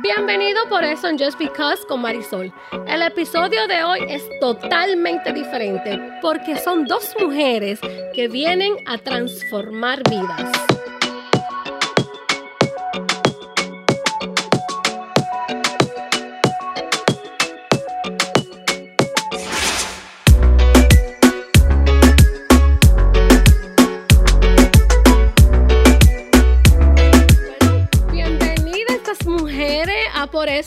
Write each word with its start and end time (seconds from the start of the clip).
Bienvenido 0.00 0.60
por 0.68 0.84
eso 0.84 1.08
en 1.08 1.18
Just 1.18 1.38
Because 1.38 1.84
con 1.88 2.02
Marisol. 2.02 2.52
El 2.86 3.02
episodio 3.02 3.66
de 3.66 3.82
hoy 3.82 4.00
es 4.08 4.22
totalmente 4.38 5.32
diferente 5.32 5.98
porque 6.22 6.56
son 6.56 6.84
dos 6.84 7.16
mujeres 7.18 7.80
que 8.14 8.28
vienen 8.28 8.76
a 8.86 8.98
transformar 8.98 10.02
vidas. 10.08 10.77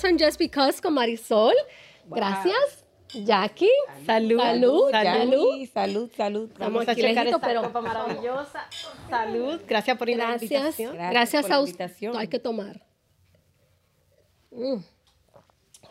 A 0.01 0.07
por 0.07 0.07
eso 0.07 0.07
en 0.07 0.19
Just 0.19 0.39
Because 0.39 0.81
con 0.81 0.93
Marisol. 0.93 1.53
Gracias. 2.07 2.85
Jackie, 3.13 3.67
salud, 4.05 4.39
salud, 4.39 4.89
salud. 4.91 5.67
Salud, 5.73 6.11
salud. 6.15 6.43
Estamos 6.49 6.57
Vamos 6.59 6.87
a 6.87 6.91
aquí 6.93 7.01
checar 7.01 7.25
lejitos, 7.25 7.41
esta 7.41 7.47
pero- 7.47 7.61
copa 7.63 7.81
maravillosa. 7.81 8.67
Salud. 9.09 9.61
Gracias 9.67 9.97
por 9.97 10.07
ir 10.09 10.15
a 10.15 10.17
la 10.17 10.29
Gracias. 10.37 10.51
invitación. 10.51 10.95
Gracias 10.95 11.11
Gracias, 11.11 11.43
por 11.43 11.51
a 11.53 11.59
usted. 11.59 12.15
Hay 12.15 12.27
que 12.29 12.39
tomar. 12.39 12.85
Mm, 14.51 14.77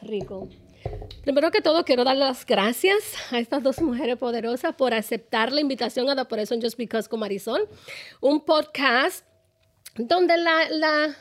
rico. 0.00 0.48
Primero 1.22 1.50
que 1.50 1.60
todo, 1.60 1.84
quiero 1.84 2.04
dar 2.04 2.16
las 2.16 2.46
gracias 2.46 2.96
a 3.30 3.38
estas 3.38 3.62
dos 3.62 3.82
mujeres 3.82 4.16
poderosas 4.16 4.74
por 4.74 4.94
aceptar 4.94 5.52
la 5.52 5.60
invitación 5.60 6.08
a 6.08 6.16
The 6.16 6.24
Por 6.24 6.38
eso 6.38 6.54
en 6.54 6.62
Just 6.62 6.78
Because 6.78 7.06
con 7.06 7.20
Marisol, 7.20 7.68
un 8.22 8.40
podcast 8.46 9.26
donde 9.96 10.38
la, 10.38 10.70
la- 10.70 11.14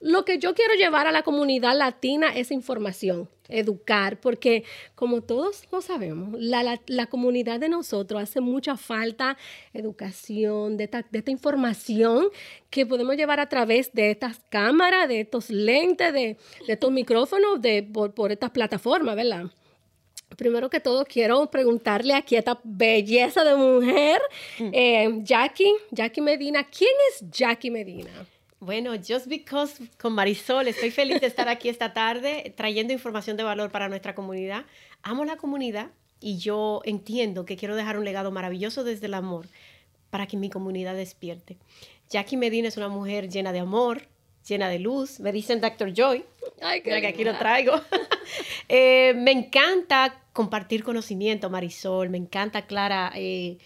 lo 0.00 0.24
que 0.24 0.38
yo 0.38 0.54
quiero 0.54 0.74
llevar 0.74 1.06
a 1.06 1.12
la 1.12 1.22
comunidad 1.22 1.76
latina 1.76 2.28
es 2.34 2.50
información, 2.50 3.28
educar, 3.48 4.18
porque 4.20 4.64
como 4.94 5.20
todos 5.22 5.64
lo 5.70 5.82
sabemos, 5.82 6.40
la, 6.40 6.62
la- 6.62 6.80
la 6.86 7.06
comunidad 7.06 7.60
de 7.60 7.68
nosotros 7.68 8.22
hace 8.22 8.40
mucha 8.40 8.76
falta 8.76 9.36
educación, 9.74 10.76
de 10.76 10.84
esta, 10.84 11.04
de 11.10 11.18
esta 11.18 11.30
información 11.30 12.28
que 12.70 12.86
podemos 12.86 13.16
llevar 13.16 13.40
a 13.40 13.48
través 13.48 13.92
de 13.92 14.10
estas 14.10 14.40
cámaras, 14.48 15.08
de 15.08 15.20
estos 15.20 15.50
lentes, 15.50 16.12
de, 16.12 16.36
de 16.66 16.72
estos 16.72 16.90
micrófonos, 16.92 17.60
de, 17.60 17.82
por, 17.82 18.14
por 18.14 18.32
estas 18.32 18.50
plataformas, 18.50 19.16
¿verdad? 19.16 19.44
Primero 20.36 20.70
que 20.70 20.78
todo, 20.80 21.04
quiero 21.04 21.50
preguntarle 21.50 22.14
aquí 22.14 22.36
a 22.36 22.38
esta 22.38 22.60
belleza 22.62 23.42
de 23.44 23.56
mujer, 23.56 24.20
eh, 24.60 25.10
Jackie, 25.22 25.72
Jackie 25.90 26.20
Medina. 26.20 26.64
¿Quién 26.68 26.92
es 27.10 27.28
Jackie 27.30 27.70
Medina? 27.70 28.10
Bueno, 28.60 28.92
Just 28.96 29.26
Because 29.26 29.82
con 29.98 30.12
Marisol, 30.12 30.68
estoy 30.68 30.90
feliz 30.90 31.22
de 31.22 31.26
estar 31.26 31.48
aquí 31.48 31.70
esta 31.70 31.94
tarde 31.94 32.52
trayendo 32.54 32.92
información 32.92 33.38
de 33.38 33.42
valor 33.42 33.70
para 33.70 33.88
nuestra 33.88 34.14
comunidad. 34.14 34.66
Amo 35.02 35.24
la 35.24 35.38
comunidad 35.38 35.90
y 36.20 36.36
yo 36.36 36.82
entiendo 36.84 37.46
que 37.46 37.56
quiero 37.56 37.74
dejar 37.74 37.98
un 37.98 38.04
legado 38.04 38.30
maravilloso 38.30 38.84
desde 38.84 39.06
el 39.06 39.14
amor 39.14 39.46
para 40.10 40.26
que 40.26 40.36
mi 40.36 40.50
comunidad 40.50 40.94
despierte. 40.94 41.56
Jackie 42.10 42.36
Medina 42.36 42.68
es 42.68 42.76
una 42.76 42.88
mujer 42.88 43.30
llena 43.30 43.50
de 43.52 43.60
amor, 43.60 44.02
llena 44.46 44.68
de 44.68 44.78
luz. 44.78 45.20
Me 45.20 45.32
dicen 45.32 45.62
Dr. 45.62 45.94
Joy. 45.94 46.26
Ay, 46.60 46.82
Mira 46.84 47.00
que 47.00 47.06
aquí 47.06 47.24
lo 47.24 47.36
traigo. 47.38 47.72
Eh, 48.68 49.14
me 49.16 49.32
encanta 49.32 50.22
compartir 50.32 50.84
conocimiento, 50.84 51.50
Marisol. 51.50 52.08
Me 52.10 52.18
encanta, 52.18 52.66
Clara, 52.66 53.10
eh, 53.16 53.58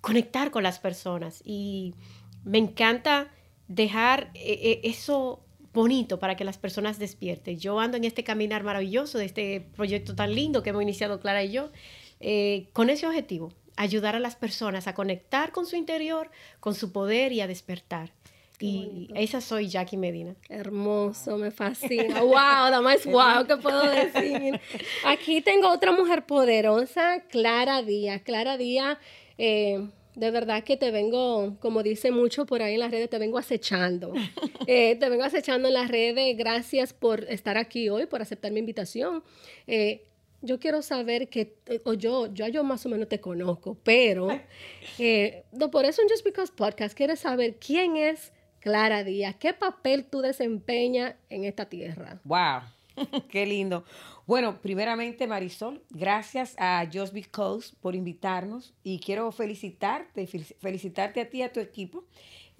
conectar 0.00 0.50
con 0.50 0.64
las 0.64 0.80
personas. 0.80 1.40
Y 1.44 1.94
me 2.42 2.58
encanta 2.58 3.30
dejar 3.70 4.32
eh, 4.34 4.58
eh, 4.62 4.80
eso 4.82 5.44
bonito 5.72 6.18
para 6.18 6.36
que 6.36 6.44
las 6.44 6.58
personas 6.58 6.98
despierten. 6.98 7.58
Yo 7.58 7.78
ando 7.78 7.96
en 7.96 8.04
este 8.04 8.24
caminar 8.24 8.64
maravilloso 8.64 9.16
de 9.16 9.26
este 9.26 9.60
proyecto 9.76 10.16
tan 10.16 10.34
lindo 10.34 10.62
que 10.62 10.70
hemos 10.70 10.82
iniciado 10.82 11.20
Clara 11.20 11.44
y 11.44 11.52
yo, 11.52 11.70
eh, 12.18 12.68
con 12.72 12.90
ese 12.90 13.06
objetivo, 13.06 13.52
ayudar 13.76 14.16
a 14.16 14.18
las 14.18 14.34
personas 14.34 14.88
a 14.88 14.94
conectar 14.94 15.52
con 15.52 15.66
su 15.66 15.76
interior, 15.76 16.30
con 16.58 16.74
su 16.74 16.90
poder 16.90 17.32
y 17.32 17.40
a 17.40 17.46
despertar. 17.46 18.12
Y 18.58 19.08
esa 19.14 19.40
soy 19.40 19.68
Jackie 19.68 19.96
Medina. 19.96 20.34
Hermoso, 20.48 21.38
me 21.38 21.50
fascina. 21.50 22.20
Wow, 22.20 22.34
nada 22.34 22.80
más 22.82 23.06
wow, 23.06 23.46
¿qué 23.46 23.56
puedo 23.56 23.88
decir? 23.88 24.60
Aquí 25.06 25.40
tengo 25.40 25.70
otra 25.70 25.92
mujer 25.92 26.26
poderosa, 26.26 27.20
Clara 27.30 27.82
Díaz. 27.82 28.20
Clara 28.22 28.58
Díaz, 28.58 28.98
eh, 29.38 29.88
de 30.14 30.30
verdad 30.30 30.64
que 30.64 30.76
te 30.76 30.90
vengo, 30.90 31.56
como 31.60 31.82
dice 31.82 32.10
mucho 32.10 32.46
por 32.46 32.62
ahí 32.62 32.74
en 32.74 32.80
las 32.80 32.90
redes, 32.90 33.10
te 33.10 33.18
vengo 33.18 33.38
acechando. 33.38 34.12
Eh, 34.66 34.94
te 34.96 35.08
vengo 35.08 35.24
acechando 35.24 35.66
en 35.68 35.74
las 35.74 35.88
redes. 35.88 36.36
Gracias 36.36 36.92
por 36.92 37.24
estar 37.24 37.56
aquí 37.56 37.88
hoy, 37.88 38.06
por 38.06 38.22
aceptar 38.22 38.52
mi 38.52 38.60
invitación. 38.60 39.24
Eh, 39.66 40.04
yo 40.42 40.58
quiero 40.58 40.82
saber 40.82 41.28
que, 41.28 41.56
eh, 41.66 41.80
o 41.84 41.94
yo, 41.94 42.32
yo, 42.32 42.48
yo 42.48 42.64
más 42.64 42.84
o 42.86 42.88
menos 42.88 43.08
te 43.08 43.20
conozco, 43.20 43.76
pero 43.82 44.28
eh, 44.98 45.44
no, 45.52 45.70
por 45.70 45.84
eso 45.84 46.02
en 46.02 46.08
Just 46.08 46.24
Because 46.24 46.52
Podcast 46.54 46.96
quiero 46.96 47.16
saber 47.16 47.56
quién 47.56 47.96
es 47.96 48.32
Clara 48.60 49.04
Díaz, 49.04 49.36
qué 49.36 49.52
papel 49.52 50.04
tú 50.04 50.20
desempeñas 50.20 51.14
en 51.28 51.44
esta 51.44 51.66
tierra. 51.66 52.20
Wow, 52.24 52.62
qué 53.28 53.46
lindo. 53.46 53.84
Bueno, 54.30 54.60
primeramente 54.62 55.26
Marisol, 55.26 55.82
gracias 55.90 56.54
a 56.56 56.86
Just 56.86 57.12
Because 57.12 57.74
por 57.80 57.96
invitarnos 57.96 58.72
y 58.84 59.00
quiero 59.00 59.32
felicitarte, 59.32 60.24
fel- 60.28 60.54
felicitarte 60.60 61.20
a 61.20 61.28
ti 61.28 61.38
y 61.38 61.42
a 61.42 61.52
tu 61.52 61.58
equipo 61.58 62.04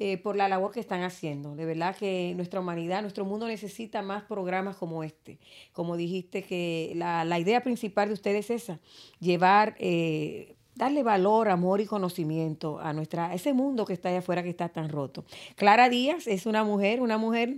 eh, 0.00 0.18
por 0.18 0.34
la 0.34 0.48
labor 0.48 0.72
que 0.72 0.80
están 0.80 1.04
haciendo. 1.04 1.54
De 1.54 1.66
verdad 1.66 1.94
que 1.94 2.32
nuestra 2.34 2.58
humanidad, 2.58 3.02
nuestro 3.02 3.24
mundo 3.24 3.46
necesita 3.46 4.02
más 4.02 4.24
programas 4.24 4.74
como 4.78 5.04
este. 5.04 5.38
Como 5.72 5.96
dijiste 5.96 6.42
que 6.42 6.92
la, 6.96 7.24
la 7.24 7.38
idea 7.38 7.62
principal 7.62 8.08
de 8.08 8.14
ustedes 8.14 8.50
es 8.50 8.64
esa, 8.64 8.80
llevar... 9.20 9.76
eh, 9.78 10.56
darle 10.76 11.02
valor, 11.02 11.50
amor 11.50 11.82
y 11.82 11.84
conocimiento 11.84 12.78
a 12.78 12.94
nuestra 12.94 13.26
a 13.30 13.34
ese 13.34 13.52
mundo 13.52 13.84
que 13.84 13.92
está 13.92 14.08
allá 14.08 14.20
afuera 14.20 14.42
que 14.42 14.48
está 14.48 14.70
tan 14.70 14.88
roto. 14.88 15.26
Clara 15.56 15.90
Díaz 15.90 16.26
es 16.26 16.46
una 16.46 16.64
mujer, 16.64 17.02
una 17.02 17.18
mujer, 17.18 17.56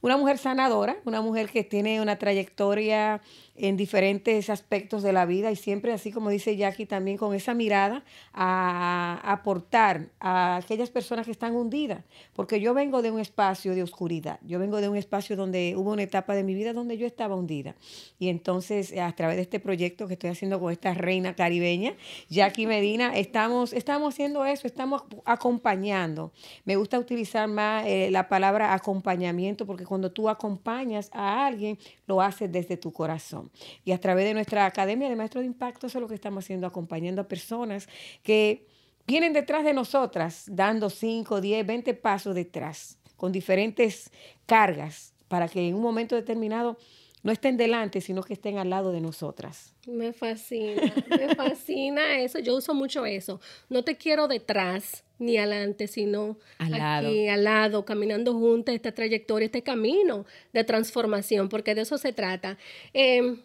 una 0.00 0.16
mujer 0.16 0.38
sanadora, 0.38 0.96
una 1.04 1.20
mujer 1.20 1.50
que 1.50 1.62
tiene 1.62 2.00
una 2.00 2.16
trayectoria 2.18 3.20
en 3.56 3.76
diferentes 3.76 4.50
aspectos 4.50 5.02
de 5.02 5.12
la 5.12 5.26
vida 5.26 5.52
y 5.52 5.56
siempre 5.56 5.92
así 5.92 6.10
como 6.10 6.30
dice 6.30 6.56
Jackie 6.56 6.86
también 6.86 7.16
con 7.16 7.34
esa 7.34 7.54
mirada 7.54 8.04
a, 8.32 9.20
aportar 9.24 10.08
a 10.18 10.56
aquellas 10.56 10.90
personas 10.90 11.26
que 11.26 11.32
están 11.32 11.54
hundidas, 11.54 12.04
porque 12.34 12.60
yo 12.60 12.74
vengo 12.74 13.02
de 13.02 13.10
un 13.10 13.20
espacio 13.20 13.74
de 13.74 13.82
oscuridad, 13.82 14.40
yo 14.42 14.58
vengo 14.58 14.80
de 14.80 14.88
un 14.88 14.96
espacio 14.96 15.36
donde 15.36 15.74
hubo 15.76 15.92
una 15.92 16.02
etapa 16.02 16.34
de 16.34 16.42
mi 16.42 16.54
vida 16.54 16.72
donde 16.72 16.98
yo 16.98 17.06
estaba 17.06 17.36
hundida 17.36 17.76
y 18.18 18.28
entonces 18.28 18.96
a 18.96 19.12
través 19.12 19.36
de 19.36 19.42
este 19.42 19.60
proyecto 19.60 20.08
que 20.08 20.14
estoy 20.14 20.30
haciendo 20.30 20.58
con 20.58 20.72
esta 20.72 20.94
reina 20.94 21.34
caribeña, 21.34 21.94
Jackie 22.28 22.66
Medina, 22.66 23.16
estamos, 23.16 23.72
estamos 23.72 24.14
haciendo 24.14 24.44
eso, 24.44 24.66
estamos 24.66 25.04
acompañando. 25.24 26.32
Me 26.64 26.76
gusta 26.76 26.98
utilizar 26.98 27.48
más 27.48 27.86
eh, 27.86 28.10
la 28.10 28.28
palabra 28.28 28.74
acompañamiento 28.74 29.66
porque 29.66 29.84
cuando 29.84 30.10
tú 30.10 30.28
acompañas 30.28 31.10
a 31.12 31.46
alguien, 31.46 31.78
lo 32.06 32.20
haces 32.20 32.50
desde 32.50 32.76
tu 32.76 32.92
corazón. 32.92 33.43
Y 33.84 33.92
a 33.92 34.00
través 34.00 34.24
de 34.24 34.34
nuestra 34.34 34.66
Academia 34.66 35.08
de 35.08 35.16
Maestros 35.16 35.42
de 35.42 35.46
Impacto, 35.46 35.86
eso 35.86 35.98
es 35.98 36.02
lo 36.02 36.08
que 36.08 36.14
estamos 36.14 36.44
haciendo, 36.44 36.66
acompañando 36.66 37.22
a 37.22 37.28
personas 37.28 37.88
que 38.22 38.66
vienen 39.06 39.32
detrás 39.32 39.64
de 39.64 39.72
nosotras, 39.72 40.44
dando 40.46 40.90
5, 40.90 41.40
10, 41.40 41.66
20 41.66 41.94
pasos 41.94 42.34
detrás, 42.34 42.98
con 43.16 43.32
diferentes 43.32 44.10
cargas, 44.46 45.14
para 45.28 45.48
que 45.48 45.68
en 45.68 45.74
un 45.74 45.82
momento 45.82 46.14
determinado 46.14 46.76
no 47.24 47.32
estén 47.32 47.56
delante, 47.56 48.02
sino 48.02 48.22
que 48.22 48.34
estén 48.34 48.58
al 48.58 48.68
lado 48.68 48.92
de 48.92 49.00
nosotras. 49.00 49.74
Me 49.86 50.12
fascina, 50.12 50.92
me 51.08 51.34
fascina 51.34 52.20
eso. 52.20 52.38
Yo 52.38 52.54
uso 52.54 52.74
mucho 52.74 53.06
eso. 53.06 53.40
No 53.70 53.82
te 53.82 53.96
quiero 53.96 54.28
detrás 54.28 55.04
ni 55.18 55.38
adelante, 55.38 55.86
sino 55.88 56.36
Al 56.58 56.74
aquí, 56.74 57.28
al 57.28 57.44
lado, 57.44 57.86
caminando 57.86 58.34
juntas 58.34 58.74
esta 58.74 58.92
trayectoria, 58.92 59.46
este 59.46 59.62
camino 59.62 60.26
de 60.52 60.64
transformación, 60.64 61.48
porque 61.48 61.74
de 61.74 61.80
eso 61.80 61.96
se 61.96 62.12
trata. 62.12 62.58
Eh, 62.92 63.38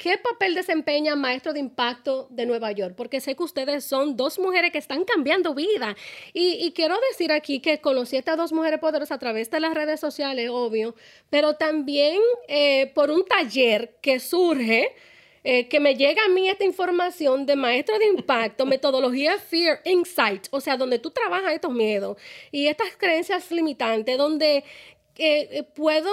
¿Qué 0.00 0.16
papel 0.16 0.54
desempeña 0.54 1.14
Maestro 1.14 1.52
de 1.52 1.60
Impacto 1.60 2.26
de 2.30 2.46
Nueva 2.46 2.72
York? 2.72 2.94
Porque 2.96 3.20
sé 3.20 3.36
que 3.36 3.42
ustedes 3.42 3.84
son 3.84 4.16
dos 4.16 4.38
mujeres 4.38 4.72
que 4.72 4.78
están 4.78 5.04
cambiando 5.04 5.54
vida. 5.54 5.94
Y, 6.32 6.72
quiero 6.72 6.96
decir 7.10 7.30
aquí 7.32 7.60
que 7.60 7.82
conocí 7.82 8.16
a 8.16 8.20
estas 8.20 8.38
dos 8.38 8.50
mujeres 8.50 8.80
poderosas 8.80 9.16
a 9.16 9.18
través 9.18 9.50
de 9.50 9.60
las 9.60 9.74
redes 9.74 10.00
sociales, 10.00 10.48
obvio, 10.50 10.94
pero 11.28 11.56
también 11.56 12.18
eh, 12.48 12.90
por 12.94 13.10
un 13.10 13.26
taller 13.26 13.96
que 14.00 14.20
surge, 14.20 14.94
eh, 15.44 15.68
que 15.68 15.80
me 15.80 15.94
llega 15.94 16.24
a 16.24 16.28
mí 16.30 16.48
esta 16.48 16.64
información 16.64 17.44
de 17.44 17.56
Maestro 17.56 17.98
de 17.98 18.06
Impacto, 18.06 18.64
metodología 18.64 19.36
Fear 19.36 19.82
Insight, 19.84 20.46
o 20.50 20.62
sea, 20.62 20.78
donde 20.78 20.98
tú 20.98 21.10
trabajas 21.10 21.52
estos 21.52 21.72
miedos 21.72 22.16
y 22.50 22.68
estas 22.68 22.96
creencias 22.96 23.50
limitantes, 23.50 24.16
donde 24.16 24.64
eh, 25.18 25.62
puedo 25.74 26.10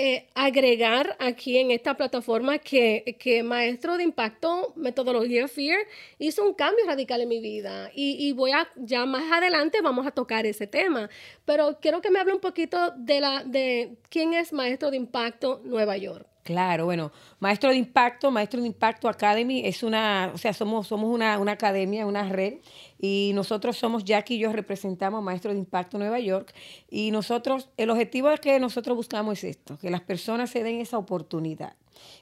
eh, 0.00 0.28
agregar 0.36 1.16
aquí 1.18 1.58
en 1.58 1.72
esta 1.72 1.96
plataforma 1.96 2.58
que, 2.58 3.16
que 3.18 3.42
Maestro 3.42 3.96
de 3.96 4.04
Impacto, 4.04 4.72
Metodología 4.76 5.48
FEAR, 5.48 5.80
hizo 6.20 6.46
un 6.46 6.54
cambio 6.54 6.86
radical 6.86 7.20
en 7.20 7.28
mi 7.28 7.40
vida. 7.40 7.90
Y, 7.92 8.16
y, 8.24 8.32
voy 8.32 8.52
a, 8.52 8.68
ya 8.76 9.06
más 9.06 9.32
adelante 9.32 9.80
vamos 9.82 10.06
a 10.06 10.12
tocar 10.12 10.46
ese 10.46 10.68
tema. 10.68 11.10
Pero 11.44 11.80
quiero 11.82 12.00
que 12.00 12.12
me 12.12 12.20
hable 12.20 12.32
un 12.32 12.40
poquito 12.40 12.92
de, 12.96 13.20
la, 13.20 13.42
de 13.42 13.96
quién 14.08 14.34
es 14.34 14.52
Maestro 14.52 14.92
de 14.92 14.98
Impacto 14.98 15.60
Nueva 15.64 15.96
York. 15.96 16.28
Claro, 16.48 16.86
bueno, 16.86 17.12
Maestro 17.40 17.68
de 17.68 17.76
Impacto, 17.76 18.30
Maestro 18.30 18.62
de 18.62 18.68
Impacto 18.68 19.06
Academy 19.06 19.60
es 19.66 19.82
una, 19.82 20.32
o 20.34 20.38
sea, 20.38 20.54
somos, 20.54 20.86
somos 20.86 21.14
una, 21.14 21.38
una 21.38 21.52
academia, 21.52 22.06
una 22.06 22.26
red, 22.26 22.54
y 22.98 23.32
nosotros 23.34 23.76
somos, 23.76 24.02
Jackie 24.02 24.36
y 24.36 24.38
yo 24.38 24.50
representamos 24.50 25.22
Maestro 25.22 25.52
de 25.52 25.58
Impacto 25.58 25.98
Nueva 25.98 26.18
York, 26.20 26.54
y 26.88 27.10
nosotros, 27.10 27.68
el 27.76 27.90
objetivo 27.90 28.30
que 28.40 28.58
nosotros 28.60 28.96
buscamos 28.96 29.44
es 29.44 29.56
esto, 29.56 29.76
que 29.78 29.90
las 29.90 30.00
personas 30.00 30.48
se 30.48 30.62
den 30.62 30.80
esa 30.80 30.96
oportunidad 30.96 31.74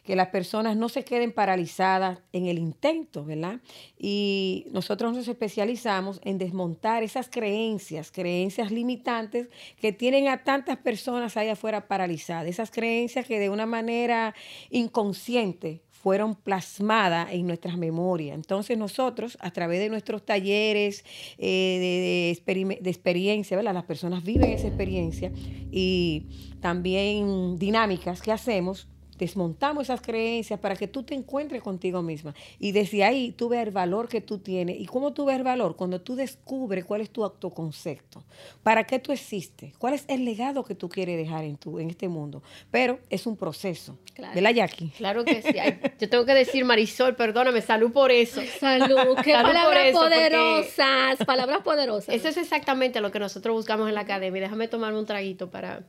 que 0.05 0.17
las 0.17 0.29
personas 0.29 0.77
no 0.77 0.89
se 0.89 1.05
queden 1.05 1.33
paralizadas 1.33 2.21
en 2.33 2.47
el 2.47 2.59
intento, 2.59 3.25
¿verdad? 3.25 3.61
Y 3.99 4.67
nosotros 4.71 5.15
nos 5.15 5.29
especializamos 5.29 6.21
en 6.25 6.39
desmontar 6.39 7.03
esas 7.03 7.29
creencias, 7.29 8.11
creencias 8.11 8.71
limitantes 8.71 9.49
que 9.81 9.93
tienen 9.93 10.29
a 10.29 10.45
tantas 10.45 10.77
personas 10.79 11.37
allá 11.37 11.53
afuera 11.53 11.89
paralizadas, 11.89 12.47
esas 12.47 12.71
creencias 12.71 13.27
que 13.27 13.39
de 13.39 13.51
una 13.51 13.67
manera 13.67 14.35
inconsciente 14.71 15.83
fueron 16.07 16.37
plasmadas 16.37 17.33
en 17.33 17.49
nuestras 17.49 17.77
memorias. 17.77 18.37
Entonces 18.37 18.79
nosotros, 18.79 19.37
a 19.41 19.51
través 19.51 19.81
de 19.81 19.89
nuestros 19.89 20.25
talleres 20.25 21.05
eh, 21.37 22.37
de, 22.47 22.79
de, 22.81 22.91
experiencia, 22.91 23.57
¿verdad? 23.57 23.75
las 23.75 23.87
personas 23.87 24.23
viven 24.23 24.51
esa 24.51 24.69
experiencia 24.69 25.33
y 25.73 26.29
también 26.61 27.59
dinámicas 27.59 28.23
que 28.23 28.31
hacemos, 28.31 28.87
desmontamos 29.19 29.85
esas 29.85 30.01
creencias 30.01 30.59
para 30.61 30.77
que 30.77 30.89
tú 30.89 31.03
te 31.03 31.15
encuentres 31.15 31.63
contigo 31.63 32.03
misma. 32.03 32.35
Y 32.59 32.73
desde 32.73 33.05
ahí 33.05 33.33
tú 33.33 33.49
ves 33.49 33.67
el 33.67 33.71
valor 33.71 34.09
que 34.09 34.21
tú 34.21 34.39
tienes. 34.39 34.81
¿Y 34.81 34.87
cómo 34.87 35.13
tú 35.13 35.25
ves 35.25 35.37
el 35.37 35.43
valor? 35.43 35.77
Cuando 35.77 36.01
tú 36.01 36.17
descubres 36.17 36.85
cuál 36.85 37.01
es 37.01 37.11
tu 37.11 37.25
autoconcepto, 37.25 38.23
para 38.63 38.85
qué 38.85 38.99
tú 38.99 39.13
existes, 39.13 39.77
cuál 39.79 39.95
es 39.95 40.05
el 40.09 40.25
legado 40.25 40.65
que 40.65 40.75
tú 40.75 40.89
quieres 40.89 41.17
dejar 41.17 41.45
en, 41.45 41.57
tu, 41.57 41.79
en 41.79 41.91
este 41.91 42.09
mundo. 42.09 42.43
Pero 42.71 42.99
es 43.11 43.27
un 43.27 43.37
proceso. 43.37 43.99
Claro. 44.15 44.35
¿Verdad, 44.35 44.55
Jackie? 44.55 44.89
Claro 44.97 45.25
que 45.25 45.43
sí. 45.43 45.55
yo 46.01 46.09
tengo 46.09 46.25
que 46.25 46.35
decir, 46.35 46.65
Marisol, 46.65 47.17
perdóname, 47.17 47.61
salud 47.61 47.93
por 47.93 48.11
eso. 48.11 48.41
Salud. 48.59 49.17
Qué 49.25 49.33
palabras 49.33 49.93
poderosas. 49.93 51.27
Palabras 51.27 51.61
poderosas. 51.63 52.15
Eso 52.15 52.29
es 52.29 52.37
exactamente 52.37 53.01
lo 53.01 53.11
que 53.11 53.19
nosotros 53.19 53.55
buscamos 53.55 53.89
en 53.89 53.95
la 53.95 54.03
academia. 54.03 54.43
Déjame 54.43 54.69
tomarme 54.69 54.99
un 54.99 55.07
traguito 55.07 55.51
para 55.51 55.85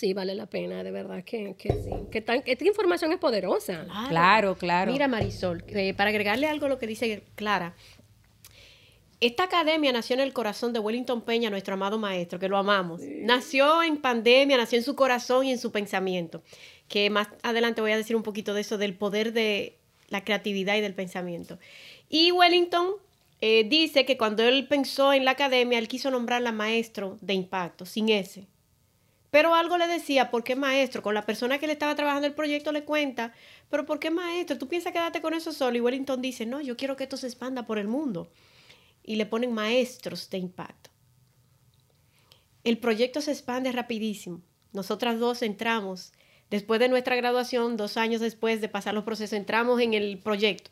Sí, 0.00 0.14
vale 0.14 0.34
la 0.34 0.46
pena, 0.46 0.82
de 0.82 0.90
verdad 0.90 1.22
que, 1.24 1.54
que 1.58 1.68
sí. 1.74 1.90
Que 2.10 2.22
tan, 2.22 2.42
esta 2.46 2.64
información 2.64 3.12
es 3.12 3.18
poderosa. 3.18 3.84
Claro, 4.08 4.54
claro. 4.56 4.90
Mira, 4.90 5.08
Marisol, 5.08 5.62
eh, 5.68 5.92
para 5.92 6.08
agregarle 6.08 6.46
algo 6.46 6.64
a 6.64 6.68
lo 6.70 6.78
que 6.78 6.86
dice 6.86 7.22
Clara, 7.34 7.74
esta 9.20 9.42
academia 9.42 9.92
nació 9.92 10.14
en 10.14 10.20
el 10.20 10.32
corazón 10.32 10.72
de 10.72 10.78
Wellington 10.78 11.20
Peña, 11.20 11.50
nuestro 11.50 11.74
amado 11.74 11.98
maestro, 11.98 12.38
que 12.38 12.48
lo 12.48 12.56
amamos. 12.56 13.02
Nació 13.02 13.82
en 13.82 13.98
pandemia, 13.98 14.56
nació 14.56 14.78
en 14.78 14.84
su 14.84 14.96
corazón 14.96 15.44
y 15.44 15.52
en 15.52 15.58
su 15.58 15.70
pensamiento. 15.70 16.42
Que 16.88 17.10
más 17.10 17.28
adelante 17.42 17.82
voy 17.82 17.92
a 17.92 17.98
decir 17.98 18.16
un 18.16 18.22
poquito 18.22 18.54
de 18.54 18.62
eso, 18.62 18.78
del 18.78 18.94
poder 18.94 19.34
de 19.34 19.76
la 20.08 20.24
creatividad 20.24 20.76
y 20.76 20.80
del 20.80 20.94
pensamiento. 20.94 21.58
Y 22.08 22.32
Wellington 22.32 22.94
eh, 23.42 23.66
dice 23.68 24.06
que 24.06 24.16
cuando 24.16 24.44
él 24.44 24.66
pensó 24.66 25.12
en 25.12 25.26
la 25.26 25.32
academia, 25.32 25.78
él 25.78 25.88
quiso 25.88 26.10
nombrarla 26.10 26.52
maestro 26.52 27.18
de 27.20 27.34
impacto, 27.34 27.84
sin 27.84 28.08
ese. 28.08 28.46
Pero 29.30 29.54
algo 29.54 29.78
le 29.78 29.86
decía, 29.86 30.30
¿por 30.30 30.42
qué 30.42 30.56
maestro? 30.56 31.02
Con 31.02 31.14
la 31.14 31.24
persona 31.24 31.58
que 31.58 31.66
le 31.66 31.74
estaba 31.74 31.94
trabajando 31.94 32.26
el 32.26 32.34
proyecto 32.34 32.72
le 32.72 32.84
cuenta, 32.84 33.32
pero 33.68 33.86
¿por 33.86 34.00
qué 34.00 34.10
maestro? 34.10 34.58
¿Tú 34.58 34.66
piensas 34.68 34.92
quedarte 34.92 35.20
con 35.20 35.34
eso 35.34 35.52
solo? 35.52 35.76
Y 35.76 35.80
Wellington 35.80 36.20
dice, 36.20 36.46
no, 36.46 36.60
yo 36.60 36.76
quiero 36.76 36.96
que 36.96 37.04
esto 37.04 37.16
se 37.16 37.28
expanda 37.28 37.66
por 37.66 37.78
el 37.78 37.86
mundo. 37.86 38.30
Y 39.04 39.16
le 39.16 39.26
ponen 39.26 39.52
maestros 39.52 40.28
de 40.30 40.38
impacto. 40.38 40.90
El 42.64 42.78
proyecto 42.78 43.20
se 43.20 43.32
expande 43.32 43.70
rapidísimo. 43.72 44.42
Nosotras 44.72 45.18
dos 45.18 45.42
entramos, 45.42 46.12
después 46.50 46.80
de 46.80 46.88
nuestra 46.88 47.16
graduación, 47.16 47.76
dos 47.76 47.96
años 47.96 48.20
después 48.20 48.60
de 48.60 48.68
pasar 48.68 48.94
los 48.94 49.04
procesos, 49.04 49.32
entramos 49.34 49.80
en 49.80 49.94
el 49.94 50.18
proyecto 50.18 50.70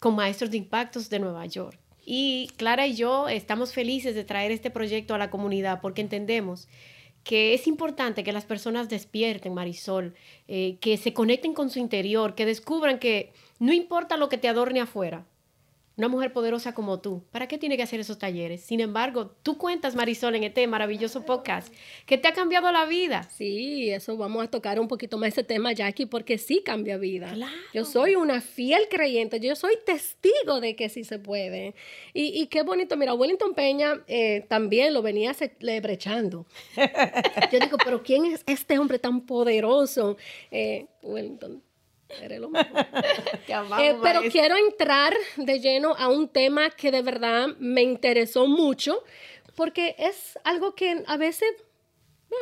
con 0.00 0.14
maestros 0.14 0.50
de 0.50 0.58
impactos 0.58 1.08
de 1.08 1.18
Nueva 1.18 1.46
York. 1.46 1.78
Y 2.04 2.50
Clara 2.56 2.86
y 2.86 2.94
yo 2.94 3.28
estamos 3.28 3.72
felices 3.72 4.14
de 4.14 4.24
traer 4.24 4.52
este 4.52 4.70
proyecto 4.70 5.14
a 5.14 5.18
la 5.18 5.30
comunidad 5.30 5.80
porque 5.80 6.00
entendemos 6.00 6.68
que 7.26 7.54
es 7.54 7.66
importante 7.66 8.22
que 8.22 8.32
las 8.32 8.44
personas 8.44 8.88
despierten, 8.88 9.52
Marisol, 9.52 10.14
eh, 10.46 10.76
que 10.80 10.96
se 10.96 11.12
conecten 11.12 11.54
con 11.54 11.70
su 11.70 11.80
interior, 11.80 12.36
que 12.36 12.46
descubran 12.46 13.00
que 13.00 13.32
no 13.58 13.72
importa 13.72 14.16
lo 14.16 14.28
que 14.28 14.38
te 14.38 14.46
adorne 14.46 14.80
afuera, 14.80 15.26
una 15.96 16.08
mujer 16.08 16.32
poderosa 16.32 16.74
como 16.74 17.00
tú, 17.00 17.24
¿para 17.30 17.48
qué 17.48 17.56
tiene 17.56 17.76
que 17.76 17.82
hacer 17.82 18.00
esos 18.00 18.18
talleres? 18.18 18.60
Sin 18.60 18.80
embargo, 18.80 19.34
tú 19.42 19.56
cuentas, 19.56 19.94
Marisol, 19.94 20.34
en 20.34 20.44
este 20.44 20.66
maravilloso 20.66 21.24
podcast, 21.24 21.72
que 22.04 22.18
te 22.18 22.28
ha 22.28 22.32
cambiado 22.34 22.70
la 22.70 22.84
vida. 22.84 23.28
Sí, 23.30 23.90
eso 23.90 24.16
vamos 24.16 24.44
a 24.44 24.50
tocar 24.50 24.78
un 24.78 24.88
poquito 24.88 25.16
más 25.16 25.28
ese 25.28 25.42
tema, 25.42 25.72
Jackie, 25.72 26.04
porque 26.04 26.36
sí 26.36 26.62
cambia 26.62 26.98
vida. 26.98 27.34
Yo 27.72 27.84
soy 27.86 28.14
una 28.14 28.42
fiel 28.42 28.88
creyente, 28.90 29.40
yo 29.40 29.56
soy 29.56 29.74
testigo 29.86 30.60
de 30.60 30.76
que 30.76 30.90
sí 30.90 31.02
se 31.02 31.18
puede. 31.18 31.74
Y, 32.12 32.46
qué 32.48 32.62
bonito, 32.62 32.96
mira, 32.96 33.14
Wellington 33.14 33.54
Peña 33.54 34.02
eh, 34.06 34.44
también 34.48 34.92
lo 34.92 35.00
venía 35.00 35.34
brechando. 35.80 36.46
Yo 37.52 37.58
digo, 37.58 37.78
pero 37.82 38.02
¿quién 38.02 38.26
es 38.26 38.42
este 38.46 38.78
hombre 38.78 38.98
tan 38.98 39.22
poderoso? 39.22 40.16
Eh, 40.50 40.86
Wellington 41.02 41.62
Eh, 43.78 43.96
pero 44.02 44.20
quiero 44.30 44.56
entrar 44.56 45.14
de 45.36 45.60
lleno 45.60 45.94
a 45.96 46.08
un 46.08 46.28
tema 46.28 46.70
que 46.70 46.90
de 46.90 47.02
verdad 47.02 47.48
me 47.58 47.82
interesó 47.82 48.46
mucho, 48.46 49.02
porque 49.54 49.94
es 49.98 50.38
algo 50.44 50.74
que 50.74 51.04
a 51.06 51.16
veces, 51.16 51.48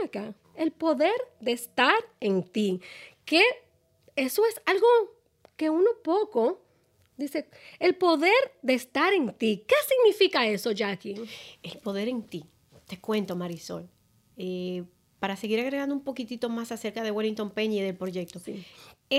acá, 0.03 0.35
el 0.57 0.73
poder 0.73 1.15
de 1.41 1.53
estar 1.53 1.95
en 2.21 2.43
ti, 2.43 2.81
que 3.25 3.43
eso 4.17 4.45
es 4.47 4.61
algo 4.67 4.87
que 5.57 5.71
uno 5.71 5.91
poco 6.03 6.63
dice, 7.17 7.49
el 7.79 7.95
poder 7.95 8.35
de 8.63 8.75
estar 8.75 9.13
en 9.13 9.33
ti. 9.35 9.65
¿Qué 9.67 9.77
significa 9.87 10.47
eso, 10.47 10.73
Jackie? 10.73 11.17
El 11.63 11.79
poder 11.79 12.09
en 12.09 12.23
ti. 12.23 12.45
Te 12.87 12.99
cuento, 13.01 13.37
Marisol. 13.37 13.89
Eh, 14.37 14.85
para 15.21 15.37
seguir 15.37 15.61
agregando 15.61 15.95
un 15.95 16.03
poquitito 16.03 16.49
más 16.49 16.73
acerca 16.73 17.03
de 17.03 17.11
Wellington 17.11 17.51
Peña 17.51 17.77
y 17.77 17.83
del 17.83 17.97
proyecto. 17.97 18.39
Sí 18.39 18.65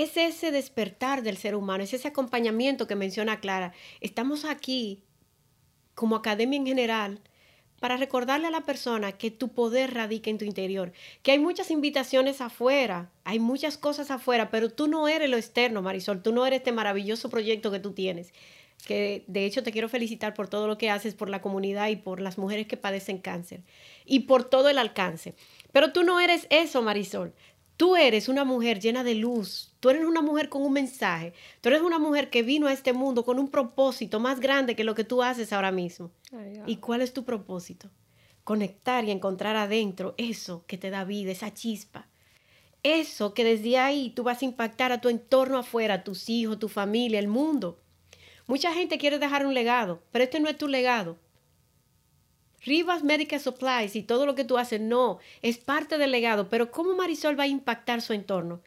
es 0.02 0.16
ese 0.16 0.50
despertar 0.50 1.22
del 1.22 1.36
ser 1.36 1.54
humano, 1.54 1.84
es 1.84 1.94
ese 1.94 2.08
acompañamiento 2.08 2.86
que 2.86 2.96
menciona 2.96 3.40
Clara. 3.40 3.72
Estamos 4.00 4.44
aquí 4.44 5.02
como 5.94 6.16
academia 6.16 6.58
en 6.58 6.66
general 6.66 7.20
para 7.80 7.96
recordarle 7.96 8.46
a 8.46 8.50
la 8.50 8.62
persona 8.62 9.12
que 9.12 9.30
tu 9.30 9.48
poder 9.48 9.94
radica 9.94 10.30
en 10.30 10.38
tu 10.38 10.44
interior, 10.44 10.92
que 11.22 11.32
hay 11.32 11.38
muchas 11.38 11.70
invitaciones 11.70 12.40
afuera, 12.40 13.10
hay 13.24 13.38
muchas 13.38 13.76
cosas 13.78 14.10
afuera, 14.10 14.50
pero 14.50 14.70
tú 14.70 14.88
no 14.88 15.08
eres 15.08 15.28
lo 15.28 15.36
externo, 15.36 15.82
Marisol, 15.82 16.22
tú 16.22 16.32
no 16.32 16.46
eres 16.46 16.58
este 16.58 16.72
maravilloso 16.72 17.28
proyecto 17.28 17.70
que 17.70 17.78
tú 17.78 17.92
tienes, 17.92 18.32
que 18.86 19.24
de 19.26 19.44
hecho 19.44 19.62
te 19.62 19.72
quiero 19.72 19.88
felicitar 19.88 20.34
por 20.34 20.48
todo 20.48 20.66
lo 20.66 20.78
que 20.78 20.90
haces 20.90 21.14
por 21.14 21.28
la 21.28 21.42
comunidad 21.42 21.88
y 21.88 21.96
por 21.96 22.20
las 22.20 22.38
mujeres 22.38 22.66
que 22.66 22.76
padecen 22.76 23.18
cáncer 23.18 23.62
y 24.04 24.20
por 24.20 24.44
todo 24.44 24.68
el 24.68 24.78
alcance. 24.78 25.34
Pero 25.72 25.92
tú 25.92 26.02
no 26.02 26.20
eres 26.20 26.46
eso, 26.50 26.82
Marisol. 26.82 27.34
Tú 27.76 27.94
eres 27.94 28.28
una 28.28 28.44
mujer 28.44 28.80
llena 28.80 29.04
de 29.04 29.14
luz, 29.14 29.74
tú 29.80 29.90
eres 29.90 30.06
una 30.06 30.22
mujer 30.22 30.48
con 30.48 30.62
un 30.62 30.72
mensaje, 30.72 31.34
tú 31.60 31.68
eres 31.68 31.82
una 31.82 31.98
mujer 31.98 32.30
que 32.30 32.42
vino 32.42 32.68
a 32.68 32.72
este 32.72 32.94
mundo 32.94 33.24
con 33.24 33.38
un 33.38 33.48
propósito 33.48 34.18
más 34.18 34.40
grande 34.40 34.74
que 34.74 34.84
lo 34.84 34.94
que 34.94 35.04
tú 35.04 35.22
haces 35.22 35.52
ahora 35.52 35.70
mismo. 35.70 36.10
¿Y 36.66 36.76
cuál 36.76 37.02
es 37.02 37.12
tu 37.12 37.24
propósito? 37.24 37.90
Conectar 38.44 39.04
y 39.04 39.10
encontrar 39.10 39.56
adentro 39.56 40.14
eso 40.16 40.64
que 40.66 40.78
te 40.78 40.88
da 40.88 41.04
vida, 41.04 41.32
esa 41.32 41.52
chispa. 41.52 42.08
Eso 42.82 43.34
que 43.34 43.44
desde 43.44 43.76
ahí 43.76 44.10
tú 44.10 44.22
vas 44.22 44.40
a 44.40 44.44
impactar 44.46 44.92
a 44.92 45.00
tu 45.00 45.10
entorno 45.10 45.58
afuera, 45.58 46.04
tus 46.04 46.30
hijos, 46.30 46.58
tu 46.58 46.68
familia, 46.68 47.18
el 47.18 47.28
mundo. 47.28 47.78
Mucha 48.46 48.72
gente 48.72 48.96
quiere 48.96 49.18
dejar 49.18 49.44
un 49.44 49.52
legado, 49.52 50.00
pero 50.12 50.24
este 50.24 50.40
no 50.40 50.48
es 50.48 50.56
tu 50.56 50.68
legado. 50.68 51.18
Rivas 52.66 53.04
Medical 53.04 53.38
Supplies 53.38 53.94
y 53.94 54.02
todo 54.02 54.26
lo 54.26 54.34
que 54.34 54.42
tú 54.42 54.58
haces, 54.58 54.80
no, 54.80 55.20
es 55.40 55.56
parte 55.56 55.98
del 55.98 56.10
legado, 56.10 56.48
pero 56.48 56.72
¿cómo 56.72 56.96
Marisol 56.96 57.38
va 57.38 57.44
a 57.44 57.48
impactar 57.48 58.02
su 58.02 58.12
entorno? 58.12 58.60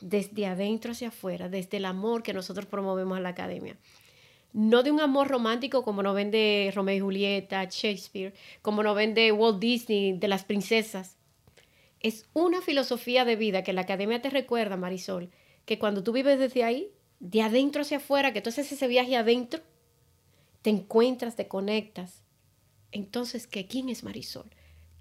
Desde 0.00 0.46
adentro 0.46 0.90
hacia 0.90 1.08
afuera, 1.08 1.48
desde 1.48 1.76
el 1.76 1.84
amor 1.84 2.24
que 2.24 2.34
nosotros 2.34 2.66
promovemos 2.66 3.16
en 3.16 3.22
la 3.22 3.28
academia. 3.28 3.76
No 4.52 4.82
de 4.82 4.90
un 4.90 5.00
amor 5.00 5.28
romántico 5.28 5.84
como 5.84 6.02
nos 6.02 6.16
vende 6.16 6.72
Romeo 6.74 6.96
y 6.96 7.00
Julieta, 7.00 7.64
Shakespeare, 7.70 8.34
como 8.60 8.82
nos 8.82 8.96
vende 8.96 9.30
Walt 9.30 9.60
Disney, 9.60 10.18
de 10.18 10.28
las 10.28 10.42
princesas. 10.44 11.16
Es 12.00 12.26
una 12.32 12.60
filosofía 12.60 13.24
de 13.24 13.36
vida 13.36 13.62
que 13.62 13.72
la 13.72 13.82
academia 13.82 14.20
te 14.20 14.30
recuerda, 14.30 14.76
Marisol, 14.76 15.30
que 15.64 15.78
cuando 15.78 16.02
tú 16.02 16.10
vives 16.10 16.40
desde 16.40 16.64
ahí, 16.64 16.90
de 17.20 17.42
adentro 17.42 17.82
hacia 17.82 17.98
afuera, 17.98 18.32
que 18.32 18.40
tú 18.40 18.48
haces 18.48 18.72
ese 18.72 18.88
viaje 18.88 19.16
adentro, 19.16 19.60
te 20.62 20.70
encuentras, 20.70 21.36
te 21.36 21.46
conectas 21.46 22.23
entonces, 22.94 23.48
¿qué? 23.48 23.66
¿quién 23.66 23.88
es 23.88 24.04
Marisol? 24.04 24.48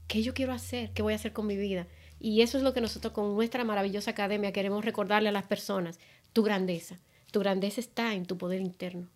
¿Qué 0.08 0.24
yo 0.24 0.34
quiero 0.34 0.52
hacer? 0.52 0.92
¿Qué 0.94 1.04
voy 1.04 1.14
a 1.14 1.16
hacer 1.16 1.32
con 1.32 1.46
mi 1.46 1.56
vida? 1.56 1.88
Y 2.20 2.42
eso 2.42 2.58
es 2.58 2.64
lo 2.64 2.74
que 2.74 2.82
nosotros 2.82 3.14
con 3.14 3.36
nuestra 3.36 3.64
maravillosa 3.64 4.12
academia 4.12 4.52
queremos 4.52 4.84
recordarle 4.84 5.30
a 5.30 5.32
las 5.32 5.46
personas, 5.46 6.00
tu 6.34 6.42
grandeza. 6.42 7.00
Tu 7.32 7.40
grandeza 7.40 7.80
está 7.80 8.16
en 8.16 8.26
tu 8.26 8.38
poder 8.38 8.62
interno. 8.62 9.10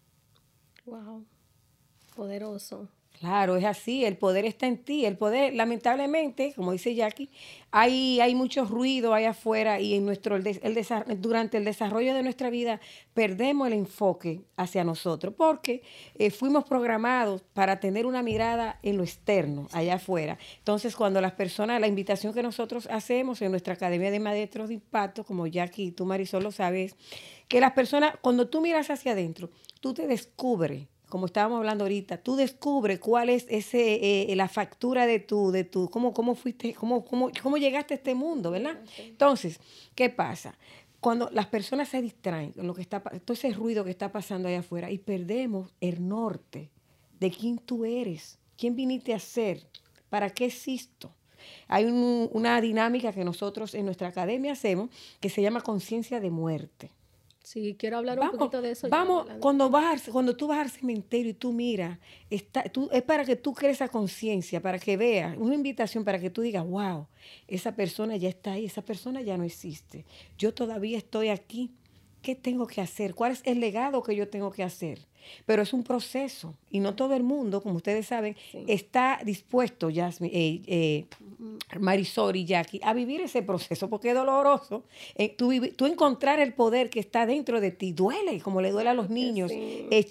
Wow, 0.85 1.25
poderoso. 2.15 2.87
Claro, 3.19 3.55
es 3.55 3.65
así, 3.65 4.05
el 4.05 4.15
poder 4.15 4.45
está 4.45 4.67
en 4.67 4.77
ti, 4.77 5.03
el 5.05 5.17
poder, 5.17 5.55
lamentablemente, 5.55 6.53
como 6.55 6.71
dice 6.71 6.93
Jackie, 6.93 7.31
hay, 7.71 8.19
hay 8.19 8.35
mucho 8.35 8.63
ruido 8.65 9.15
allá 9.15 9.31
afuera 9.31 9.79
y 9.79 9.95
en 9.95 10.05
nuestro, 10.05 10.35
el, 10.35 10.45
durante 11.19 11.57
el 11.57 11.65
desarrollo 11.65 12.13
de 12.13 12.21
nuestra 12.21 12.51
vida 12.51 12.79
perdemos 13.15 13.67
el 13.67 13.73
enfoque 13.73 14.41
hacia 14.55 14.83
nosotros 14.83 15.33
porque 15.35 15.81
eh, 16.13 16.29
fuimos 16.29 16.65
programados 16.65 17.41
para 17.53 17.79
tener 17.79 18.05
una 18.05 18.21
mirada 18.21 18.77
en 18.83 18.97
lo 18.97 19.03
externo, 19.03 19.67
allá 19.71 19.95
afuera. 19.95 20.37
Entonces, 20.59 20.95
cuando 20.95 21.19
las 21.19 21.31
personas, 21.31 21.81
la 21.81 21.87
invitación 21.87 22.35
que 22.35 22.43
nosotros 22.43 22.87
hacemos 22.91 23.41
en 23.41 23.49
nuestra 23.49 23.73
Academia 23.73 24.11
de 24.11 24.19
Maestros 24.19 24.67
de 24.67 24.75
Impacto, 24.75 25.23
como 25.23 25.47
Jackie 25.47 25.85
y 25.85 25.91
tú 25.91 26.05
Marisol 26.05 26.43
lo 26.43 26.51
sabes, 26.51 26.95
que 27.47 27.61
las 27.61 27.71
personas, 27.71 28.13
cuando 28.21 28.47
tú 28.47 28.61
miras 28.61 28.91
hacia 28.91 29.13
adentro, 29.13 29.49
tú 29.81 29.95
te 29.95 30.05
descubres 30.05 30.87
como 31.09 31.25
estábamos 31.25 31.57
hablando 31.57 31.85
ahorita, 31.85 32.17
tú 32.17 32.35
descubres 32.35 32.99
cuál 32.99 33.29
es 33.29 33.45
ese, 33.49 34.31
eh, 34.31 34.35
la 34.35 34.49
factura 34.49 35.05
de 35.05 35.19
tu, 35.19 35.51
de 35.51 35.63
tu, 35.63 35.89
cómo, 35.89 36.13
cómo 36.13 36.35
fuiste, 36.35 36.73
cómo, 36.73 37.05
cómo, 37.05 37.31
cómo 37.41 37.57
llegaste 37.57 37.93
a 37.93 37.97
este 37.97 38.13
mundo, 38.13 38.51
¿verdad? 38.51 38.77
Entonces, 38.97 39.59
¿qué 39.95 40.09
pasa? 40.09 40.57
Cuando 40.99 41.29
las 41.31 41.47
personas 41.47 41.89
se 41.89 42.01
distraen 42.01 42.51
con 42.51 42.67
lo 42.67 42.73
que 42.73 42.81
está, 42.81 43.01
todo 43.01 43.33
ese 43.33 43.51
ruido 43.51 43.83
que 43.83 43.91
está 43.91 44.11
pasando 44.11 44.49
allá 44.49 44.59
afuera 44.59 44.91
y 44.91 44.97
perdemos 44.97 45.73
el 45.79 46.07
norte 46.07 46.69
de 47.19 47.31
quién 47.31 47.57
tú 47.59 47.85
eres, 47.85 48.39
quién 48.57 48.75
viniste 48.75 49.13
a 49.13 49.19
ser, 49.19 49.65
para 50.09 50.29
qué 50.29 50.45
existo. 50.45 51.13
Hay 51.67 51.85
una 51.85 52.59
dinámica 52.59 53.13
que 53.13 53.23
nosotros 53.23 53.73
en 53.75 53.85
nuestra 53.85 54.09
academia 54.09 54.53
hacemos 54.53 54.89
que 55.19 55.29
se 55.29 55.41
llama 55.41 55.61
conciencia 55.61 56.19
de 56.19 56.31
muerte. 56.31 56.91
Sí, 57.47 57.77
quiero 57.79 57.99
hablar 57.99 58.19
un 58.19 58.31
poquito 58.31 58.61
de 58.61 58.71
eso. 58.71 58.89
Vamos, 58.89 59.25
cuando, 59.39 59.69
vas, 59.69 60.09
cuando 60.11 60.35
tú 60.35 60.47
vas 60.47 60.59
al 60.59 60.69
cementerio 60.69 61.31
y 61.31 61.33
tú 61.33 61.53
miras, 61.53 61.97
está, 62.29 62.63
tú, 62.63 62.89
es 62.91 63.01
para 63.03 63.23
que 63.23 63.37
tú 63.37 63.53
crees 63.53 63.77
esa 63.77 63.87
conciencia, 63.87 64.61
para 64.61 64.77
que 64.77 64.97
veas, 64.97 65.37
una 65.37 65.55
invitación 65.55 66.03
para 66.03 66.19
que 66.19 66.29
tú 66.29 66.41
digas, 66.41 66.67
wow, 66.67 67.07
esa 67.47 67.73
persona 67.73 68.17
ya 68.17 68.27
está 68.27 68.51
ahí, 68.51 68.65
esa 68.65 68.81
persona 68.81 69.21
ya 69.21 69.37
no 69.37 69.45
existe. 69.45 70.03
Yo 70.37 70.53
todavía 70.53 70.97
estoy 70.97 71.29
aquí. 71.29 71.71
¿Qué 72.21 72.35
tengo 72.35 72.67
que 72.67 72.81
hacer? 72.81 73.15
¿Cuál 73.15 73.31
es 73.31 73.41
el 73.45 73.61
legado 73.61 74.03
que 74.03 74.13
yo 74.13 74.27
tengo 74.27 74.51
que 74.51 74.63
hacer? 74.63 75.07
Pero 75.45 75.61
es 75.61 75.73
un 75.73 75.83
proceso 75.83 76.53
y 76.69 76.79
no 76.79 76.95
todo 76.95 77.13
el 77.13 77.23
mundo, 77.23 77.61
como 77.61 77.75
ustedes 77.75 78.07
saben, 78.07 78.35
está 78.67 79.19
dispuesto, 79.23 79.89
Jasmine, 79.93 80.33
eh, 80.35 80.61
eh, 80.67 81.05
Marisol 81.79 82.35
y 82.35 82.45
Jackie, 82.45 82.79
a 82.83 82.93
vivir 82.93 83.21
ese 83.21 83.41
proceso 83.41 83.89
porque 83.89 84.09
es 84.09 84.15
doloroso. 84.15 84.83
Eh, 85.15 85.29
tú, 85.29 85.51
tú, 85.75 85.85
encontrar 85.85 86.39
el 86.39 86.53
poder 86.53 86.89
que 86.89 86.99
está 86.99 87.25
dentro 87.25 87.61
de 87.61 87.71
ti 87.71 87.93
duele, 87.93 88.41
como 88.41 88.61
le 88.61 88.71
duele 88.71 88.89
a 88.89 88.93
los 88.93 89.09
niños 89.09 89.51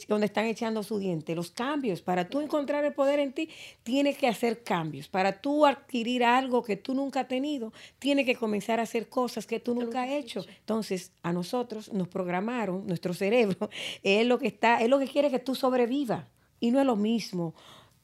donde 0.08 0.26
están 0.26 0.46
echando 0.46 0.82
su 0.82 0.98
diente. 0.98 1.34
Los 1.34 1.50
cambios, 1.50 2.00
para 2.00 2.28
tú 2.28 2.40
encontrar 2.40 2.84
el 2.84 2.94
poder 2.94 3.18
en 3.18 3.32
ti, 3.32 3.50
tienes 3.82 4.16
que 4.16 4.26
hacer 4.26 4.62
cambios. 4.62 5.08
Para 5.08 5.40
tú 5.40 5.66
adquirir 5.66 6.24
algo 6.24 6.62
que 6.62 6.76
tú 6.76 6.94
nunca 6.94 7.20
has 7.20 7.28
tenido, 7.28 7.72
tienes 7.98 8.24
que 8.24 8.34
comenzar 8.34 8.80
a 8.80 8.84
hacer 8.84 9.08
cosas 9.08 9.46
que 9.46 9.60
tú 9.60 9.74
nunca 9.74 10.02
has 10.02 10.10
hecho. 10.10 10.44
Entonces, 10.60 11.12
a 11.22 11.32
nosotros 11.32 11.92
nos 11.92 12.08
programaron, 12.08 12.86
nuestro 12.86 13.14
cerebro, 13.14 13.70
es 14.02 14.26
lo 14.26 14.38
que 14.38 14.48
está, 14.48 14.80
es 14.80 14.88
lo 14.88 14.98
que 14.98 15.05
quiere 15.06 15.30
que 15.30 15.38
tú 15.38 15.54
sobrevivas. 15.54 16.24
Y 16.60 16.70
no 16.70 16.80
es 16.80 16.86
lo 16.86 16.96
mismo 16.96 17.54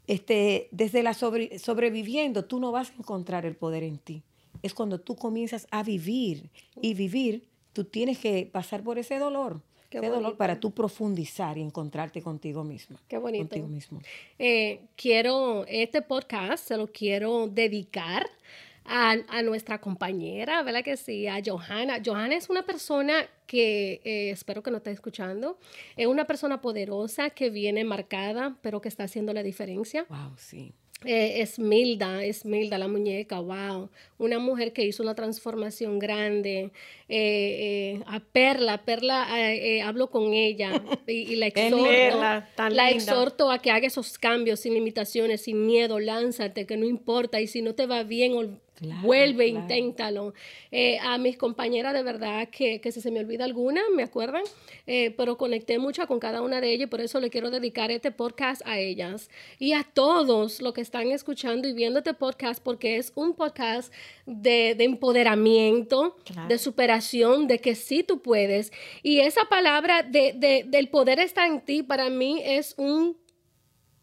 este, 0.07 0.69
desde 0.73 1.03
la 1.03 1.15
sobreviviendo, 1.15 2.45
tú 2.45 2.59
no 2.59 2.73
vas 2.73 2.91
a 2.91 2.95
encontrar 2.99 3.47
el 3.47 3.55
poder 3.55 3.83
en 3.83 3.99
ti. 3.99 4.23
Es 4.63 4.75
cuando 4.75 5.01
tú 5.01 5.17
comienzas 5.17 5.67
a 5.71 5.83
vivir 5.83 6.51
y 6.81 6.95
vivir, 6.95 7.49
tú 7.73 7.85
tienes 7.85 8.19
que 8.19 8.49
pasar 8.51 8.83
por 8.83 8.99
ese 8.99 9.19
dolor. 9.19 9.61
ese 9.91 10.09
dolor 10.09 10.37
para 10.37 10.59
tú 10.59 10.73
profundizar 10.73 11.59
y 11.59 11.63
encontrarte 11.63 12.23
contigo 12.23 12.65
mismo. 12.65 12.99
Qué 13.09 13.19
bonito. 13.19 13.57
mismo. 13.67 14.01
Eh, 14.39 14.81
quiero, 14.97 15.65
este 15.67 16.03
podcast 16.03 16.67
se 16.67 16.77
lo 16.77 16.87
quiero 16.89 17.49
dedicar 17.49 18.29
a, 18.85 19.43
nuestra 19.43 19.81
compañera, 19.81 20.63
¿verdad 20.63 20.83
que 20.83 20.97
sí? 20.97 21.27
A 21.27 21.41
Johanna. 21.45 22.01
Johanna 22.05 22.37
es 22.37 22.51
una 22.51 22.65
persona 22.65 23.27
que 23.47 24.01
eh, 24.05 24.31
espero 24.31 24.63
que 24.63 24.71
no 24.71 24.79
esté 24.79 24.91
escuchando. 24.91 25.59
Es 25.97 26.07
una 26.07 26.27
persona 26.27 26.61
poderosa 26.61 27.31
que 27.31 27.51
viene 27.51 27.85
marcada, 27.85 28.57
pero 28.63 28.81
que 28.81 28.89
está 28.89 29.05
haciendo 29.05 29.33
la 29.33 29.43
diferencia. 29.43 30.07
Wow, 30.09 30.37
sí. 30.37 30.73
Eh, 31.05 31.43
es 31.43 31.59
Milda, 31.59 32.23
es 32.23 32.45
Milda 32.45 32.79
la 32.79 32.87
muñeca, 32.87 33.41
wow. 33.41 33.91
Una 34.19 34.39
mujer 34.39 34.73
que 34.73 34.85
hizo 34.85 35.03
una 35.03 35.17
transformación 35.17 35.99
grande. 35.99 36.71
Eh, 37.09 38.01
a 38.07 38.21
Perla, 38.21 38.85
Perla, 38.85 39.27
hablo 39.85 40.11
con 40.11 40.33
ella 40.33 40.71
y, 41.09 41.35
la 41.37 41.49
exhorto, 41.49 42.21
la 42.71 42.91
exhorto 42.91 43.51
a 43.51 43.59
que 43.59 43.73
haga 43.73 43.89
esos 43.89 44.17
cambios 44.17 44.61
sin 44.61 44.75
limitaciones, 44.75 45.43
sin 45.43 45.67
miedo, 45.67 45.99
lánzate, 45.99 46.67
que 46.67 46.77
no 46.77 46.87
importa. 46.87 47.41
Y 47.41 47.49
si 47.49 47.63
no 47.63 47.75
te 47.75 47.87
va 47.87 48.05
bien, 48.05 48.61
Vuelve, 49.03 49.47
inténtalo. 49.47 50.35
Eh, 50.71 50.99
a 51.01 51.19
mis 51.19 51.37
compañeras, 51.37 51.95
de 51.95 52.03
verdad, 52.03 52.49
que, 52.49 52.81
que, 52.81 52.91
si 52.91 53.01
se 53.01 53.11
me 53.11 53.21
olvida 53.21 53.45
alguna, 53.45 53.81
me 53.95 54.03
acuerdan, 54.03 54.43
eh, 54.87 55.15
pero 55.17 55.37
conecté 55.37 55.79
mucho 55.79 56.07
con 56.07 56.19
cada 56.19 56.43
una 56.43 56.61
de 56.61 56.73
ellas 56.73 56.87
y 56.87 56.91
por 56.91 57.01
eso 57.01 57.21
le 57.21 57.31
quiero 57.31 57.51
dedicar 57.51 57.91
este 57.91 58.11
podcast 58.11 58.63
a 58.65 58.79
ellas 58.79 59.31
y 59.59 59.73
a 59.73 59.85
todos 59.85 60.61
los 60.61 60.73
que 60.73 60.81
están 60.81 61.11
escuchando 61.11 61.69
y 61.69 61.73
viendo 61.73 62.01
este 62.01 62.15
podcast, 62.15 62.63
porque 62.63 62.97
es 62.97 63.13
un 63.15 63.35
podcast 63.35 63.93
de, 64.27 64.75
de 64.77 64.85
empoderamiento, 64.85 66.17
de 66.49 66.59
superación, 66.59 67.47
de 67.47 67.61
que 67.61 67.75
sí 67.75 68.03
tú 68.03 68.21
puedes. 68.21 68.73
Y 69.03 69.21
esa 69.21 69.45
palabra 69.49 70.03
de, 70.03 70.33
de, 70.37 70.65
del 70.67 70.89
poder 70.89 71.21
está 71.21 71.47
en 71.47 71.61
ti, 71.61 71.83
para 71.83 72.11
mí 72.11 72.41
es 72.45 72.75
un 72.79 73.22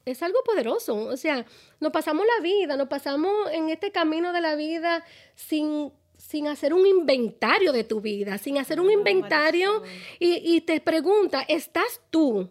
es 0.10 0.24
algo 0.24 0.44
poderoso. 0.44 0.96
O 0.96 1.18
sea, 1.18 1.46
nos 1.80 1.92
pasamos 1.92 2.26
la 2.26 2.44
vida, 2.44 2.76
nos 2.76 2.88
pasamos 2.88 3.34
en 3.52 3.70
este 3.70 3.92
camino 3.92 4.34
de 4.34 4.42
la 4.42 4.56
vida 4.56 5.04
sin, 5.36 5.92
sin 6.18 6.48
hacer 6.48 6.74
un 6.74 6.86
inventario 6.86 7.72
de 7.72 7.84
tu 7.84 8.02
vida, 8.02 8.38
sin 8.38 8.58
hacer 8.58 8.80
un 8.80 8.92
inventario 8.92 9.84
y, 10.20 10.56
y, 10.56 10.62
te 10.62 10.80
pregunta, 10.82 11.44
¿estás 11.48 12.02
tú 12.10 12.50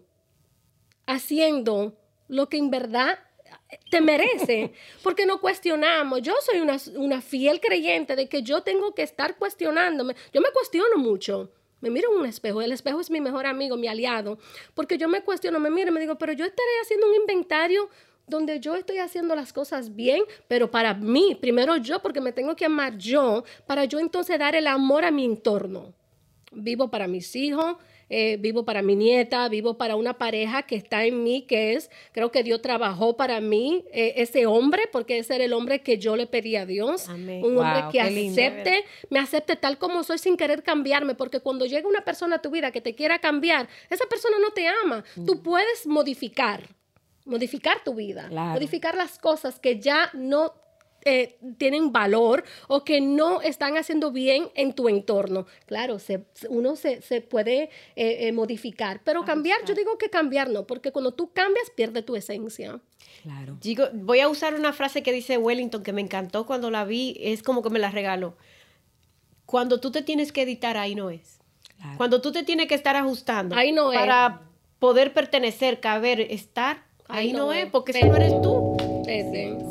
haciendo 1.06 1.98
lo 2.28 2.48
que 2.48 2.58
en 2.58 2.70
verdad 2.70 3.18
te 3.90 4.00
merece? 4.00 4.72
Porque 5.02 5.26
no 5.26 5.40
cuestionamos. 5.40 6.22
Yo 6.22 6.34
soy 6.40 6.60
una, 6.60 6.76
una 6.96 7.20
fiel 7.20 7.60
creyente 7.60 8.16
de 8.16 8.28
que 8.28 8.42
yo 8.42 8.62
tengo 8.62 8.94
que 8.94 9.02
estar 9.02 9.36
cuestionándome. 9.36 10.14
Yo 10.32 10.40
me 10.40 10.50
cuestiono 10.50 10.96
mucho. 10.96 11.52
Me 11.80 11.90
miro 11.90 12.12
en 12.12 12.20
un 12.20 12.26
espejo, 12.26 12.60
el 12.60 12.72
espejo 12.72 13.00
es 13.00 13.10
mi 13.10 13.20
mejor 13.20 13.46
amigo, 13.46 13.76
mi 13.76 13.86
aliado, 13.86 14.38
porque 14.74 14.98
yo 14.98 15.08
me 15.08 15.22
cuestiono, 15.22 15.60
me 15.60 15.70
miro 15.70 15.90
y 15.90 15.92
me 15.92 16.00
digo, 16.00 16.16
pero 16.16 16.32
yo 16.32 16.44
estaré 16.44 16.70
haciendo 16.82 17.08
un 17.08 17.14
inventario 17.14 17.88
donde 18.26 18.60
yo 18.60 18.74
estoy 18.74 18.98
haciendo 18.98 19.34
las 19.34 19.52
cosas 19.52 19.94
bien, 19.94 20.22
pero 20.48 20.70
para 20.70 20.94
mí, 20.94 21.36
primero 21.40 21.76
yo, 21.76 22.00
porque 22.02 22.20
me 22.20 22.32
tengo 22.32 22.54
que 22.56 22.66
amar 22.66 22.96
yo, 22.98 23.44
para 23.66 23.84
yo 23.84 23.98
entonces 23.98 24.38
dar 24.38 24.54
el 24.54 24.66
amor 24.66 25.04
a 25.04 25.10
mi 25.10 25.24
entorno. 25.24 25.94
Vivo 26.52 26.90
para 26.90 27.06
mis 27.06 27.36
hijos, 27.36 27.76
eh, 28.10 28.38
vivo 28.40 28.64
para 28.64 28.80
mi 28.80 28.96
nieta, 28.96 29.48
vivo 29.48 29.76
para 29.76 29.96
una 29.96 30.16
pareja 30.16 30.62
que 30.62 30.76
está 30.76 31.04
en 31.04 31.22
mí, 31.22 31.42
que 31.42 31.74
es, 31.74 31.90
creo 32.12 32.32
que 32.32 32.42
Dios 32.42 32.62
trabajó 32.62 33.16
para 33.16 33.40
mí, 33.40 33.84
eh, 33.92 34.14
ese 34.16 34.46
hombre, 34.46 34.84
porque 34.90 35.18
ese 35.18 35.34
era 35.34 35.44
el 35.44 35.52
hombre 35.52 35.82
que 35.82 35.98
yo 35.98 36.16
le 36.16 36.26
pedí 36.26 36.56
a 36.56 36.64
Dios. 36.64 37.08
Un 37.08 37.58
hombre 37.58 37.84
que 37.92 38.00
acepte, 38.00 38.84
me 39.10 39.18
acepte 39.18 39.56
tal 39.56 39.78
como 39.78 40.02
soy 40.04 40.18
sin 40.18 40.36
querer 40.36 40.62
cambiarme, 40.62 41.14
porque 41.14 41.40
cuando 41.40 41.66
llega 41.66 41.86
una 41.86 42.04
persona 42.04 42.36
a 42.36 42.42
tu 42.42 42.50
vida 42.50 42.70
que 42.70 42.80
te 42.80 42.94
quiera 42.94 43.18
cambiar, 43.18 43.68
esa 43.90 44.06
persona 44.06 44.36
no 44.40 44.52
te 44.52 44.66
ama. 44.66 45.04
Tú 45.14 45.34
mm. 45.34 45.42
puedes 45.42 45.86
modificar 45.86 46.62
modificar 47.28 47.84
tu 47.84 47.94
vida, 47.94 48.30
modificar 48.30 48.96
las 48.96 49.18
cosas 49.18 49.60
que 49.60 49.78
ya 49.78 50.10
no 50.14 50.54
eh, 51.08 51.38
tienen 51.56 51.92
valor 51.92 52.44
o 52.68 52.84
que 52.84 53.00
no 53.00 53.40
están 53.40 53.76
haciendo 53.76 54.12
bien 54.12 54.48
en 54.54 54.72
tu 54.72 54.88
entorno. 54.88 55.46
Claro, 55.66 55.98
se, 55.98 56.24
uno 56.48 56.76
se, 56.76 57.00
puede 57.22 57.70
eh, 57.96 58.28
eh, 58.28 58.32
modificar, 58.32 59.00
pero 59.04 59.24
cambiar, 59.24 59.64
yo 59.64 59.74
digo 59.74 59.98
que 59.98 60.10
cambiar 60.10 60.50
no, 60.50 60.66
porque 60.66 60.92
cuando 60.92 61.12
tú 61.12 61.32
cambias, 61.32 61.70
pierde 61.70 62.02
tu 62.02 62.16
esencia. 62.16 62.80
Claro. 63.22 63.56
Digo, 63.60 63.86
voy 63.92 64.20
a 64.20 64.28
usar 64.28 64.54
una 64.54 64.72
frase 64.72 65.02
que 65.02 65.12
dice 65.12 65.38
Wellington 65.38 65.82
que 65.82 65.92
me 65.92 66.00
encantó 66.00 66.46
cuando 66.46 66.70
la 66.70 66.84
vi, 66.84 67.16
es 67.20 67.42
como 67.42 67.62
que 67.62 67.70
me 67.70 67.78
la 67.78 67.90
regaló. 67.90 68.36
Cuando 69.46 69.80
tú 69.80 69.90
te 69.90 70.02
tienes 70.02 70.30
que 70.30 70.42
editar, 70.42 70.76
ahí 70.76 70.94
no 70.94 71.10
es. 71.10 71.38
Cuando 71.96 72.20
tú 72.20 72.32
te 72.32 72.42
tienes 72.42 72.66
que 72.66 72.74
estar 72.74 72.96
ajustando 72.96 73.54
ahí 73.54 73.72
no 73.72 73.92
para 73.92 74.42
poder 74.78 75.12
pertenecer, 75.12 75.80
caber, 75.80 76.20
estar, 76.20 76.84
ahí, 77.08 77.32
no, 77.32 77.52
es, 77.52 77.66
porque 77.70 77.92
si 77.92 78.04
no 78.04 78.16
eres 78.16 78.40
tú. 78.42 78.57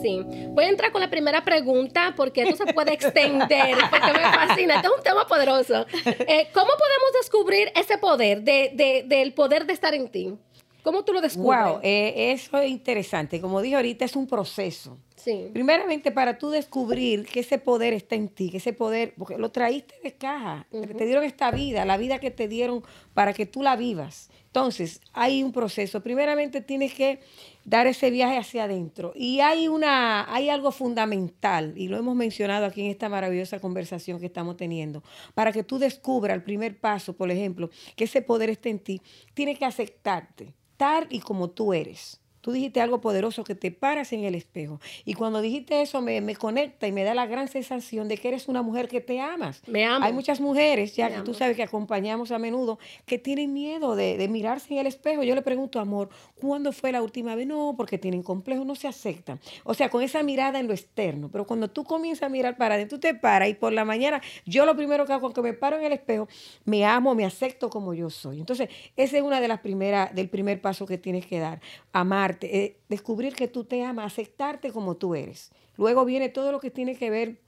Sí, 0.01 0.24
Voy 0.50 0.65
a 0.65 0.70
entrar 0.70 0.91
con 0.91 1.01
la 1.01 1.10
primera 1.10 1.44
pregunta 1.44 2.13
porque 2.15 2.44
esto 2.44 2.65
se 2.65 2.74
puede 2.74 2.94
extender, 2.94 3.77
porque 3.89 4.13
me 4.13 4.20
fascina. 4.20 4.75
Este 4.75 4.88
es 4.88 4.94
un 4.98 5.03
tema 5.03 5.27
poderoso. 5.27 5.86
Eh, 6.06 6.48
¿Cómo 6.53 6.72
podemos 6.72 7.13
descubrir 7.22 7.72
ese 7.75 7.98
poder, 7.98 8.41
de, 8.41 9.03
del 9.06 9.34
poder 9.34 9.65
de 9.65 9.74
estar 9.74 9.94
en 9.94 10.10
ti? 10.10 10.34
¿Cómo 10.82 11.03
tú 11.03 11.12
lo 11.12 11.22
descubres? 11.22 11.63
Wow, 11.63 11.79
eh, 11.84 12.32
eso 12.32 12.58
es 12.60 12.70
interesante. 12.70 13.41
Como 13.41 13.62
dije 13.62 13.75
ahorita, 13.75 14.06
es 14.06 14.15
un 14.15 14.25
proceso. 14.25 14.98
Sí. 15.17 15.50
Primeramente, 15.51 16.12
para 16.12 16.38
tú 16.38 16.50
descubrir 16.50 17.25
que 17.25 17.41
ese 17.41 17.58
poder 17.58 17.94
está 17.94 18.15
en 18.15 18.29
ti, 18.29 18.50
que 18.50 18.58
ese 18.58 18.72
poder, 18.72 19.13
porque 19.17 19.38
lo 19.38 19.51
traíste 19.51 19.96
de 20.01 20.13
caja, 20.13 20.65
te 20.72 21.06
dieron 21.06 21.25
esta 21.25 21.51
vida, 21.51 21.84
la 21.84 21.98
vida 21.98 22.20
que 22.20 22.32
te 22.32 22.48
dieron 22.48 22.84
para 23.13 23.34
que 23.34 23.46
tú 23.46 23.62
la 23.62 23.75
vivas. 23.75 24.29
Entonces, 24.46 25.01
hay 25.12 25.44
un 25.44 25.51
proceso. 25.51 26.01
Primeramente, 26.01 26.62
tienes 26.62 26.94
que 26.94 27.20
dar 27.67 27.86
ese 27.86 28.09
viaje 28.09 28.38
hacia 28.38 28.63
adentro. 28.63 29.12
Y 29.13 29.41
hay, 29.41 29.67
una, 29.67 30.33
hay 30.33 30.50
algo 30.50 30.71
fundamental, 30.71 31.74
y 31.75 31.89
lo 31.89 31.97
hemos 31.97 32.15
mencionado 32.15 32.65
aquí 32.65 32.81
en 32.81 32.91
esta 32.91 33.09
maravillosa 33.09 33.59
conversación 33.59 34.21
que 34.21 34.27
estamos 34.27 34.55
teniendo, 34.55 35.03
para 35.33 35.51
que 35.51 35.63
tú 35.63 35.77
descubras 35.77 36.33
el 36.33 36.43
primer 36.43 36.79
paso, 36.79 37.13
por 37.13 37.29
ejemplo, 37.29 37.69
que 37.97 38.05
ese 38.05 38.21
poder 38.21 38.50
esté 38.50 38.69
en 38.69 38.79
ti, 38.79 39.01
tienes 39.33 39.59
que 39.59 39.65
aceptarte 39.65 40.55
tal 40.77 41.07
y 41.09 41.19
como 41.19 41.50
tú 41.50 41.74
eres. 41.74 42.21
Tú 42.48 42.54
dijiste 42.54 42.80
algo 42.80 43.01
poderoso 43.01 43.44
que 43.44 43.56
te 43.56 43.72
paras 43.72 44.13
en 44.13 44.24
el 44.24 44.34
espejo. 44.34 44.80
Y 45.04 45.16
cuando 45.16 45.42
dijiste 45.42 45.82
eso 45.82 46.01
me, 46.01 46.22
me, 46.22 46.34
conecta 46.34 46.88
y 46.88 46.94
me 46.94 47.04
da 47.04 47.13
la 47.13 47.25
gran 47.25 47.50
sensación 47.50 48.08
de 48.08 48.16
que 48.16 48.30
eres 48.30 48.48
una 48.48 48.62
mujer 48.62 48.88
que 48.88 49.01
te 49.01 49.20
amas. 49.20 49.62
Me 49.68 49.84
amo. 49.84 50.06
Hay 50.06 50.13
muchas 50.13 50.39
mujeres, 50.39 50.96
ya 50.96 51.10
Me 51.10 51.16
que 51.16 51.22
tú 51.24 51.34
sabes 51.34 51.58
que 51.58 51.63
acompañamos 51.63 52.32
a 52.32 52.39
menudo, 52.39 52.80
que 53.06 53.18
tienen 53.18 53.51
miedo 53.51 53.98
de, 53.98 54.16
de 54.16 54.30
mirarse 54.30 54.74
en 54.74 54.80
el 54.80 54.88
espejo. 54.88 55.24
Yo 55.24 55.36
le 55.36 55.42
pregunto, 55.42 55.82
amor, 55.82 56.08
¿cuándo 56.39 56.72
fue 56.72 56.94
la 56.94 57.01
última 57.01 57.36
vez? 57.36 57.48
No, 57.48 57.74
porque 57.75 57.98
tienen 57.98 58.24
complejo, 58.24 58.63
no 58.63 58.75
se 58.75 58.88
aceptan. 58.88 59.42
O 59.66 59.74
sea, 59.74 59.89
con 59.89 60.01
esa 60.01 60.24
mirada 60.24 60.58
en 60.58 60.68
lo 60.68 60.74
externo. 60.74 61.27
Pero 61.30 61.46
cuando 61.46 61.70
tú 61.70 61.84
comienzas 61.84 62.27
a 62.27 62.30
mirar 62.30 62.56
para 62.56 62.75
adentro, 62.75 62.98
tú 62.98 63.01
te 63.01 63.13
paras 63.13 63.50
y 63.50 63.56
por 63.56 63.74
la 63.74 63.84
mañana, 63.84 64.22
yo 64.46 64.66
lo 64.66 64.77
primero 64.77 65.06
que 65.06 65.12
hago 65.12 65.20
cuando 65.20 65.44
me 65.44 65.51
paro 65.51 65.77
en 65.80 65.84
el 65.84 65.92
espejo, 65.92 66.30
me 66.63 66.86
amo, 66.86 67.13
me 67.13 67.25
acepto 67.25 67.70
como 67.70 67.94
yo 67.94 68.10
soy. 68.10 68.39
Entonces, 68.39 68.70
ese 68.96 69.18
es 69.18 69.24
una 69.24 69.42
de 69.42 69.50
las 69.50 69.60
primeras, 69.60 70.16
del 70.16 70.30
primer 70.30 70.62
paso 70.62 70.86
que 70.86 70.98
tienes 70.98 71.25
que 71.25 71.39
dar. 71.39 71.60
Amarte, 71.92 72.37
eh, 72.41 72.77
descubrir 72.89 73.36
que 73.36 73.48
tú 73.48 73.63
te 73.63 73.84
amas, 73.84 74.13
aceptarte 74.13 74.72
como 74.72 74.96
tú 74.96 75.15
eres. 75.15 75.51
Luego 75.77 76.06
viene 76.06 76.29
todo 76.29 76.51
lo 76.51 76.60
que 76.60 76.72
tiene 76.72 76.96
que 76.96 77.10
ver 77.10 77.41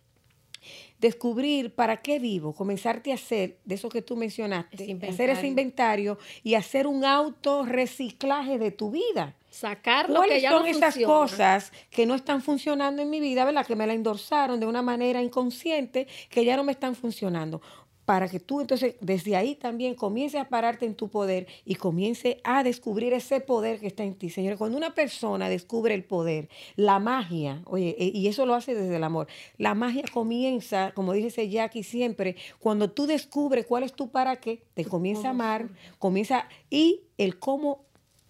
descubrir 0.99 1.73
para 1.73 2.01
qué 2.01 2.19
vivo, 2.19 2.53
comenzarte 2.53 3.11
a 3.11 3.15
hacer 3.15 3.59
de 3.65 3.75
eso 3.75 3.89
que 3.89 4.01
tú 4.01 4.15
mencionaste, 4.15 4.83
Ese 4.83 5.07
hacer 5.07 5.29
ese 5.29 5.47
inventario. 5.47 6.17
y 6.43 6.55
hacer 6.55 6.87
un 6.87 7.05
autorreciclaje 7.05 8.57
de 8.59 8.71
tu 8.71 8.91
vida. 8.91 9.35
Sacar 9.49 10.09
lo 10.09 10.15
que 10.15 10.27
¿Cuáles 10.27 10.43
ya 10.43 10.51
son 10.51 10.61
no 10.63 10.67
esas 10.67 10.93
funciona. 10.95 11.13
cosas 11.13 11.71
que 11.89 12.05
no 12.05 12.13
están 12.15 12.41
funcionando 12.41 13.01
en 13.01 13.09
mi 13.09 13.19
vida, 13.19 13.45
verdad? 13.45 13.65
Que 13.65 13.75
me 13.75 13.87
la 13.87 13.93
endorsaron 13.93 14.59
de 14.59 14.65
una 14.67 14.81
manera 14.81 15.21
inconsciente, 15.21 16.07
que 16.29 16.45
ya 16.45 16.55
no 16.55 16.63
me 16.63 16.71
están 16.71 16.93
funcionando. 16.95 17.61
Para 18.09 18.27
que 18.27 18.39
tú 18.39 18.59
entonces 18.59 18.95
desde 19.01 19.35
ahí 19.35 19.53
también 19.53 19.93
comiences 19.93 20.41
a 20.41 20.49
pararte 20.49 20.87
en 20.87 20.95
tu 20.95 21.09
poder 21.09 21.45
y 21.63 21.75
comience 21.75 22.41
a 22.43 22.63
descubrir 22.63 23.13
ese 23.13 23.39
poder 23.39 23.79
que 23.79 23.85
está 23.85 24.03
en 24.03 24.15
ti. 24.15 24.31
Señores, 24.31 24.57
cuando 24.57 24.75
una 24.79 24.95
persona 24.95 25.47
descubre 25.47 25.93
el 25.93 26.03
poder, 26.03 26.49
la 26.75 26.97
magia, 26.97 27.61
oye, 27.65 27.95
e- 27.99 28.11
y 28.11 28.25
eso 28.25 28.47
lo 28.47 28.55
hace 28.55 28.73
desde 28.73 28.95
el 28.95 29.03
amor, 29.03 29.27
la 29.59 29.75
magia 29.75 30.05
comienza, 30.11 30.91
como 30.95 31.13
dice 31.13 31.49
Jackie 31.49 31.83
siempre, 31.83 32.35
cuando 32.57 32.89
tú 32.89 33.05
descubres 33.05 33.67
cuál 33.67 33.83
es 33.83 33.93
tu 33.93 34.09
para 34.09 34.37
qué, 34.37 34.63
te 34.73 34.85
comienza 34.85 35.27
a 35.27 35.31
amar, 35.31 35.69
comienza 35.99 36.47
y 36.71 37.01
el 37.19 37.37
cómo 37.37 37.88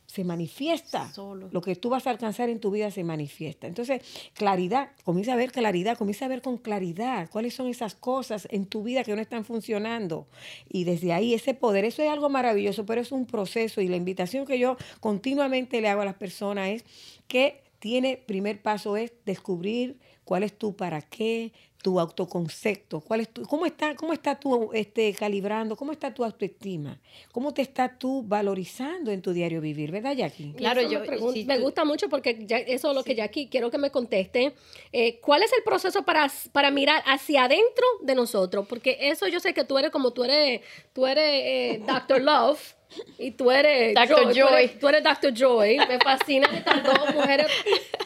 se 0.09 0.23
manifiesta. 0.23 1.13
Solo. 1.13 1.49
Lo 1.51 1.61
que 1.61 1.75
tú 1.75 1.89
vas 1.89 2.07
a 2.07 2.09
alcanzar 2.09 2.49
en 2.49 2.59
tu 2.59 2.71
vida 2.71 2.89
se 2.89 3.03
manifiesta. 3.03 3.67
Entonces, 3.67 4.01
claridad, 4.33 4.89
comienza 5.03 5.33
a 5.33 5.35
ver 5.35 5.51
claridad, 5.51 5.99
comienza 5.99 6.25
a 6.25 6.27
ver 6.29 6.41
con 6.41 6.57
claridad 6.57 7.29
cuáles 7.29 7.53
son 7.53 7.67
esas 7.67 7.93
cosas 7.93 8.47
en 8.49 8.65
tu 8.65 8.81
vida 8.81 9.03
que 9.03 9.13
no 9.13 9.21
están 9.21 9.45
funcionando. 9.45 10.25
Y 10.67 10.85
desde 10.85 11.13
ahí 11.13 11.35
ese 11.35 11.53
poder, 11.53 11.85
eso 11.85 12.01
es 12.01 12.09
algo 12.09 12.27
maravilloso, 12.27 12.87
pero 12.87 13.01
es 13.01 13.11
un 13.11 13.27
proceso 13.27 13.81
y 13.81 13.87
la 13.87 13.97
invitación 13.97 14.47
que 14.47 14.57
yo 14.57 14.77
continuamente 14.99 15.79
le 15.79 15.89
hago 15.89 16.01
a 16.01 16.05
las 16.05 16.15
personas 16.15 16.69
es 16.69 16.85
que 17.27 17.61
tiene, 17.77 18.17
primer 18.17 18.63
paso 18.63 18.97
es 18.97 19.13
descubrir 19.27 19.99
cuál 20.23 20.41
es 20.41 20.57
tu 20.57 20.75
para 20.75 21.03
qué, 21.03 21.53
tu 21.81 21.97
autoconcepto, 21.99 22.99
cuál 22.99 23.21
es 23.21 23.29
tu, 23.29 23.43
cómo 23.43 23.65
está, 23.65 23.95
cómo 23.95 24.11
está 24.11 24.37
tú 24.39 24.71
este, 24.73 25.13
calibrando, 25.13 25.75
cómo 25.77 25.91
está 25.93 26.13
tu 26.13 26.25
autoestima, 26.25 26.99
cómo 27.31 27.53
te 27.53 27.61
estás 27.61 27.97
tú 27.97 28.21
valorizando 28.27 29.11
en 29.11 29.21
tu 29.21 29.31
diario 29.31 29.61
vivir, 29.61 29.89
¿verdad, 29.91 30.13
Jackie? 30.13 30.51
Claro, 30.57 30.81
yo- 30.81 30.99
me, 30.99 31.05
pregun- 31.07 31.33
si 31.33 31.45
me 31.45 31.55
tú- 31.57 31.63
gusta 31.63 31.85
mucho 31.85 32.09
porque 32.09 32.37
ya- 32.45 32.57
eso 32.57 32.89
es 32.89 32.95
lo 32.95 33.03
que 33.03 33.15
Jackie 33.15 33.47
quiero 33.47 33.71
que 33.71 33.77
me 33.77 33.91
conteste. 33.91 34.53
Eh, 34.91 35.19
¿Cuál 35.21 35.43
es 35.43 35.53
el 35.53 35.63
proceso 35.63 36.03
para, 36.03 36.29
para 36.51 36.69
mirar 36.69 37.01
hacia 37.05 37.45
adentro 37.45 37.85
de 38.01 38.15
nosotros? 38.15 38.65
Porque 38.67 38.97
eso 39.01 39.27
yo 39.27 39.39
sé 39.39 39.53
que 39.53 39.63
tú 39.63 39.77
eres 39.77 39.91
como 39.91 40.11
tú 40.11 40.25
eres, 40.25 40.61
tú 40.93 41.05
eres 41.07 41.23
eh, 41.25 41.83
Dr. 41.87 42.21
Love. 42.21 42.75
Y 43.19 43.31
tú 43.31 43.51
eres 43.51 43.93
Dr. 43.93 44.07
Joy, 44.07 44.23
Tú 44.23 44.29
eres, 44.29 44.71
Joy. 44.71 44.79
tú 44.79 44.87
eres 44.89 45.03
Dr. 45.03 45.33
Joy. 45.33 45.77
Me 45.87 45.99
fascinan 45.99 46.53
estas 46.55 46.83
dos 46.83 47.13
mujeres 47.13 47.47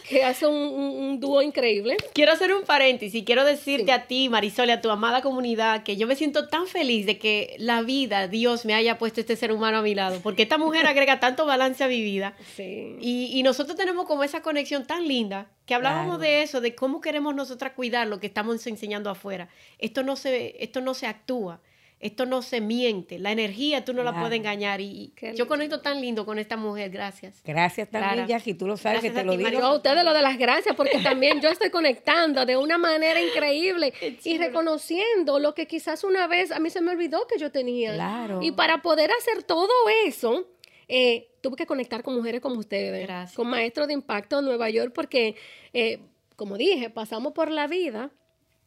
que 0.08 0.24
hacen 0.26 0.50
un, 0.50 0.56
un- 0.74 1.04
un 1.06 1.20
dúo 1.20 1.42
increíble. 1.42 1.96
Quiero 2.14 2.34
hacer 2.34 2.54
un 2.54 2.64
paréntesis 2.64 3.16
y 3.22 3.24
quiero 3.24 3.46
decirte 3.46 3.86
Sí. 3.86 3.92
a 3.92 4.06
ti, 4.08 4.30
Marisol, 4.30 4.68
y 4.68 4.72
a 4.72 4.82
tu 4.82 4.90
amada 4.90 5.22
comunidad, 5.22 5.84
que 5.84 5.96
yo 5.96 6.06
me 6.08 6.16
siento 6.16 6.50
tan 6.50 6.68
feliz 6.68 7.06
de 7.06 7.18
que 7.18 7.56
la 7.60 7.82
vida, 7.82 8.28
Dios, 8.28 8.66
me 8.66 8.74
haya 8.74 8.98
puesto 8.98 9.22
este 9.22 9.36
ser 9.38 9.52
humano 9.54 9.78
a 9.78 9.82
mi 9.82 9.96
lado, 9.96 10.20
porque 10.22 10.44
esta 10.44 10.58
mujer 10.58 10.86
agrega 10.86 11.20
tanto 11.20 11.46
balance 11.46 11.84
a 11.84 11.88
mi 11.88 12.02
vida. 12.02 12.36
Sí. 12.56 12.98
Y, 13.00 13.30
y 13.34 13.44
nosotros 13.44 13.78
tenemos 13.78 14.06
como 14.06 14.24
esa 14.24 14.42
conexión 14.42 14.86
tan 14.86 15.08
linda, 15.08 15.48
que 15.66 15.74
hablábamos 15.76 16.18
Claro. 16.18 16.20
de 16.20 16.44
eso, 16.44 16.60
de 16.60 16.76
cómo 16.76 17.00
queremos 17.00 17.34
nosotras 17.34 17.72
cuidar 17.74 18.08
lo 18.08 18.20
que 18.20 18.28
estamos 18.28 18.68
enseñando 18.68 19.10
afuera. 19.10 19.48
Esto 19.80 20.04
no 20.04 20.18
se, 20.18 20.62
esto 20.62 20.82
no 20.82 20.94
se 20.94 21.08
actúa, 21.08 21.62
esto 22.04 22.26
no 22.26 22.42
se 22.42 22.60
miente, 22.60 23.18
la 23.18 23.32
energía 23.32 23.86
tú 23.86 23.94
no 23.94 24.04
la 24.04 24.14
puedes 24.20 24.38
engañar. 24.38 24.82
Y 24.82 25.14
Qué 25.16 25.34
yo 25.36 25.48
conecto 25.48 25.80
tan 25.80 26.02
lindo 26.02 26.26
con 26.26 26.38
esta 26.38 26.58
mujer, 26.58 26.90
gracias. 26.92 27.42
Gracias 27.46 27.90
también, 27.90 28.14
Clara. 28.14 28.28
Jackie, 28.28 28.54
tú 28.54 28.68
lo 28.68 28.76
sabes 28.76 29.02
Gracias 29.02 29.14
que 29.14 29.20
a 29.20 29.22
te 29.22 29.26
lo 29.26 29.32
ti, 29.32 29.38
digo. 29.38 29.50
Yo 29.52 29.66
a 29.66 29.76
ustedes 29.76 30.04
lo 30.04 30.14
de 30.14 30.22
las 30.22 30.38
gracias 30.38 30.76
porque 30.76 31.00
también 31.00 31.40
yo 31.40 31.48
estoy 31.50 31.70
conectando 31.70 32.46
de 32.46 32.58
una 32.58 32.78
manera 32.78 33.22
increíble 33.22 33.94
y 34.24 34.38
reconociendo 34.38 35.40
lo 35.40 35.56
que 35.56 35.66
quizás 35.66 36.04
una 36.04 36.28
vez 36.28 36.52
a 36.52 36.60
mí 36.60 36.70
se 36.70 36.82
me 36.82 36.92
olvidó 36.92 37.26
que 37.26 37.40
yo 37.40 37.52
tenía. 37.52 37.94
Claro. 37.94 38.40
Y 38.42 38.52
para 38.52 38.82
poder 38.82 39.10
hacer 39.18 39.44
todo 39.44 39.72
eso, 40.06 40.46
eh, 40.90 41.30
tuve 41.42 41.56
que 41.56 41.66
conectar 41.66 42.04
con 42.04 42.16
mujeres 42.16 42.42
como 42.42 42.60
ustedes, 42.60 43.08
Gracias. 43.08 43.36
con 43.36 43.48
maestros 43.48 43.88
de 43.88 43.94
impacto 43.94 44.40
en 44.40 44.46
Nueva 44.46 44.70
York 44.70 44.92
porque, 44.94 45.36
eh, 45.72 46.00
como 46.36 46.58
dije, 46.58 46.90
pasamos 46.90 47.32
por 47.32 47.50
la 47.50 47.68
vida 47.68 48.12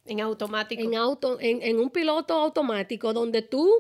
En 0.07 0.21
automático. 0.21 0.83
en, 0.83 0.95
auto, 0.95 1.38
en, 1.40 1.62
en 1.62 1.79
un 1.79 1.90
piloto 1.90 2.35
automático 2.35 3.12
donde 3.12 3.42
tú 3.42 3.71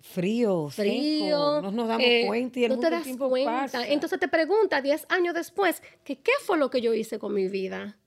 Frío, 0.00 0.68
frío. 0.68 1.56
seco, 1.56 1.62
no 1.62 1.70
nos 1.72 1.88
damos 1.88 2.06
eh, 2.06 2.24
cuenta 2.26 2.60
y 2.60 2.64
el 2.64 2.70
no 2.70 2.78
te 2.78 2.90
das 2.90 3.02
tiempo 3.02 3.28
cuenta. 3.28 3.62
pasa. 3.62 3.88
Entonces 3.88 4.20
te 4.20 4.28
preguntas 4.28 4.82
10 4.82 5.06
años 5.08 5.34
después, 5.34 5.82
que 6.04 6.20
¿qué 6.20 6.32
fue 6.44 6.58
lo 6.58 6.70
que 6.70 6.80
yo 6.80 6.94
hice 6.94 7.18
con 7.18 7.34
mi 7.34 7.48
vida? 7.48 7.98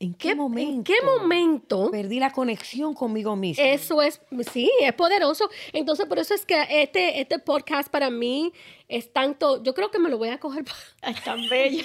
¿En 0.00 0.14
qué, 0.14 0.28
¿Qué, 0.28 0.34
momento? 0.36 0.72
¿En 0.72 0.84
qué 0.84 0.94
momento? 1.04 1.90
Perdí 1.90 2.20
la 2.20 2.30
conexión 2.30 2.94
conmigo 2.94 3.34
mismo. 3.34 3.64
Eso 3.64 4.00
es, 4.00 4.20
sí, 4.52 4.70
es 4.80 4.92
poderoso. 4.92 5.50
Entonces, 5.72 6.06
por 6.06 6.20
eso 6.20 6.34
es 6.34 6.46
que 6.46 6.66
este, 6.82 7.20
este 7.20 7.40
podcast 7.40 7.88
para 7.90 8.08
mí 8.08 8.52
es 8.86 9.12
tanto, 9.12 9.60
yo 9.62 9.74
creo 9.74 9.90
que 9.90 9.98
me 9.98 10.08
lo 10.08 10.16
voy 10.16 10.28
a 10.28 10.38
coger 10.38 10.64
Ay, 11.02 11.16
tan 11.24 11.48
bella, 11.48 11.82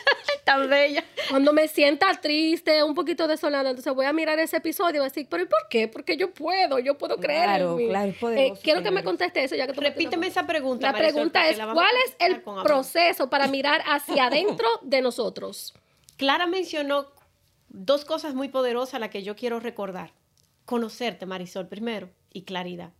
tan 0.44 0.70
bella. 0.70 1.02
cuando 1.28 1.52
me 1.52 1.66
sienta 1.66 2.12
triste, 2.20 2.84
un 2.84 2.94
poquito 2.94 3.26
desolada. 3.26 3.70
Entonces 3.70 3.92
voy 3.92 4.06
a 4.06 4.12
mirar 4.12 4.38
ese 4.38 4.58
episodio 4.58 4.90
y 4.94 4.98
voy 4.98 5.06
a 5.06 5.08
decir, 5.08 5.26
pero 5.28 5.42
¿y 5.42 5.46
por 5.46 5.66
qué? 5.68 5.88
Porque 5.88 6.16
yo 6.16 6.32
puedo, 6.32 6.78
yo 6.78 6.96
puedo 6.96 7.16
creer 7.16 7.46
Claro, 7.46 7.70
en 7.72 7.76
mí. 7.78 7.88
claro, 7.88 8.08
es 8.10 8.14
Eh, 8.14 8.18
poderoso, 8.20 8.60
quiero 8.62 8.82
que 8.84 8.90
me 8.92 9.02
conteste 9.02 9.42
eso, 9.42 9.56
ya 9.56 9.66
que 9.66 9.72
tú 9.72 9.80
me 9.80 9.88
Repíteme 9.88 10.28
esa 10.28 10.46
pregunta. 10.46 10.86
La 10.86 10.92
Marisol, 10.92 11.12
pregunta 11.14 11.48
es, 11.48 11.58
la 11.58 11.72
¿cuál 11.72 11.94
es 12.06 12.16
el 12.20 12.42
proceso 12.42 13.28
para 13.28 13.48
mirar 13.48 13.82
hacia 13.88 14.26
adentro 14.26 14.68
de 14.82 15.00
nosotros? 15.02 15.74
Clara 16.16 16.46
mencionó 16.46 17.08
dos 17.76 18.06
cosas 18.06 18.34
muy 18.34 18.48
poderosas 18.48 18.98
las 19.00 19.10
que 19.10 19.22
yo 19.22 19.36
quiero 19.36 19.60
recordar. 19.60 20.12
Conocerte, 20.64 21.26
Marisol, 21.26 21.68
primero, 21.68 22.10
y 22.32 22.42
claridad. 22.42 22.92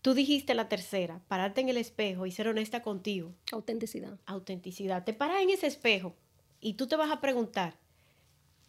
Tú 0.00 0.14
dijiste 0.14 0.54
la 0.54 0.70
tercera, 0.70 1.20
pararte 1.28 1.60
en 1.60 1.68
el 1.68 1.76
espejo 1.76 2.24
y 2.24 2.32
ser 2.32 2.48
honesta 2.48 2.82
contigo. 2.82 3.34
Autenticidad. 3.52 4.18
Autenticidad. 4.24 5.04
Te 5.04 5.12
paras 5.12 5.42
en 5.42 5.50
ese 5.50 5.66
espejo 5.66 6.14
y 6.60 6.74
tú 6.74 6.86
te 6.86 6.96
vas 6.96 7.10
a 7.10 7.20
preguntar, 7.20 7.74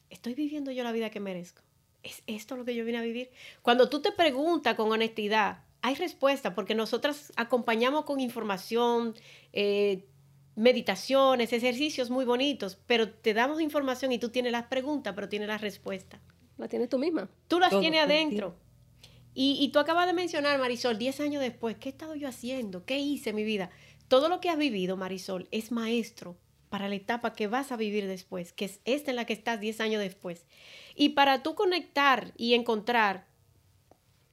¿estoy 0.09 0.35
viviendo 0.35 0.71
yo 0.71 0.83
la 0.83 0.91
vida 0.91 1.09
que 1.09 1.21
merezco? 1.21 1.61
¿Es 2.03 2.23
esto 2.27 2.57
lo 2.57 2.65
que 2.65 2.75
yo 2.75 2.83
vine 2.83 2.97
a 2.97 3.01
vivir? 3.01 3.31
Cuando 3.61 3.87
tú 3.87 4.01
te 4.01 4.11
preguntas 4.11 4.75
con 4.75 4.91
honestidad, 4.91 5.63
hay 5.81 5.95
respuesta, 5.95 6.53
porque 6.53 6.75
nosotras 6.75 7.31
acompañamos 7.37 8.03
con 8.03 8.19
información, 8.19 9.15
eh, 9.53 10.05
meditaciones, 10.55 11.53
ejercicios 11.53 12.09
muy 12.09 12.25
bonitos, 12.25 12.77
pero 12.87 13.09
te 13.09 13.33
damos 13.33 13.61
información 13.61 14.11
y 14.11 14.19
tú 14.19 14.29
tienes 14.29 14.51
las 14.51 14.65
preguntas, 14.65 15.13
pero 15.15 15.29
tienes 15.29 15.47
las 15.47 15.61
respuestas. 15.61 16.19
La 16.57 16.67
tienes 16.67 16.89
tú 16.89 16.97
misma. 16.97 17.29
Tú 17.47 17.59
las 17.59 17.71
Todo 17.71 17.79
tienes 17.79 18.01
adentro. 18.01 18.55
Y, 19.33 19.57
y 19.61 19.69
tú 19.69 19.79
acabas 19.79 20.07
de 20.07 20.13
mencionar, 20.13 20.59
Marisol, 20.59 20.97
10 20.97 21.21
años 21.21 21.41
después, 21.41 21.77
¿qué 21.77 21.89
he 21.89 21.91
estado 21.91 22.15
yo 22.15 22.27
haciendo? 22.27 22.85
¿Qué 22.85 22.99
hice 22.99 23.29
en 23.29 23.37
mi 23.37 23.43
vida? 23.43 23.69
Todo 24.07 24.27
lo 24.27 24.41
que 24.41 24.49
has 24.49 24.57
vivido, 24.57 24.97
Marisol, 24.97 25.47
es 25.51 25.71
maestro 25.71 26.37
para 26.71 26.87
la 26.87 26.95
etapa 26.95 27.33
que 27.33 27.47
vas 27.47 27.71
a 27.71 27.77
vivir 27.77 28.07
después, 28.07 28.53
que 28.53 28.65
es 28.65 28.79
esta 28.85 29.11
en 29.11 29.17
la 29.17 29.25
que 29.25 29.33
estás 29.33 29.59
10 29.59 29.81
años 29.81 30.01
después. 30.01 30.45
Y 30.95 31.09
para 31.09 31.43
tú 31.43 31.55
conectar 31.55 32.33
y 32.37 32.53
encontrar 32.53 33.27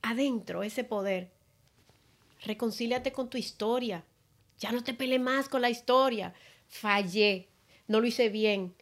adentro 0.03 0.63
ese 0.63 0.85
poder, 0.85 1.33
reconcíliate 2.45 3.13
con 3.13 3.29
tu 3.29 3.39
historia. 3.39 4.05
Ya 4.59 4.73
no 4.73 4.83
te 4.83 4.95
pelees 4.95 5.21
más 5.21 5.49
con 5.49 5.63
la 5.63 5.71
historia. 5.71 6.35
Fallé, 6.67 7.49
no 7.87 8.01
lo 8.01 8.07
hice 8.07 8.29
bien. 8.29 8.75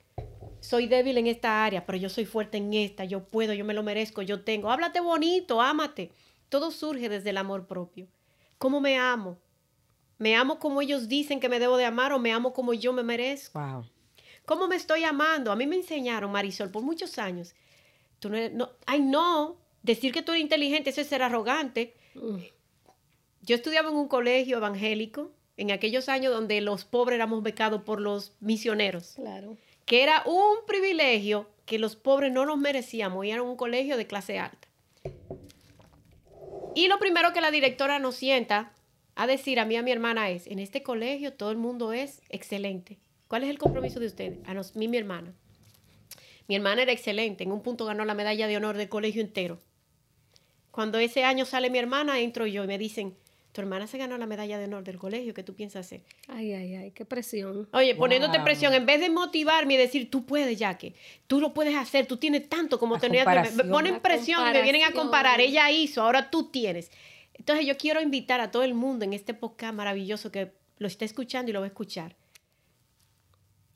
Soy 0.60 0.86
débil 0.86 1.18
en 1.18 1.26
esta 1.26 1.64
área, 1.64 1.84
pero 1.86 1.98
yo 1.98 2.08
soy 2.08 2.24
fuerte 2.24 2.56
en 2.58 2.72
esta. 2.74 3.04
Yo 3.04 3.24
puedo, 3.24 3.52
yo 3.52 3.64
me 3.64 3.74
lo 3.74 3.82
merezco, 3.82 4.22
yo 4.22 4.42
tengo. 4.42 4.70
Háblate 4.70 5.00
bonito, 5.00 5.60
ámate. 5.60 6.10
Todo 6.48 6.70
surge 6.70 7.08
desde 7.08 7.30
el 7.30 7.36
amor 7.36 7.66
propio. 7.66 8.08
¿Cómo 8.58 8.80
me 8.80 8.98
amo? 8.98 9.38
¿Me 10.18 10.34
amo 10.34 10.58
como 10.58 10.80
ellos 10.80 11.08
dicen 11.08 11.40
que 11.40 11.48
me 11.48 11.58
debo 11.60 11.76
de 11.76 11.84
amar 11.84 12.12
o 12.12 12.18
me 12.18 12.32
amo 12.32 12.52
como 12.54 12.72
yo 12.72 12.92
me 12.92 13.02
merezco? 13.02 13.60
Wow. 13.60 13.84
¿Cómo 14.46 14.66
me 14.66 14.76
estoy 14.76 15.04
amando? 15.04 15.52
A 15.52 15.56
mí 15.56 15.66
me 15.66 15.76
enseñaron, 15.76 16.32
Marisol, 16.32 16.70
por 16.70 16.82
muchos 16.82 17.18
años. 17.18 17.54
Tú 18.18 18.30
no, 18.30 18.36
eres- 18.38 18.52
no, 18.54 18.70
ay, 18.86 19.00
no, 19.02 19.58
decir 19.82 20.12
que 20.12 20.22
tú 20.22 20.32
eres 20.32 20.42
inteligente, 20.42 20.90
eso 20.90 21.02
es 21.02 21.06
ser 21.08 21.22
arrogante. 21.22 21.94
Yo 23.42 23.54
estudiaba 23.54 23.90
en 23.90 23.96
un 23.96 24.08
colegio 24.08 24.56
evangélico 24.56 25.32
en 25.56 25.70
aquellos 25.70 26.08
años 26.08 26.32
donde 26.32 26.60
los 26.60 26.84
pobres 26.84 27.16
éramos 27.16 27.42
becados 27.42 27.82
por 27.82 28.00
los 28.00 28.32
misioneros, 28.40 29.12
Claro. 29.16 29.56
que 29.84 30.02
era 30.02 30.22
un 30.26 30.56
privilegio 30.66 31.48
que 31.64 31.78
los 31.78 31.96
pobres 31.96 32.32
no 32.32 32.46
nos 32.46 32.58
merecíamos 32.58 33.24
y 33.24 33.30
era 33.30 33.42
un 33.42 33.56
colegio 33.56 33.96
de 33.96 34.06
clase 34.06 34.38
alta. 34.38 34.68
Y 36.74 36.88
lo 36.88 36.98
primero 36.98 37.32
que 37.32 37.40
la 37.40 37.50
directora 37.50 37.98
nos 37.98 38.16
sienta 38.16 38.72
a 39.14 39.26
decir 39.26 39.58
a 39.58 39.64
mí 39.64 39.74
y 39.74 39.76
a 39.78 39.82
mi 39.82 39.90
hermana 39.92 40.28
es, 40.30 40.46
en 40.46 40.58
este 40.58 40.82
colegio 40.82 41.32
todo 41.32 41.50
el 41.50 41.56
mundo 41.56 41.92
es 41.92 42.20
excelente. 42.28 42.98
¿Cuál 43.28 43.44
es 43.44 43.50
el 43.50 43.58
compromiso 43.58 43.98
de 43.98 44.06
ustedes? 44.06 44.38
A 44.46 44.54
nos, 44.54 44.76
mí 44.76 44.86
mi 44.86 44.98
hermana. 44.98 45.32
Mi 46.48 46.54
hermana 46.54 46.82
era 46.82 46.92
excelente, 46.92 47.42
en 47.44 47.50
un 47.50 47.62
punto 47.62 47.86
ganó 47.86 48.04
la 48.04 48.14
medalla 48.14 48.46
de 48.46 48.56
honor 48.56 48.76
del 48.76 48.88
colegio 48.88 49.22
entero. 49.22 49.58
Cuando 50.70 50.98
ese 50.98 51.24
año 51.24 51.44
sale 51.46 51.70
mi 51.70 51.78
hermana, 51.78 52.20
entro 52.20 52.46
yo 52.46 52.62
y 52.62 52.66
me 52.66 52.78
dicen, 52.78 53.16
tu 53.56 53.62
hermana 53.62 53.86
se 53.86 53.96
ganó 53.96 54.18
la 54.18 54.26
medalla 54.26 54.58
de 54.58 54.66
honor 54.66 54.84
del 54.84 54.98
colegio, 54.98 55.32
¿qué 55.32 55.42
tú 55.42 55.54
piensas 55.54 55.86
hacer? 55.86 56.02
Ay, 56.28 56.52
ay, 56.52 56.74
ay, 56.74 56.90
qué 56.90 57.06
presión. 57.06 57.66
Oye, 57.72 57.94
poniéndote 57.94 58.38
presión, 58.40 58.74
en 58.74 58.84
vez 58.84 59.00
de 59.00 59.08
motivarme 59.08 59.72
y 59.72 59.76
decir, 59.78 60.10
tú 60.10 60.26
puedes, 60.26 60.58
Jackie, 60.58 60.94
tú 61.26 61.40
lo 61.40 61.54
puedes 61.54 61.74
hacer, 61.74 62.04
tú 62.04 62.18
tienes 62.18 62.50
tanto 62.50 62.78
como 62.78 62.98
tenías. 62.98 63.26
Me, 63.54 63.64
ponen 63.64 64.00
presión 64.00 64.46
y 64.46 64.52
me 64.52 64.60
vienen 64.60 64.82
a 64.82 64.92
comparar. 64.92 65.40
Ella 65.40 65.70
hizo, 65.70 66.02
ahora 66.02 66.28
tú 66.28 66.50
tienes. 66.50 66.90
Entonces 67.32 67.64
yo 67.64 67.78
quiero 67.78 68.02
invitar 68.02 68.42
a 68.42 68.50
todo 68.50 68.62
el 68.62 68.74
mundo 68.74 69.06
en 69.06 69.14
este 69.14 69.32
podcast 69.32 69.72
maravilloso 69.72 70.30
que 70.30 70.52
lo 70.76 70.86
está 70.86 71.06
escuchando 71.06 71.50
y 71.50 71.54
lo 71.54 71.60
va 71.60 71.66
a 71.66 71.68
escuchar. 71.68 72.14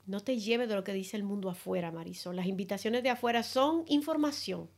No 0.04 0.20
te 0.20 0.38
lleves 0.38 0.68
de 0.68 0.74
lo 0.74 0.84
que 0.84 0.92
dice 0.92 1.16
el 1.16 1.22
mundo 1.22 1.48
afuera, 1.48 1.90
Marisol. 1.90 2.36
Las 2.36 2.44
invitaciones 2.44 3.02
de 3.02 3.08
afuera 3.08 3.42
son 3.42 3.84
información. 3.86 4.68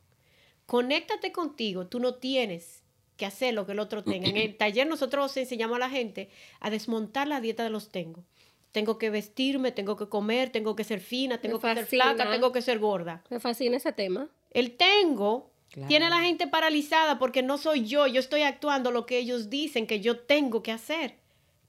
Conéctate 0.65 1.33
contigo. 1.33 1.87
Tú 1.87 1.99
no 1.99 2.15
tienes 2.15 2.82
que 3.17 3.25
hacer 3.25 3.53
lo 3.53 3.65
que 3.65 3.73
el 3.73 3.79
otro 3.79 4.03
tenga. 4.03 4.27
En 4.27 4.37
el 4.37 4.55
taller 4.55 4.87
nosotros 4.87 5.35
enseñamos 5.37 5.75
a 5.77 5.79
la 5.79 5.89
gente 5.89 6.29
a 6.59 6.69
desmontar 6.69 7.27
la 7.27 7.41
dieta 7.41 7.63
de 7.63 7.69
los 7.69 7.89
tengo. 7.89 8.23
Tengo 8.71 8.97
que 8.97 9.09
vestirme, 9.09 9.71
tengo 9.71 9.95
que 9.97 10.07
comer, 10.07 10.49
tengo 10.49 10.75
que 10.75 10.83
ser 10.83 10.99
fina, 10.99 11.39
tengo 11.39 11.59
que 11.59 11.73
ser 11.75 11.85
flaca, 11.85 12.29
tengo 12.31 12.51
que 12.51 12.61
ser 12.61 12.79
gorda. 12.79 13.23
Me 13.29 13.39
fascina 13.39 13.77
ese 13.77 13.91
tema. 13.91 14.29
El 14.51 14.75
tengo 14.75 15.51
Claro. 15.69 15.87
tiene 15.87 16.05
a 16.05 16.09
la 16.11 16.21
gente 16.21 16.45
paralizada 16.45 17.17
porque 17.17 17.41
no 17.41 17.57
soy 17.57 17.85
yo, 17.85 18.05
yo 18.05 18.19
estoy 18.19 18.43
actuando 18.43 18.91
lo 18.91 19.07
que 19.07 19.17
ellos 19.17 19.49
dicen 19.49 19.87
que 19.87 20.01
yo 20.01 20.19
tengo 20.19 20.61
que 20.61 20.71
hacer. 20.71 21.15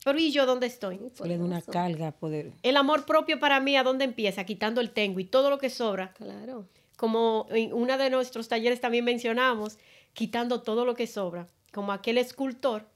Pero 0.04 0.18
¿y 0.18 0.30
yo 0.30 0.44
dónde 0.44 0.66
estoy? 0.66 1.00
Se 1.14 1.26
le 1.26 1.38
da 1.38 1.44
una 1.44 1.62
carga 1.62 2.12
poder. 2.12 2.52
El 2.62 2.76
amor 2.76 3.06
propio 3.06 3.40
para 3.40 3.60
mí, 3.60 3.76
¿a 3.78 3.82
dónde 3.82 4.04
empieza? 4.04 4.44
Quitando 4.44 4.82
el 4.82 4.90
tengo 4.90 5.20
y 5.20 5.24
todo 5.24 5.48
lo 5.48 5.56
que 5.56 5.70
sobra. 5.70 6.12
Claro. 6.12 6.68
Como 6.96 7.46
en 7.50 7.72
uno 7.72 7.96
de 7.96 8.10
nuestros 8.10 8.48
talleres 8.48 8.82
también 8.82 9.06
mencionamos, 9.06 9.78
quitando 10.14 10.62
todo 10.62 10.84
lo 10.84 10.94
que 10.94 11.06
sobra. 11.06 11.46
Como 11.72 11.92
aquel 11.92 12.18
escultor 12.18 12.88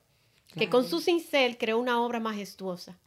que 0.56 0.70
con 0.70 0.88
su 0.88 1.00
cincel 1.00 1.58
creó 1.58 1.78
una 1.78 2.00
obra 2.00 2.20
majestuosa. 2.20 2.98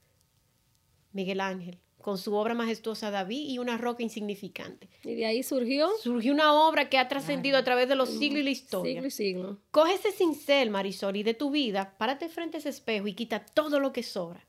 Miguel 1.12 1.42
Ángel, 1.42 1.80
con 2.00 2.18
su 2.18 2.36
obra 2.36 2.54
majestuosa 2.54 3.12
David 3.12 3.50
y 3.50 3.58
una 3.58 3.78
roca 3.78 4.04
insignificante. 4.04 4.90
Y 5.04 5.16
de 5.16 5.26
ahí 5.26 5.44
surgió 5.44 5.90
Surgió 6.02 6.34
una 6.34 6.54
obra 6.54 6.90
que 6.90 6.98
ha 6.98 7.08
trascendido 7.08 7.58
a 7.58 7.64
través 7.64 7.90
de 7.90 7.96
los 7.96 8.10
siglos 8.10 8.42
y 8.42 8.44
la 8.44 8.50
historia. 8.50 8.94
siglo 8.94 9.08
y 9.08 9.12
siglo. 9.12 9.58
Coge 9.72 9.96
ese 9.96 10.12
cincel, 10.12 10.70
Marisol, 10.70 11.16
y 11.16 11.24
de 11.24 11.34
tu 11.34 11.52
vida, 11.52 11.96
párate 11.98 12.30
frente 12.30 12.58
a 12.58 12.60
ese 12.60 12.70
espejo 12.70 13.08
y 13.08 13.14
quita 13.14 13.46
todo 13.46 13.80
lo 13.80 13.92
que 13.92 14.04
sobra. 14.04 14.46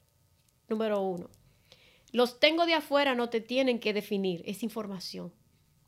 Número 0.69 1.01
uno. 1.01 1.31
Los 2.13 2.39
tengo 2.41 2.67
de 2.67 2.75
afuera 2.75 3.15
no 3.15 3.31
te 3.31 3.41
tienen 3.41 3.81
que 3.81 3.95
definir, 3.95 4.43
es 4.45 4.63
información. 4.63 5.33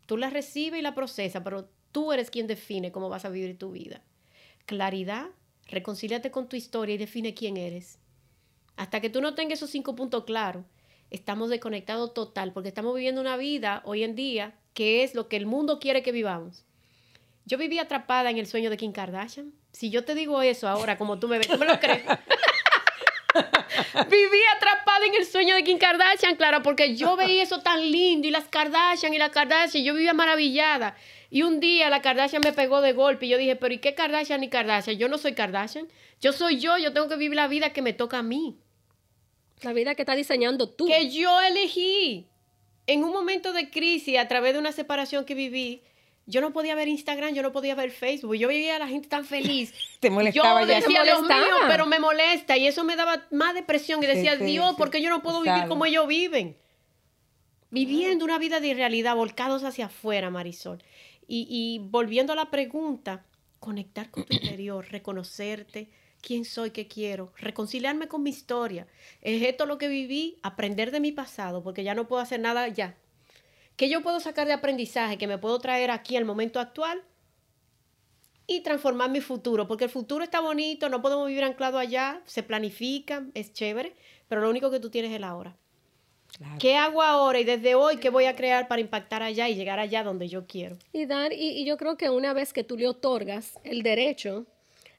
Tú 0.06 0.16
la 0.16 0.30
recibes 0.30 0.80
y 0.80 0.82
la 0.82 0.94
procesas, 0.94 1.42
pero 1.44 1.68
tú 1.94 2.12
eres 2.12 2.28
quien 2.28 2.48
define 2.48 2.90
cómo 2.90 3.08
vas 3.08 3.24
a 3.24 3.28
vivir 3.28 3.56
tu 3.56 3.70
vida. 3.70 4.02
Claridad, 4.66 5.26
reconcíliate 5.68 6.32
con 6.32 6.48
tu 6.48 6.56
historia 6.56 6.96
y 6.96 6.98
define 6.98 7.34
quién 7.34 7.56
eres. 7.56 8.00
Hasta 8.76 9.00
que 9.00 9.10
tú 9.10 9.20
no 9.20 9.36
tengas 9.36 9.60
esos 9.60 9.70
cinco 9.70 9.94
puntos 9.94 10.24
claros, 10.24 10.64
estamos 11.10 11.50
desconectados 11.50 12.12
total, 12.12 12.52
porque 12.52 12.68
estamos 12.68 12.96
viviendo 12.96 13.20
una 13.20 13.36
vida 13.36 13.80
hoy 13.84 14.02
en 14.02 14.16
día 14.16 14.58
que 14.74 15.04
es 15.04 15.14
lo 15.14 15.28
que 15.28 15.36
el 15.36 15.46
mundo 15.46 15.78
quiere 15.78 16.02
que 16.02 16.10
vivamos. 16.10 16.64
Yo 17.44 17.58
viví 17.58 17.78
atrapada 17.78 18.28
en 18.28 18.38
el 18.38 18.48
sueño 18.48 18.70
de 18.70 18.76
Kim 18.76 18.90
Kardashian. 18.90 19.52
Si 19.70 19.90
yo 19.90 20.04
te 20.04 20.16
digo 20.16 20.42
eso 20.42 20.66
ahora, 20.66 20.98
como 20.98 21.20
tú 21.20 21.28
me 21.28 21.38
ves, 21.38 21.46
¿tú 21.46 21.58
me 21.58 21.66
lo 21.66 21.78
crees? 21.78 22.02
viví 24.10 24.40
atrapada 24.56 25.06
en 25.06 25.14
el 25.14 25.26
sueño 25.26 25.54
de 25.54 25.62
Kim 25.62 25.78
Kardashian, 25.78 26.34
claro, 26.34 26.60
porque 26.64 26.96
yo 26.96 27.14
veía 27.14 27.44
eso 27.44 27.60
tan 27.60 27.88
lindo 27.88 28.26
y 28.26 28.32
las 28.32 28.46
Kardashian 28.46 29.14
y 29.14 29.18
las 29.18 29.30
Kardashian, 29.30 29.84
yo 29.84 29.94
vivía 29.94 30.12
maravillada. 30.12 30.96
Y 31.30 31.42
un 31.42 31.60
día 31.60 31.90
la 31.90 32.02
Kardashian 32.02 32.42
me 32.44 32.52
pegó 32.52 32.80
de 32.80 32.92
golpe 32.92 33.26
y 33.26 33.30
yo 33.30 33.38
dije, 33.38 33.56
pero 33.56 33.74
¿y 33.74 33.78
qué 33.78 33.94
Kardashian 33.94 34.40
ni 34.40 34.48
Kardashian? 34.48 34.98
Yo 34.98 35.08
no 35.08 35.18
soy 35.18 35.34
Kardashian, 35.34 35.88
yo 36.20 36.32
soy 36.32 36.58
yo, 36.58 36.78
yo 36.78 36.92
tengo 36.92 37.08
que 37.08 37.16
vivir 37.16 37.36
la 37.36 37.48
vida 37.48 37.72
que 37.72 37.82
me 37.82 37.92
toca 37.92 38.18
a 38.18 38.22
mí 38.22 38.56
La 39.62 39.72
vida 39.72 39.94
que 39.94 40.02
está 40.02 40.14
diseñando 40.14 40.68
tú. 40.68 40.86
que 40.86 41.10
yo 41.10 41.40
elegí. 41.40 42.28
En 42.86 43.02
un 43.02 43.12
momento 43.12 43.52
de 43.52 43.70
crisis, 43.70 44.18
a 44.18 44.28
través 44.28 44.52
de 44.52 44.58
una 44.58 44.72
separación 44.72 45.24
que 45.24 45.34
viví, 45.34 45.82
yo 46.26 46.40
no 46.40 46.52
podía 46.52 46.74
ver 46.74 46.88
Instagram, 46.88 47.34
yo 47.34 47.42
no 47.42 47.52
podía 47.52 47.74
ver 47.74 47.90
Facebook. 47.90 48.34
Yo 48.36 48.48
veía 48.48 48.76
a 48.76 48.78
la 48.78 48.88
gente 48.88 49.08
tan 49.08 49.24
feliz. 49.24 49.74
Te 50.00 50.10
molestaba 50.10 50.60
yo 50.62 50.66
decía, 50.66 51.02
Dios 51.02 51.22
mío, 51.22 51.56
pero 51.68 51.86
me 51.86 51.98
molesta. 51.98 52.56
Y 52.56 52.66
eso 52.66 52.84
me 52.84 52.96
daba 52.96 53.26
más 53.30 53.54
depresión. 53.54 54.02
Y 54.02 54.06
decía, 54.06 54.32
Sí, 54.32 54.38
sí, 54.40 54.44
Dios, 54.44 54.70
sí. 54.70 54.76
¿por 54.76 54.90
qué 54.90 55.02
yo 55.02 55.10
no 55.10 55.22
puedo 55.22 55.42
vivir 55.42 55.66
como 55.66 55.84
ellos 55.86 56.06
viven? 56.06 56.56
Viviendo 57.70 58.24
una 58.24 58.38
vida 58.38 58.60
de 58.60 58.68
irrealidad, 58.68 59.16
volcados 59.16 59.64
hacia 59.64 59.86
afuera, 59.86 60.30
Marisol. 60.30 60.82
Y, 61.26 61.80
volviendo 61.90 62.32
a 62.32 62.36
la 62.36 62.50
pregunta, 62.50 63.24
conectar 63.60 64.10
con 64.10 64.24
tu 64.24 64.34
interior, 64.34 64.86
reconocerte, 64.90 65.90
quién 66.20 66.44
soy, 66.44 66.70
qué 66.70 66.88
quiero, 66.88 67.32
reconciliarme 67.36 68.08
con 68.08 68.22
mi 68.22 68.30
historia. 68.30 68.86
Es 69.20 69.42
esto 69.42 69.66
lo 69.66 69.78
que 69.78 69.88
viví, 69.88 70.38
aprender 70.42 70.90
de 70.90 71.00
mi 71.00 71.12
pasado, 71.12 71.62
porque 71.62 71.84
ya 71.84 71.94
no 71.94 72.08
puedo 72.08 72.22
hacer 72.22 72.40
nada 72.40 72.68
ya. 72.68 72.96
¿Qué 73.76 73.88
yo 73.88 74.02
puedo 74.02 74.20
sacar 74.20 74.46
de 74.46 74.52
aprendizaje 74.52 75.18
que 75.18 75.26
me 75.26 75.38
puedo 75.38 75.58
traer 75.58 75.90
aquí 75.90 76.16
al 76.16 76.24
momento 76.24 76.60
actual? 76.60 77.02
Y 78.46 78.60
transformar 78.60 79.10
mi 79.10 79.20
futuro, 79.20 79.66
porque 79.66 79.84
el 79.84 79.90
futuro 79.90 80.22
está 80.22 80.40
bonito, 80.40 80.90
no 80.90 81.00
podemos 81.00 81.26
vivir 81.26 81.44
anclado 81.44 81.78
allá, 81.78 82.20
se 82.26 82.42
planifica, 82.42 83.26
es 83.32 83.52
chévere, 83.54 83.96
pero 84.28 84.42
lo 84.42 84.50
único 84.50 84.70
que 84.70 84.80
tú 84.80 84.90
tienes 84.90 85.10
es 85.10 85.16
el 85.16 85.24
ahora. 85.24 85.56
Claro. 86.36 86.56
¿Qué 86.58 86.76
hago 86.76 87.02
ahora 87.02 87.38
y 87.40 87.44
desde 87.44 87.74
hoy 87.74 87.98
qué 87.98 88.10
voy 88.10 88.24
a 88.24 88.34
crear 88.34 88.66
para 88.68 88.80
impactar 88.80 89.22
allá 89.22 89.48
y 89.48 89.54
llegar 89.54 89.78
allá 89.78 90.02
donde 90.02 90.28
yo 90.28 90.46
quiero? 90.46 90.76
Y 90.92 91.06
dar, 91.06 91.32
y, 91.32 91.50
y 91.60 91.64
yo 91.64 91.76
creo 91.76 91.96
que 91.96 92.10
una 92.10 92.32
vez 92.32 92.52
que 92.52 92.64
tú 92.64 92.76
le 92.76 92.88
otorgas 92.88 93.58
el 93.64 93.82
derecho 93.82 94.46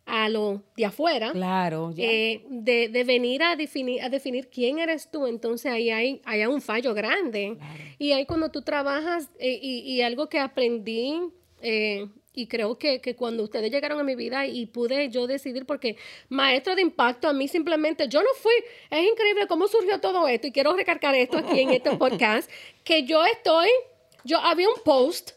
a 0.06 0.30
lo 0.30 0.62
de 0.78 0.86
afuera, 0.86 1.32
Claro, 1.32 1.92
eh, 1.98 2.44
de, 2.50 2.90
de 2.90 3.04
venir 3.04 3.42
a 3.42 3.56
definir, 3.56 4.04
a 4.04 4.10
definir 4.10 4.50
quién 4.50 4.78
eres 4.78 5.10
tú, 5.10 5.26
entonces 5.26 5.72
ahí 5.72 5.90
hay, 5.90 6.22
hay 6.26 6.46
un 6.46 6.62
fallo 6.62 6.94
grande. 6.94 7.56
Claro. 7.58 7.84
Y 7.98 8.12
ahí 8.12 8.26
cuando 8.28 8.50
tú 8.50 8.62
trabajas, 8.62 9.30
eh, 9.40 9.60
y, 9.62 9.80
y 9.80 10.02
algo 10.04 10.30
que 10.30 10.40
aprendí, 10.40 11.20
eh, 11.62 12.08
y 12.36 12.48
creo 12.48 12.78
que, 12.78 13.02
que 13.02 13.16
cuando 13.16 13.44
ustedes 13.44 13.72
llegaron 13.72 14.00
a 14.00 14.04
mi 14.04 14.16
vida 14.16 14.46
y 14.46 14.66
pude 14.66 15.10
yo 15.10 15.28
decidir, 15.28 15.66
porque 15.66 15.98
maestro 16.30 16.76
de 16.76 16.82
impacto, 16.82 17.28
a 17.28 17.34
mí 17.34 17.48
simplemente, 17.48 18.08
yo 18.08 18.22
no 18.22 18.30
fui, 18.36 18.54
es 18.90 19.06
increíble 19.06 19.48
cómo 19.48 19.68
surgió 19.68 20.00
todo 20.00 20.28
esto, 20.28 20.48
y 20.48 20.52
quiero 20.52 20.74
recargar 20.76 21.16
esto 21.16 21.38
aquí 21.38 21.62
en 21.62 21.72
este 21.72 21.96
podcast, 21.98 22.50
que 22.84 23.04
yo 23.04 23.26
estoy, 23.26 23.70
yo 24.24 24.40
había 24.40 24.68
un 24.70 24.82
post 24.84 25.32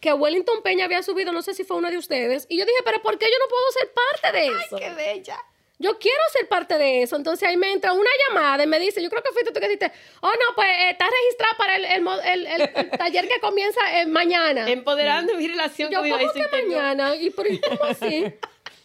que 0.00 0.12
Wellington 0.12 0.62
Peña 0.62 0.86
había 0.86 1.02
subido, 1.02 1.32
no 1.32 1.42
sé 1.42 1.54
si 1.54 1.62
fue 1.62 1.76
uno 1.76 1.90
de 1.90 1.96
ustedes, 1.96 2.46
y 2.48 2.58
yo 2.58 2.66
dije, 2.66 2.78
pero 2.84 3.00
¿por 3.02 3.18
qué 3.18 3.26
yo 3.26 3.38
no 3.38 3.48
puedo 3.48 3.72
ser 3.72 3.92
parte 3.92 4.38
de 4.38 4.46
eso? 4.48 4.76
¡Qué 4.76 4.90
bella! 4.90 5.38
Yo 5.82 5.98
quiero 5.98 6.22
ser 6.32 6.48
parte 6.48 6.78
de 6.78 7.02
eso. 7.02 7.16
Entonces 7.16 7.48
ahí 7.48 7.56
me 7.56 7.72
entra 7.72 7.92
una 7.92 8.10
llamada 8.28 8.62
y 8.62 8.66
me 8.66 8.78
dice, 8.78 9.02
yo 9.02 9.10
creo 9.10 9.22
que 9.22 9.30
fuiste 9.32 9.50
tú 9.52 9.58
que 9.60 9.66
dijiste, 9.68 9.90
oh 10.20 10.30
no, 10.30 10.54
pues 10.54 10.68
eh, 10.68 10.90
estás 10.90 11.08
registrada 11.10 11.56
para 11.58 11.76
el, 11.76 11.84
el 11.84 12.06
el- 12.24 12.46
el- 12.46 12.70
el 12.76 12.90
taller 12.98 13.26
que 13.28 13.40
comienza 13.40 13.80
eh, 14.00 14.06
mañana. 14.06 14.70
Empoderando 14.70 15.34
mi 15.34 15.48
relación 15.48 15.90
yo, 15.90 15.98
con 15.98 16.08
mi 16.08 16.12
¿cómo 16.16 16.32
que 16.32 16.48
mañana? 16.68 17.16
¿Y 17.16 17.30
por 17.30 17.46
cómo 17.60 17.84
así? 17.84 18.24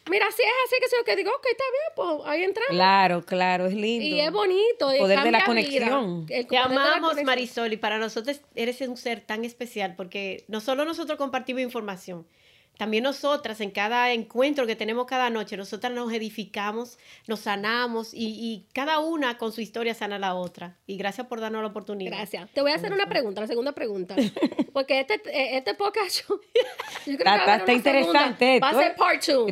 Mira, 0.09 0.25
si 0.31 0.41
es 0.41 0.49
así 0.65 0.75
que 0.79 0.87
yo 0.97 1.03
que 1.03 1.15
digo, 1.17 1.31
ok, 1.31 1.45
está 1.51 1.63
bien, 1.69 1.93
pues 1.93 2.27
ahí 2.29 2.43
entramos. 2.45 2.69
Claro, 2.71 3.25
claro, 3.25 3.65
es 3.65 3.73
lindo. 3.73 4.05
Y 4.05 4.21
es 4.21 4.31
bonito. 4.31 4.95
y 4.95 4.99
Poder 4.99 5.19
de 5.19 5.31
la 5.31 5.37
vida. 5.39 5.45
conexión. 5.45 6.25
El 6.29 6.47
Te 6.47 6.57
amamos, 6.57 6.99
conexión. 7.09 7.25
Marisol, 7.25 7.73
y 7.73 7.77
para 7.77 7.97
nosotros 7.97 8.39
eres 8.55 8.79
un 8.81 8.95
ser 8.95 9.19
tan 9.19 9.43
especial 9.43 9.95
porque 9.97 10.45
no 10.47 10.61
solo 10.61 10.85
nosotros 10.85 11.17
compartimos 11.17 11.61
información, 11.61 12.25
también 12.77 13.03
nosotras 13.03 13.59
en 13.61 13.71
cada 13.71 14.11
encuentro 14.13 14.67
que 14.67 14.75
tenemos 14.75 15.05
cada 15.07 15.29
noche, 15.29 15.57
nosotras 15.57 15.91
nos 15.91 16.11
edificamos, 16.13 16.97
nos 17.27 17.41
sanamos 17.41 18.11
y, 18.13 18.65
cada 18.73 18.99
una 18.99 19.37
con 19.37 19.51
su 19.51 19.61
historia 19.61 19.93
sana 19.93 20.17
a 20.17 20.19
la 20.19 20.35
otra. 20.35 20.77
Y 20.85 20.97
gracias 20.97 21.27
por 21.27 21.39
darnos 21.39 21.61
la 21.61 21.69
oportunidad. 21.69 22.17
Gracias. 22.17 22.49
Te 22.51 22.61
voy 22.61 22.71
a 22.71 22.75
hacer 22.75 22.93
una 22.93 23.07
pregunta, 23.07 23.41
la 23.41 23.47
segunda 23.47 23.71
pregunta. 23.71 24.15
Porque 24.73 24.99
este, 24.99 25.15
eh, 25.25 25.57
este 25.57 25.73
podcast 25.73 26.27
yo, 26.27 26.39
creo 27.05 27.15
está, 27.15 27.55
está 27.55 27.73
interesante. 27.73 28.59
Va 28.59 28.69
a 28.69 28.73
ser 28.73 28.95
part 28.95 29.25
two. 29.25 29.47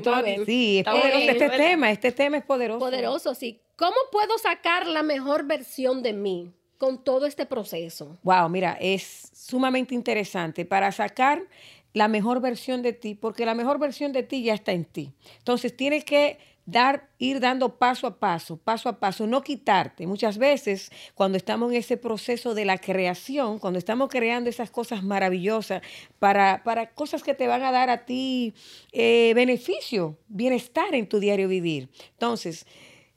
Sí, 0.45 0.79
es 0.79 0.85
poderoso 0.85 1.31
este 1.31 1.49
tema, 1.49 1.91
este 1.91 2.11
tema 2.11 2.37
es 2.37 2.43
poderoso. 2.43 2.79
Poderoso, 2.79 3.35
sí. 3.35 3.59
¿Cómo 3.75 3.95
puedo 4.11 4.37
sacar 4.37 4.87
la 4.87 5.03
mejor 5.03 5.45
versión 5.45 6.03
de 6.03 6.13
mí 6.13 6.53
con 6.77 7.03
todo 7.03 7.25
este 7.25 7.45
proceso? 7.45 8.17
Wow, 8.23 8.49
mira, 8.49 8.77
es 8.79 9.31
sumamente 9.33 9.95
interesante 9.95 10.65
para 10.65 10.91
sacar 10.91 11.41
la 11.95 12.09
mejor 12.09 12.41
versión 12.41 12.81
de 12.81 12.91
ti, 12.91 13.15
porque 13.15 13.45
la 13.45 13.55
mejor 13.55 13.79
versión 13.79 14.11
de 14.11 14.21
ti 14.21 14.43
ya 14.43 14.53
está 14.53 14.73
en 14.73 14.83
ti. 14.83 15.13
Entonces 15.37 15.75
tienes 15.77 16.03
que 16.03 16.37
dar, 16.65 17.07
ir 17.19 17.39
dando 17.39 17.77
paso 17.77 18.05
a 18.05 18.19
paso, 18.19 18.57
paso 18.57 18.89
a 18.89 18.99
paso, 18.99 19.25
no 19.27 19.41
quitarte. 19.41 20.05
Muchas 20.05 20.37
veces 20.37 20.91
cuando 21.13 21.37
estamos 21.37 21.71
en 21.71 21.77
ese 21.77 21.95
proceso 21.95 22.53
de 22.53 22.65
la 22.65 22.79
creación, 22.79 23.59
cuando 23.59 23.79
estamos 23.79 24.09
creando 24.09 24.49
esas 24.49 24.71
cosas 24.71 25.03
maravillosas 25.03 25.81
para, 26.19 26.63
para 26.65 26.91
cosas 26.91 27.23
que 27.23 27.33
te 27.33 27.47
van 27.47 27.63
a 27.63 27.71
dar 27.71 27.89
a 27.89 28.03
ti 28.03 28.53
eh, 28.91 29.31
beneficio, 29.33 30.17
bienestar 30.27 30.93
en 30.95 31.07
tu 31.07 31.21
diario 31.21 31.47
vivir. 31.47 31.87
Entonces, 32.11 32.65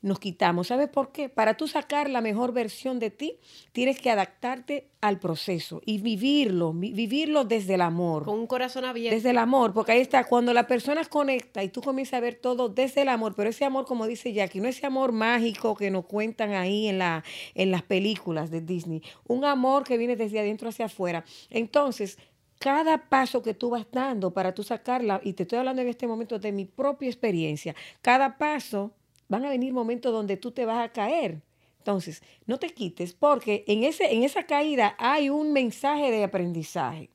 nos 0.09 0.18
quitamos. 0.18 0.66
¿Sabes 0.68 0.88
por 0.88 1.12
qué? 1.12 1.29
Para 1.29 1.57
tú 1.57 1.68
sacar 1.68 2.11
la 2.11 2.21
mejor 2.21 2.53
versión 2.53 2.99
de 2.99 3.11
ti, 3.11 3.38
tienes 3.73 4.01
que 4.01 4.11
adaptarte 4.11 4.88
al 5.01 5.21
proceso 5.21 5.81
y 5.85 5.99
vivirlo, 5.99 6.73
vivirlo 6.73 7.44
desde 7.44 7.75
el 7.75 7.83
amor. 7.83 8.25
Con 8.25 8.40
un 8.40 8.47
corazón 8.47 8.85
abierto. 8.85 9.14
Desde 9.14 9.31
el 9.31 9.38
amor, 9.38 9.73
porque 9.73 9.92
ahí 9.92 10.01
está, 10.01 10.25
cuando 10.25 10.53
la 10.53 10.66
persona 10.66 11.05
conecta 11.05 11.62
y 11.62 11.68
tú 11.68 11.81
comienzas 11.81 12.14
a 12.14 12.21
ver 12.21 12.35
todo 12.35 12.68
desde 12.68 13.03
el 13.03 13.09
amor, 13.09 13.35
pero 13.37 13.51
ese 13.51 13.64
amor, 13.64 13.85
como 13.87 14.07
dice 14.07 14.33
Jackie, 14.33 14.61
no 14.61 14.68
ese 14.68 14.87
amor 14.87 15.12
mágico 15.12 15.77
que 15.77 15.90
nos 15.90 16.07
cuentan 16.07 16.53
ahí 16.53 16.88
en, 16.88 16.99
la, 16.99 17.23
en 17.55 17.71
las 17.71 17.83
películas 17.83 18.51
de 18.51 18.61
Disney, 18.61 19.03
un 19.29 19.44
amor 19.44 19.85
que 19.85 19.97
viene 19.97 20.16
desde 20.16 20.40
adentro 20.40 20.68
hacia 20.68 20.87
afuera. 20.87 21.25
Entonces, 21.51 22.18
cada 22.59 23.09
paso 23.09 23.42
que 23.42 23.55
tú 23.55 23.71
vas 23.71 23.87
dando 23.92 24.33
para 24.33 24.53
tú 24.53 24.62
sacarla, 24.64 25.21
y 25.23 25.33
te 25.35 25.44
estoy 25.44 25.61
hablando 25.61 25.83
en 25.83 25.88
este 25.88 26.07
momento 26.07 26.38
de 26.38 26.51
mi 26.51 26.64
propia 26.64 27.09
experiencia, 27.09 27.75
cada 28.03 28.37
paso 28.37 28.92
van 29.29 29.45
a 29.45 29.51
venir 29.51 29.73
momentos 29.73 30.12
donde 30.12 30.37
tú 30.37 30.51
te 30.51 30.64
vas 30.64 30.85
a 30.85 30.93
caer. 30.93 31.43
Entonces, 31.79 32.23
no 32.47 32.59
te 32.59 32.71
quites 32.71 33.14
porque 33.14 33.64
en, 33.67 33.85
ese, 33.85 34.12
en 34.12 34.23
esa 34.23 34.45
caída 34.45 34.95
hay 34.99 35.31
un 35.31 35.53
mensaje 35.53 36.11
de 36.11 36.25
aprendizaje. 36.25 37.11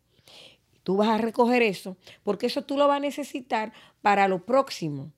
Tú 0.84 0.98
vas 0.98 1.10
a 1.10 1.18
recoger 1.18 1.62
eso 1.62 1.98
porque 2.24 2.48
eso 2.48 2.64
tú 2.64 2.78
lo 2.78 2.88
vas 2.88 2.98
a 2.98 3.02
necesitar 3.02 3.74
para 4.02 4.28
lo 4.28 4.46
próximo. 4.46 5.12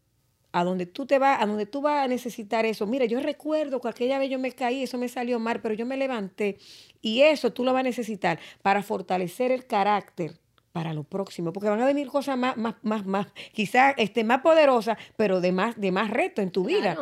A 0.52 0.64
donde 0.64 0.86
tú 0.86 1.06
te 1.06 1.20
vas, 1.20 1.42
a 1.42 1.46
donde 1.46 1.66
tú 1.66 1.82
vas 1.82 2.06
a 2.06 2.08
necesitar 2.08 2.66
eso. 2.66 2.88
Mira, 2.88 3.04
yo 3.06 3.20
recuerdo 3.20 3.82
que 3.82 3.90
aquella 3.90 4.18
vez 4.20 4.30
yo 4.30 4.40
me 4.40 4.54
caí, 4.54 4.84
eso 4.84 4.98
me 4.98 5.10
salió 5.10 5.38
mal, 5.38 5.62
pero 5.62 5.74
yo 5.74 5.86
me 5.86 5.98
levanté 5.98 6.58
y 7.02 7.22
eso 7.24 7.52
tú 7.52 7.66
lo 7.66 7.74
vas 7.74 7.82
a 7.82 7.84
necesitar 7.84 8.40
para 8.62 8.82
fortalecer 8.82 9.52
el 9.52 9.66
carácter 9.66 10.40
para 10.76 10.94
lo 10.94 11.06
próximo, 11.06 11.54
porque 11.54 11.70
van 11.70 11.82
a 11.82 11.86
venir 11.86 12.10
cosas 12.10 12.38
más, 12.38 12.58
más, 12.58 12.76
más, 12.84 13.06
más, 13.06 13.28
quizás 13.54 13.94
este, 13.96 14.26
más 14.26 14.42
poderosas, 14.42 14.98
pero 15.16 15.40
de 15.40 15.54
más, 15.54 15.80
de 15.80 15.90
más 15.94 16.10
reto 16.10 16.42
en 16.42 16.52
tu 16.52 16.66
vida. 16.66 16.98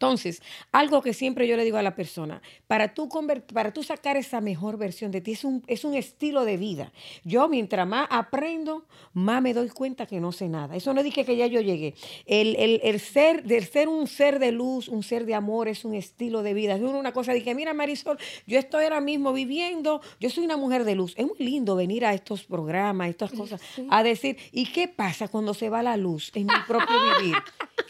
Entonces, 0.00 0.40
algo 0.72 1.02
que 1.02 1.12
siempre 1.12 1.46
yo 1.46 1.58
le 1.58 1.64
digo 1.64 1.76
a 1.76 1.82
la 1.82 1.94
persona, 1.94 2.40
para 2.66 2.94
tú, 2.94 3.06
para 3.52 3.70
tú 3.70 3.82
sacar 3.82 4.16
esa 4.16 4.40
mejor 4.40 4.78
versión 4.78 5.10
de 5.10 5.20
ti, 5.20 5.32
es 5.32 5.44
un, 5.44 5.62
es 5.66 5.84
un 5.84 5.94
estilo 5.94 6.46
de 6.46 6.56
vida. 6.56 6.90
Yo 7.22 7.48
mientras 7.48 7.86
más 7.86 8.08
aprendo, 8.10 8.86
más 9.12 9.42
me 9.42 9.52
doy 9.52 9.68
cuenta 9.68 10.06
que 10.06 10.18
no 10.18 10.32
sé 10.32 10.48
nada. 10.48 10.74
Eso 10.74 10.94
no 10.94 11.02
dije 11.02 11.26
que 11.26 11.36
ya 11.36 11.46
yo 11.48 11.60
llegué. 11.60 11.92
El, 12.24 12.56
el, 12.82 12.98
ser, 12.98 13.44
del 13.44 13.66
ser 13.66 13.88
un 13.88 14.06
ser 14.06 14.38
de 14.38 14.52
luz, 14.52 14.88
un 14.88 15.02
ser 15.02 15.26
de 15.26 15.34
amor, 15.34 15.68
es 15.68 15.84
un 15.84 15.94
estilo 15.94 16.42
de 16.42 16.54
vida. 16.54 16.76
Es 16.76 16.80
una 16.80 17.12
cosa, 17.12 17.34
dije, 17.34 17.54
mira 17.54 17.74
Marisol, 17.74 18.16
yo 18.46 18.58
estoy 18.58 18.84
ahora 18.84 19.02
mismo 19.02 19.34
viviendo, 19.34 20.00
yo 20.18 20.30
soy 20.30 20.46
una 20.46 20.56
mujer 20.56 20.84
de 20.84 20.94
luz. 20.94 21.12
Es 21.18 21.26
muy 21.26 21.36
lindo 21.40 21.76
venir 21.76 22.06
a 22.06 22.14
estos 22.14 22.44
programas, 22.44 23.10
estas 23.10 23.32
cosas, 23.32 23.60
a 23.90 24.02
decir, 24.02 24.38
¿y 24.50 24.72
qué 24.72 24.88
pasa 24.88 25.28
cuando 25.28 25.52
se 25.52 25.68
va 25.68 25.82
la 25.82 25.98
luz 25.98 26.30
en 26.34 26.46
mi 26.46 26.54
propio 26.66 26.96
vivir? 27.18 27.36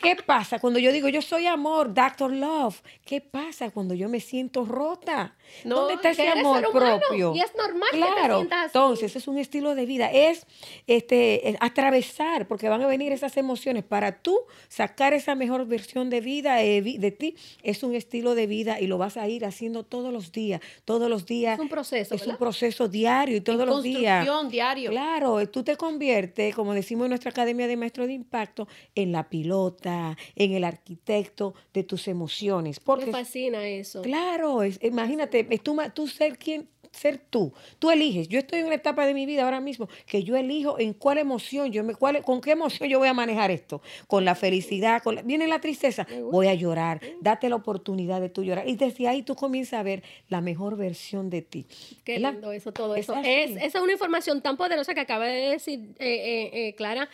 ¿Qué 0.03 0.17
pasa 0.17 0.59
cuando 0.59 0.79
yo 0.79 0.93
digo, 0.93 1.09
yo 1.09 1.23
soy 1.23 1.47
amor, 1.47 1.93
Doctor 2.03 2.33
Love? 2.33 2.81
¿Qué 3.05 3.21
pasa 3.21 3.71
cuando 3.71 3.95
yo 3.95 4.09
me 4.09 4.21
siento 4.21 4.65
rota? 4.65 5.37
¿Dónde 5.65 5.95
está 5.95 6.11
ese 6.11 6.29
amor 6.29 6.71
propio? 6.73 7.35
Y 7.35 7.41
es 7.41 7.53
normal 7.55 7.89
claro. 7.93 8.47
Entonces, 8.65 9.17
es 9.17 9.29
un 9.29 9.39
estilo 9.39 9.75
de 9.75 9.87
vida, 9.87 10.11
es 10.11 10.47
este 10.87 11.57
atravesar, 11.61 12.47
porque 12.49 12.69
van 12.69 12.83
a 12.83 12.87
venir 12.87 13.13
esas 13.13 13.37
emociones 13.37 13.85
para 13.85 14.23
tú 14.23 14.39
sacar 14.69 15.13
esa 15.13 15.35
mejor 15.35 15.67
versión 15.67 16.09
de 16.11 16.21
vida 16.21 16.63
eh, 16.63 16.81
de 16.83 17.11
ti, 17.11 17.37
es 17.63 17.83
un 17.83 17.95
estilo 17.95 18.35
de 18.35 18.47
vida 18.47 18.81
y 18.81 18.87
lo 18.87 18.99
vas 18.99 19.17
a 19.17 19.29
ir 19.29 19.45
haciendo 19.45 19.85
todos 19.85 20.13
los 20.13 20.33
días, 20.33 20.61
todos 20.85 21.11
los 21.11 21.27
días. 21.27 21.55
Es 21.55 21.61
un 21.61 21.69
proceso, 21.69 22.15
Es 22.15 22.27
un 22.27 22.37
proceso 22.37 22.89
diario 22.89 23.37
y 23.37 23.41
todos 23.41 23.67
los 23.67 23.83
días. 23.83 24.27
diario. 24.51 24.91
Claro, 24.91 25.49
tú 25.49 25.63
te 25.63 25.77
conviertes, 25.77 26.55
como 26.55 26.75
decimos 26.75 27.07
en 27.07 27.11
nuestra 27.11 27.31
Academia 27.31 27.67
de 27.67 27.77
Maestros 27.77 28.07
de 28.07 28.15
Impacto, 28.15 28.69
en 28.95 29.13
la 29.13 29.29
pilota 29.29 30.17
en 30.35 30.53
el 30.53 30.65
arquitecto 30.65 31.55
de 31.73 31.85
tus 31.91 32.07
emociones. 32.07 32.79
Porque, 32.79 33.07
me 33.07 33.13
fascina 33.13 33.67
eso. 33.67 34.03
Claro, 34.03 34.61
imagínate, 34.81 35.45
es 35.51 35.61
tú, 35.61 35.77
tú 35.93 36.07
ser 36.07 36.39
quien 36.39 36.69
ser 36.93 37.19
tú. 37.19 37.53
Tú 37.79 37.91
eliges. 37.91 38.29
Yo 38.29 38.39
estoy 38.39 38.61
en 38.61 38.67
una 38.67 38.77
etapa 38.77 39.07
de 39.07 39.15
mi 39.15 39.27
vida 39.27 39.45
ahora 39.45 39.61
mismo 39.61 39.89
que 40.07 40.23
yo 40.23 40.37
elijo 40.37 40.79
en 40.79 40.93
cuál 40.93 41.19
emoción, 41.19 41.73
yo 41.73 41.83
me, 41.83 41.95
cuál, 41.95 42.23
con 42.23 42.41
qué 42.41 42.53
emoción 42.53 42.89
yo 42.89 42.99
voy 43.01 43.09
a 43.09 43.15
manejar 43.15 43.51
esto. 43.51 43.83
Con 44.07 44.25
la 44.25 44.37
felicidad, 44.37 45.03
con 45.03 45.19
viene 45.25 45.49
la 45.49 45.61
tristeza, 45.61 46.07
voy 46.31 46.47
a 46.47 46.55
llorar. 46.55 47.01
Date 47.21 47.49
la 47.49 47.57
oportunidad 47.57 48.21
de 48.21 48.29
tú 48.29 48.45
llorar. 48.45 48.69
Y 48.69 48.77
desde 48.77 49.09
ahí 49.09 49.23
tú 49.23 49.35
comienzas 49.35 49.81
a 49.81 49.83
ver 49.83 50.05
la 50.29 50.41
mejor 50.41 50.77
versión 50.77 51.29
de 51.29 51.43
ti. 51.43 51.67
Qué 52.05 52.21
lindo 52.21 52.53
eso, 52.53 52.73
todo 52.73 52.95
eso. 52.95 53.15
Es, 53.25 53.51
esa 53.51 53.79
es 53.79 53.83
una 53.83 53.93
información 53.93 54.41
tan 54.43 54.57
poderosa 54.57 54.95
que 54.95 55.01
acaba 55.01 55.27
de 55.27 55.51
decir 55.51 55.81
eh, 55.99 56.07
eh, 56.09 56.69
eh, 56.69 56.75
Clara. 56.77 57.09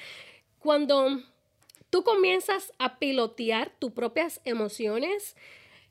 Cuando 0.59 1.23
tú 1.97 2.05
comienzas 2.05 2.75
a 2.79 2.99
pilotear 2.99 3.73
tus 3.79 3.91
propias 3.91 4.43
emociones, 4.45 5.35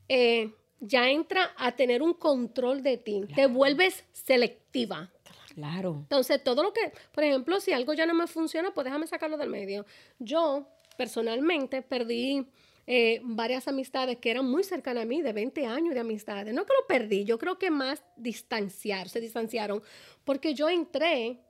eh, 0.08 0.52
ya 0.78 1.10
entra 1.10 1.50
a 1.56 1.72
tener 1.72 2.00
un 2.00 2.14
control 2.14 2.84
de 2.84 2.96
ti, 2.96 3.22
te 3.34 3.48
vuelves 3.48 4.04
selectiva. 4.12 5.10
Claro. 5.52 5.96
Entonces, 6.02 6.44
todo 6.44 6.62
lo 6.62 6.72
que, 6.72 6.92
por 7.10 7.24
ejemplo, 7.24 7.58
si 7.58 7.72
algo 7.72 7.92
ya 7.92 8.06
no 8.06 8.14
me 8.14 8.28
funciona, 8.28 8.72
pues 8.72 8.84
déjame 8.84 9.08
sacarlo 9.08 9.36
del 9.36 9.50
medio. 9.50 9.84
Yo, 10.20 10.68
personalmente, 10.96 11.82
perdí 11.82 12.46
eh, 12.86 13.20
varias 13.24 13.66
amistades 13.66 14.18
que 14.18 14.30
eran 14.30 14.48
muy 14.48 14.62
cercanas 14.62 15.02
a 15.02 15.06
mí, 15.06 15.22
de 15.22 15.32
20 15.32 15.66
años 15.66 15.92
de 15.92 15.98
amistades. 15.98 16.54
No 16.54 16.64
que 16.66 16.72
lo 16.80 16.86
perdí, 16.86 17.24
yo 17.24 17.36
creo 17.36 17.58
que 17.58 17.72
más 17.72 18.04
distanciar, 18.14 19.08
se 19.08 19.20
distanciaron, 19.20 19.82
porque 20.24 20.54
yo 20.54 20.68
entré 20.68 21.40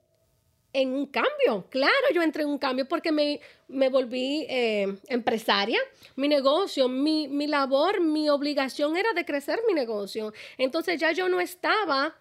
en 0.76 0.92
un 0.92 1.06
cambio. 1.06 1.66
Claro, 1.70 2.06
yo 2.12 2.22
entré 2.22 2.42
en 2.42 2.50
un 2.50 2.58
cambio 2.58 2.86
porque 2.86 3.10
me, 3.10 3.40
me 3.66 3.88
volví 3.88 4.46
eh, 4.48 4.98
empresaria. 5.08 5.80
Mi 6.16 6.28
negocio, 6.28 6.86
mi, 6.86 7.28
mi 7.28 7.46
labor, 7.46 8.00
mi 8.02 8.28
obligación 8.28 8.94
era 8.94 9.14
de 9.14 9.24
crecer 9.24 9.58
mi 9.66 9.72
negocio. 9.72 10.34
Entonces 10.58 11.00
ya 11.00 11.12
yo 11.12 11.30
no 11.30 11.40
estaba 11.40 12.14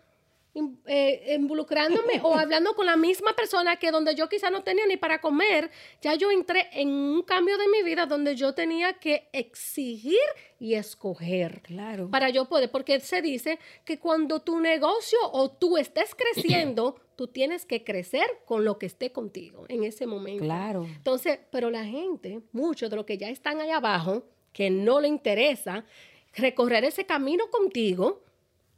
eh, 0.85 1.35
involucrándome 1.37 2.21
o 2.23 2.33
hablando 2.39 2.73
con 2.75 2.85
la 2.85 2.95
misma 2.95 3.33
persona 3.33 3.75
que 3.75 3.91
donde 3.91 4.15
yo 4.15 4.29
quizá 4.29 4.49
no 4.49 4.63
tenía 4.63 4.87
ni 4.87 4.95
para 4.95 5.19
comer, 5.19 5.69
ya 6.01 6.15
yo 6.15 6.31
entré 6.31 6.69
en 6.71 6.89
un 6.89 7.23
cambio 7.23 7.57
de 7.57 7.67
mi 7.67 7.83
vida 7.83 8.05
donde 8.05 8.35
yo 8.35 8.53
tenía 8.53 8.93
que 8.93 9.27
exigir 9.33 10.17
y 10.59 10.75
escoger. 10.75 11.61
Claro. 11.61 12.09
Para 12.09 12.29
yo 12.29 12.45
poder, 12.45 12.71
porque 12.71 12.99
se 13.01 13.21
dice 13.21 13.59
que 13.83 13.99
cuando 13.99 14.41
tu 14.41 14.59
negocio 14.59 15.19
o 15.31 15.51
tú 15.51 15.77
estés 15.77 16.15
creciendo, 16.33 16.95
tú 17.15 17.27
tienes 17.27 17.65
que 17.65 17.83
crecer 17.83 18.25
con 18.45 18.63
lo 18.63 18.79
que 18.79 18.85
esté 18.85 19.11
contigo 19.11 19.65
en 19.67 19.83
ese 19.83 20.07
momento. 20.07 20.43
Claro. 20.43 20.85
Entonces, 20.85 21.39
pero 21.51 21.69
la 21.69 21.83
gente, 21.83 22.41
muchos 22.53 22.89
de 22.89 22.95
los 22.95 23.05
que 23.05 23.17
ya 23.17 23.29
están 23.29 23.59
allá 23.59 23.77
abajo, 23.77 24.23
que 24.53 24.69
no 24.69 25.01
le 25.01 25.09
interesa 25.09 25.85
recorrer 26.33 26.85
ese 26.85 27.05
camino 27.05 27.49
contigo, 27.49 28.24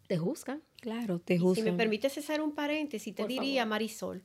te 0.07 0.17
juzgan. 0.17 0.63
Claro, 0.79 1.19
te 1.19 1.37
juzgan. 1.37 1.65
si 1.65 1.71
me 1.71 1.77
permites 1.77 2.17
hacer 2.17 2.41
un 2.41 2.53
paréntesis, 2.53 3.13
te 3.13 3.27
diría, 3.27 3.65
Marisol, 3.65 4.23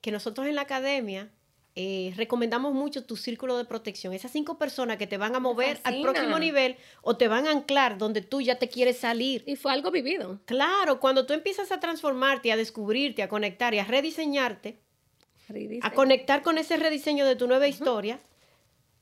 que 0.00 0.10
nosotros 0.10 0.46
en 0.46 0.54
la 0.54 0.62
academia 0.62 1.30
eh, 1.78 2.14
recomendamos 2.16 2.72
mucho 2.72 3.04
tu 3.04 3.16
círculo 3.16 3.58
de 3.58 3.66
protección. 3.66 4.14
Esas 4.14 4.32
cinco 4.32 4.56
personas 4.56 4.96
que 4.96 5.06
te 5.06 5.18
van 5.18 5.34
a 5.34 5.40
mover 5.40 5.78
al 5.84 6.00
próximo 6.00 6.38
nivel 6.38 6.76
o 7.02 7.18
te 7.18 7.28
van 7.28 7.46
a 7.46 7.50
anclar 7.50 7.98
donde 7.98 8.22
tú 8.22 8.40
ya 8.40 8.58
te 8.58 8.68
quieres 8.68 8.98
salir. 8.98 9.44
Y 9.46 9.56
fue 9.56 9.72
algo 9.72 9.90
vivido. 9.90 10.40
Claro, 10.46 11.00
cuando 11.00 11.26
tú 11.26 11.34
empiezas 11.34 11.70
a 11.72 11.78
transformarte, 11.80 12.50
a 12.50 12.56
descubrirte, 12.56 13.22
a 13.22 13.28
conectar 13.28 13.74
y 13.74 13.78
a 13.78 13.84
rediseñarte, 13.84 14.78
a 15.82 15.92
conectar 15.92 16.42
con 16.42 16.56
ese 16.56 16.78
rediseño 16.78 17.26
de 17.26 17.36
tu 17.36 17.46
nueva 17.46 17.68
historia, 17.68 18.20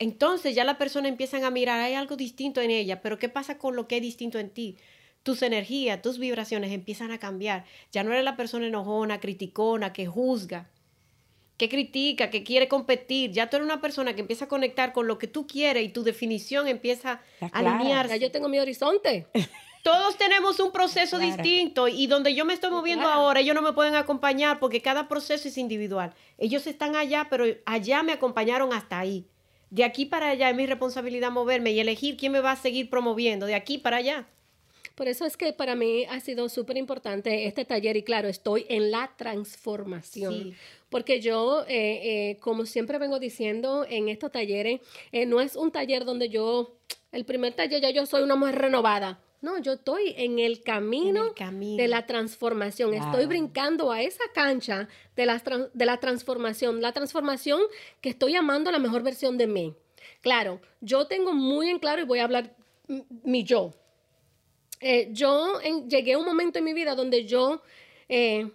entonces 0.00 0.57
ya 0.57 0.64
la 0.64 0.77
persona 0.77 1.09
empiezan 1.09 1.44
a 1.44 1.50
mirar, 1.50 1.81
hay 1.81 1.94
algo 1.94 2.16
distinto 2.16 2.61
en 2.61 2.72
ella, 2.72 3.00
pero 3.00 3.18
¿qué 3.20 3.29
pasa 3.29 3.57
con 3.57 3.77
lo 3.77 3.87
que 3.87 3.96
es 3.96 4.03
distinto 4.03 4.40
en 4.40 4.50
ti? 4.50 4.77
Tus 5.24 5.42
energías, 5.42 6.00
tus 6.02 6.18
vibraciones 6.18 6.70
empiezan 6.70 7.10
a 7.10 7.18
cambiar. 7.18 7.64
Ya 7.90 8.04
no 8.04 8.12
eres 8.12 8.24
la 8.24 8.37
persona 8.37 8.66
enojona, 8.68 9.18
criticona, 9.18 9.92
que 9.92 10.06
juzga. 10.06 10.70
que 11.56 11.68
critica, 11.68 12.30
que 12.30 12.42
quiere 12.42 12.66
competir. 12.66 13.30
Ya 13.30 13.48
tú 13.48 13.56
eres 13.56 13.64
una 13.66 13.80
persona 13.80 14.14
que 14.14 14.20
empieza 14.22 14.46
a 14.46 14.48
conectar 14.48 14.92
con 14.92 15.06
lo 15.06 15.18
que 15.18 15.28
tú 15.28 15.46
quieres 15.46 15.84
y 15.84 15.88
tu 15.88 16.02
definición 16.02 16.66
empieza 16.66 17.20
a 17.40 17.46
alinearse. 17.60 18.18
Ya 18.18 18.26
yo 18.26 18.32
tengo 18.32 18.48
mi 18.48 18.58
horizonte. 18.58 19.28
Todos 19.84 20.16
tenemos 20.18 20.58
un 20.58 20.72
proceso 20.72 21.16
Claro. 21.18 21.32
distinto 21.37 21.87
y 21.87 22.06
donde 22.08 22.34
yo 22.34 22.44
me 22.44 22.54
estoy 22.54 22.70
moviendo 22.72 23.04
Claro. 23.04 23.20
ahora, 23.20 23.38
ellos 23.40 23.54
no 23.54 23.62
me 23.62 23.72
pueden 23.72 23.94
acompañar 23.94 24.58
porque 24.58 24.82
cada 24.82 25.06
proceso 25.06 25.46
es 25.46 25.56
individual. 25.56 26.12
Ellos 26.38 26.66
están 26.66 26.96
allá, 26.96 27.28
pero 27.30 27.44
allá 27.66 28.02
me 28.02 28.12
acompañaron 28.12 28.72
hasta 28.72 28.98
ahí. 28.98 29.24
De 29.70 29.84
aquí 29.84 30.06
para 30.06 30.30
allá 30.30 30.50
es 30.50 30.56
mi 30.56 30.66
responsabilidad 30.66 31.30
moverme 31.30 31.70
y 31.70 31.78
elegir 31.78 32.16
quién 32.16 32.32
me 32.32 32.40
va 32.40 32.50
a 32.52 32.56
seguir 32.56 32.90
promoviendo, 32.90 33.46
de 33.46 33.54
aquí 33.54 33.78
para 33.78 33.98
allá. 33.98 34.26
Por 34.94 35.09
eso 35.09 35.24
es 35.26 35.37
que 35.37 35.52
para 35.52 35.74
mí 35.74 36.04
ha 36.04 36.20
sido 36.20 36.48
súper 36.48 36.76
importante 36.76 37.46
este 37.46 37.64
taller 37.64 37.96
y 37.96 38.02
claro, 38.02 38.28
estoy 38.28 38.64
en 38.68 38.90
la 38.90 39.12
transformación. 39.16 40.35
Sí. 40.35 40.54
Porque 40.88 41.20
yo, 41.20 41.64
eh, 41.66 42.30
eh, 42.30 42.37
como 42.40 42.66
siempre 42.66 42.98
vengo 42.98 43.18
diciendo 43.18 43.85
en 43.88 44.09
estos 44.09 44.30
talleres, 44.30 44.80
eh, 45.11 45.26
no 45.26 45.40
es 45.40 45.57
un 45.57 45.72
taller 45.72 46.04
donde 46.04 46.28
yo, 46.28 46.76
el 47.11 47.24
primer 47.24 47.54
taller 47.54 47.80
ya 47.80 47.90
yo 47.90 48.07
soy 48.07 48.22
una 48.22 48.37
mujer 48.37 48.57
renovada. 48.57 49.20
No, 49.42 49.59
yo 49.59 49.72
estoy 49.74 50.14
en 50.16 50.38
el 50.38 50.62
camino, 50.62 51.20
En 51.20 51.28
el 51.28 51.35
camino. 51.35 51.76
de 51.76 51.88
la 51.88 52.07
transformación. 52.07 52.94
Estoy 52.94 53.26
brincando 53.26 53.92
a 53.92 54.00
esa 54.00 54.24
cancha 54.33 54.88
de 55.16 55.26
la, 55.26 55.42
de 55.74 55.85
la 55.85 55.98
transformación. 55.98 56.80
La 56.80 56.92
transformación 56.92 57.61
que 58.00 58.09
estoy 58.09 58.33
llamando 58.33 58.70
la 58.70 58.78
mejor 58.78 59.02
versión 59.02 59.37
de 59.37 59.46
mí. 59.46 59.74
Claro, 60.22 60.61
yo 60.80 61.07
tengo 61.09 61.35
muy 61.35 61.68
en 61.68 61.78
claro 61.78 62.00
y 62.00 62.07
voy 62.07 62.20
a 62.20 62.24
hablar 62.24 62.57
mi 63.22 63.44
yo. 63.44 63.74
Eh, 64.87 65.09
yo 65.12 65.62
en- 65.62 65.88
llegué 65.88 66.12
a 66.12 66.18
un 66.18 66.27
momento 66.27 66.59
en 66.59 66.64
mi 66.66 66.75
vida 66.75 66.94
donde 66.94 67.25
yo 67.25 67.62
eh, 68.07 68.51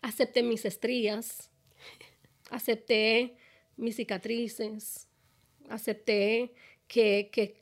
acepté 0.00 0.44
mis 0.44 0.64
estrías, 0.64 1.50
acepté 2.50 3.34
mis 3.76 3.96
cicatrices, 3.96 5.08
acepté 5.68 6.52
que, 6.86 7.30
que 7.32 7.56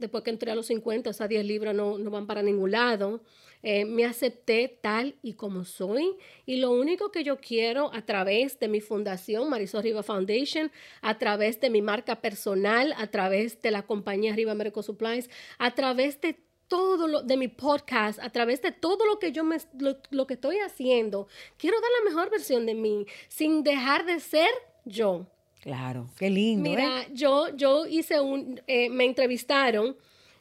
después 0.00 0.24
que 0.24 0.30
entré 0.30 0.50
a 0.50 0.56
los 0.56 0.66
50, 0.66 1.10
esas 1.10 1.28
10 1.28 1.44
libras 1.44 1.76
no, 1.76 1.96
no 1.96 2.10
van 2.10 2.26
para 2.26 2.42
ningún 2.42 2.72
lado. 2.72 3.22
Eh, 3.62 3.84
me 3.84 4.04
acepté 4.04 4.76
tal 4.82 5.14
y 5.22 5.34
como 5.34 5.64
soy 5.64 6.16
y 6.44 6.56
lo 6.56 6.72
único 6.72 7.10
que 7.12 7.22
yo 7.24 7.38
quiero 7.38 7.94
a 7.94 8.02
través 8.04 8.58
de 8.58 8.66
mi 8.68 8.80
fundación, 8.82 9.48
Marisol 9.48 9.84
Riva 9.84 10.02
Foundation, 10.02 10.70
a 11.00 11.16
través 11.18 11.60
de 11.60 11.70
mi 11.70 11.80
marca 11.80 12.20
personal, 12.20 12.92
a 12.98 13.06
través 13.06 13.62
de 13.62 13.70
la 13.70 13.86
compañía 13.86 14.34
Riva 14.34 14.54
Medical 14.54 14.82
Supplies, 14.84 15.30
a 15.56 15.74
través 15.74 16.20
de 16.20 16.36
todo 16.68 17.08
lo 17.08 17.22
de 17.22 17.36
mi 17.36 17.48
podcast, 17.48 18.18
a 18.20 18.30
través 18.30 18.62
de 18.62 18.72
todo 18.72 19.06
lo 19.06 19.18
que 19.18 19.32
yo 19.32 19.44
me, 19.44 19.58
lo, 19.78 19.96
lo 20.10 20.26
que 20.26 20.34
estoy 20.34 20.58
haciendo, 20.58 21.28
quiero 21.56 21.80
dar 21.80 21.90
la 22.02 22.10
mejor 22.10 22.30
versión 22.30 22.66
de 22.66 22.74
mí 22.74 23.06
sin 23.28 23.62
dejar 23.62 24.06
de 24.06 24.20
ser 24.20 24.50
yo. 24.84 25.26
Claro, 25.60 26.08
qué 26.18 26.28
lindo, 26.28 26.68
¿eh? 26.68 26.76
Mira, 26.76 27.06
yo, 27.12 27.48
yo 27.56 27.86
hice 27.86 28.20
un, 28.20 28.60
eh, 28.66 28.90
me 28.90 29.04
entrevistaron 29.04 29.96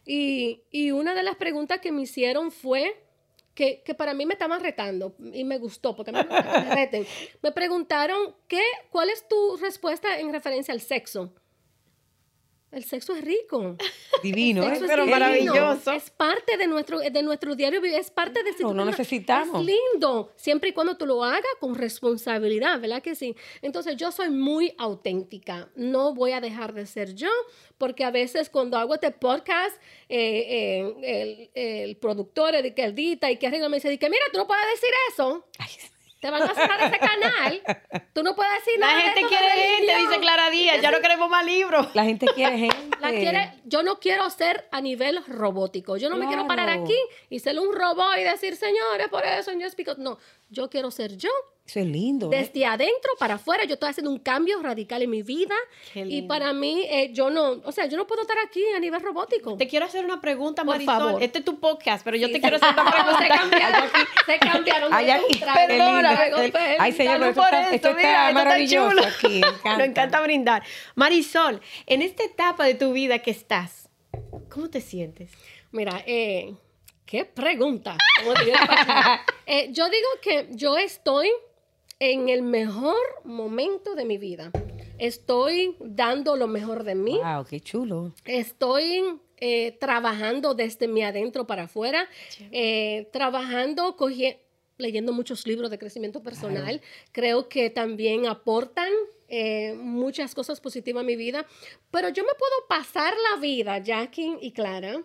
y, 0.05 0.61
y 0.69 0.91
una 0.91 1.15
de 1.15 1.23
las 1.23 1.37
preguntas 1.37 1.79
que 1.79 1.91
me 1.91 2.01
hicieron 2.01 2.51
fue 2.51 3.01
que, 3.53 3.81
que 3.83 3.93
para 3.93 4.13
mí 4.13 4.25
me 4.25 4.33
estaban 4.33 4.59
retando 4.61 5.15
y 5.31 5.43
me 5.43 5.59
gustó 5.59 5.95
porque 5.95 6.11
me, 6.11 6.23
me 6.23 6.75
reten. 6.75 7.05
Me 7.41 7.51
preguntaron, 7.51 8.35
¿qué, 8.47 8.63
¿cuál 8.89 9.09
es 9.09 9.27
tu 9.27 9.57
respuesta 9.57 10.19
en 10.19 10.33
referencia 10.33 10.73
al 10.73 10.81
sexo? 10.81 11.33
El 12.73 12.83
sexo 12.85 13.13
es 13.15 13.23
rico. 13.23 13.77
Divino, 14.23 14.63
¿eh? 14.63 14.77
Pero 14.79 15.03
divino. 15.05 15.19
maravilloso. 15.19 15.91
Es 15.91 16.09
parte 16.09 16.57
de 16.57 16.65
nuestro, 16.67 16.99
de 16.99 17.23
nuestro 17.23 17.55
diario 17.55 17.83
es 17.83 18.09
parte 18.09 18.41
de 18.43 18.53
Claro, 18.53 18.73
no 18.73 18.83
tú- 18.83 18.89
necesitamos. 18.91 19.61
Es 19.61 19.75
lindo, 19.93 20.31
siempre 20.35 20.69
y 20.69 20.73
cuando 20.73 20.95
tú 20.97 21.05
lo 21.05 21.23
hagas 21.23 21.43
con 21.59 21.75
responsabilidad, 21.75 22.79
¿verdad 22.79 23.01
que 23.01 23.15
sí? 23.15 23.35
Entonces 23.61 23.97
yo 23.97 24.11
soy 24.11 24.29
muy 24.29 24.73
auténtica, 24.77 25.69
no 25.75 26.13
voy 26.13 26.31
a 26.31 26.41
dejar 26.41 26.73
de 26.73 26.85
ser 26.85 27.13
yo, 27.15 27.29
porque 27.77 28.03
a 28.03 28.11
veces 28.11 28.49
cuando 28.49 28.77
hago 28.77 28.93
este 28.93 29.11
podcast, 29.11 29.75
eh, 30.09 30.45
eh, 31.03 31.51
el, 31.55 31.61
el 31.89 31.97
productor, 31.97 32.55
el 32.55 32.73
que 32.73 32.85
edita 32.85 33.29
y 33.29 33.37
que 33.37 33.49
me 33.49 33.77
dice, 33.77 33.97
que 33.99 34.09
mira, 34.09 34.23
tú 34.31 34.37
no 34.39 34.47
puedes 34.47 34.65
decir 34.73 34.89
eso. 35.11 35.45
Ay, 35.59 35.69
Te 36.23 36.31
van 36.31 36.41
a 36.41 36.53
cerrar 36.55 36.81
ese 36.83 36.99
canal. 36.99 37.61
Tú 38.13 38.23
no 38.23 38.33
puedes 38.33 38.53
decir 38.63 38.79
La 38.79 38.87
nada. 38.87 38.97
de 38.99 39.03
gente 39.07 39.21
de 39.23 39.27
quiere 39.27 39.49
gente, 39.49 39.75
religión". 39.91 40.07
dice 40.09 40.21
Clara 40.21 40.49
Díaz, 40.49 40.81
ya 40.81 40.89
no 40.91 41.01
queremos 41.01 41.29
más 41.29 41.45
libros. 41.45 41.87
La 41.93 42.05
gente 42.05 42.27
quiere 42.27 42.57
gente. 42.69 42.97
La 43.01 43.09
quiere, 43.09 43.51
yo 43.65 43.83
no 43.83 43.99
quiero 43.99 44.29
ser 44.29 44.65
a 44.71 44.79
nivel 44.79 45.19
robótico. 45.27 45.97
Yo 45.97 46.09
no 46.09 46.15
me 46.15 46.25
quiero 46.27 46.47
parar 46.47 46.69
aquí 46.69 46.95
y 47.29 47.39
ser 47.39 47.59
un 47.59 47.75
robot 47.75 48.17
y 48.19 48.23
decir, 48.23 48.55
señores, 48.55 49.09
por 49.09 49.25
eso 49.25 49.51
yo 49.51 49.65
explico. 49.65 49.95
No, 49.97 50.17
yo 50.53 50.69
quiero 50.69 50.89
ser 50.91 51.17
yo. 51.17 51.29
Eso 51.65 51.79
es 51.79 51.85
lindo. 51.85 52.29
¿eh? 52.33 52.39
Desde 52.39 52.65
adentro 52.65 53.11
para 53.17 53.35
afuera, 53.35 53.63
yo 53.63 53.75
estoy 53.75 53.89
haciendo 53.89 54.11
un 54.11 54.19
cambio 54.19 54.61
radical 54.61 55.01
en 55.01 55.09
mi 55.09 55.23
vida. 55.23 55.55
Qué 55.93 56.01
Y 56.05 56.23
para 56.23 56.51
mí, 56.51 56.85
eh, 56.89 57.11
yo 57.13 57.29
no, 57.29 57.61
o 57.63 57.71
sea, 57.71 57.85
yo 57.85 57.95
no 57.95 58.05
puedo 58.05 58.21
estar 58.23 58.35
aquí 58.45 58.61
a 58.75 58.79
nivel 58.81 59.01
robótico. 59.01 59.55
Te 59.55 59.65
quiero 59.69 59.85
hacer 59.85 60.03
una 60.03 60.19
pregunta, 60.19 60.63
Por 60.65 60.75
Marisol. 60.75 60.93
favor. 60.99 61.23
Este 61.23 61.39
es 61.39 61.45
tu 61.45 61.61
podcast, 61.61 62.03
pero 62.03 62.17
yo 62.17 62.27
Sí, 62.27 62.33
te 62.33 62.41
quiero 62.41 62.57
hacer 62.57 62.69
una 62.73 62.83
se 62.85 62.91
pregunta. 62.97 63.27
cambiaron, 63.39 63.89
se 64.25 64.39
cambiaron. 64.39 64.93
Ay. 64.93 65.07
Perdona, 65.67 66.25
El- 66.27 66.53
Ay, 66.79 66.91
señor, 66.91 67.13
Salud 67.13 67.27
esto 67.29 67.43
está, 67.43 67.61
esto 67.75 67.89
está 67.91 68.23
esto 68.29 68.33
maravilloso 68.33 68.89
chulo. 68.89 69.03
aquí. 69.05 69.27
me 69.29 69.37
encanta. 69.47 69.77
Nos 69.77 69.87
encanta 69.87 70.21
brindar. 70.21 70.63
Marisol, 70.95 71.61
en 71.85 72.01
esta 72.01 72.23
etapa 72.25 72.65
de 72.65 72.75
tu 72.75 72.91
vida 72.91 73.19
que 73.19 73.31
estás, 73.31 73.89
¿cómo 74.49 74.69
te 74.69 74.81
sientes? 74.81 75.31
Mira, 75.71 76.03
eh, 76.05 76.55
qué 77.05 77.25
pregunta. 77.25 77.97
Eh, 79.45 79.73
yo 79.73 79.89
digo 79.89 80.07
que 80.21 80.47
yo 80.51 80.77
estoy 80.77 81.29
en 81.99 82.29
el 82.29 82.43
mejor 82.43 82.95
momento 83.25 83.93
de 83.93 84.05
mi 84.05 84.17
vida. 84.17 84.51
Estoy 84.97 85.75
dando 85.81 86.37
lo 86.37 86.47
mejor 86.47 86.85
de 86.85 86.95
mí. 86.95 87.19
Wow, 87.21 87.43
qué 87.43 87.59
chulo. 87.59 88.13
Estoy 88.23 89.19
eh, 89.37 89.77
trabajando 89.77 90.53
desde 90.53 90.87
mi 90.87 91.03
adentro 91.03 91.45
para 91.45 91.63
afuera, 91.63 92.07
eh, 92.51 93.09
trabajando, 93.11 93.97
leyendo 94.77 95.11
muchos 95.11 95.45
libros 95.45 95.69
de 95.69 95.77
crecimiento 95.77 96.23
personal. 96.23 96.81
Creo 97.11 97.49
que 97.49 97.69
también 97.69 98.27
aportan 98.27 98.89
eh, 99.27 99.73
muchas 99.73 100.33
cosas 100.35 100.61
positivas 100.61 101.01
a 101.01 101.05
mi 101.05 101.17
vida, 101.17 101.45
pero 101.91 102.07
yo 102.07 102.23
me 102.23 102.33
puedo 102.35 102.67
pasar 102.69 103.13
la 103.31 103.39
vida, 103.41 103.79
Jackie 103.79 104.37
y 104.39 104.51
Clara, 104.51 105.03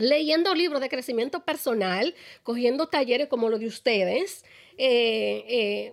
leyendo 0.00 0.54
libros 0.54 0.80
de 0.80 0.88
crecimiento 0.88 1.44
personal, 1.44 2.14
cogiendo 2.42 2.88
talleres 2.88 3.28
como 3.28 3.48
los 3.48 3.60
de 3.60 3.66
ustedes, 3.66 4.44
eh, 4.78 5.44
eh, 5.48 5.92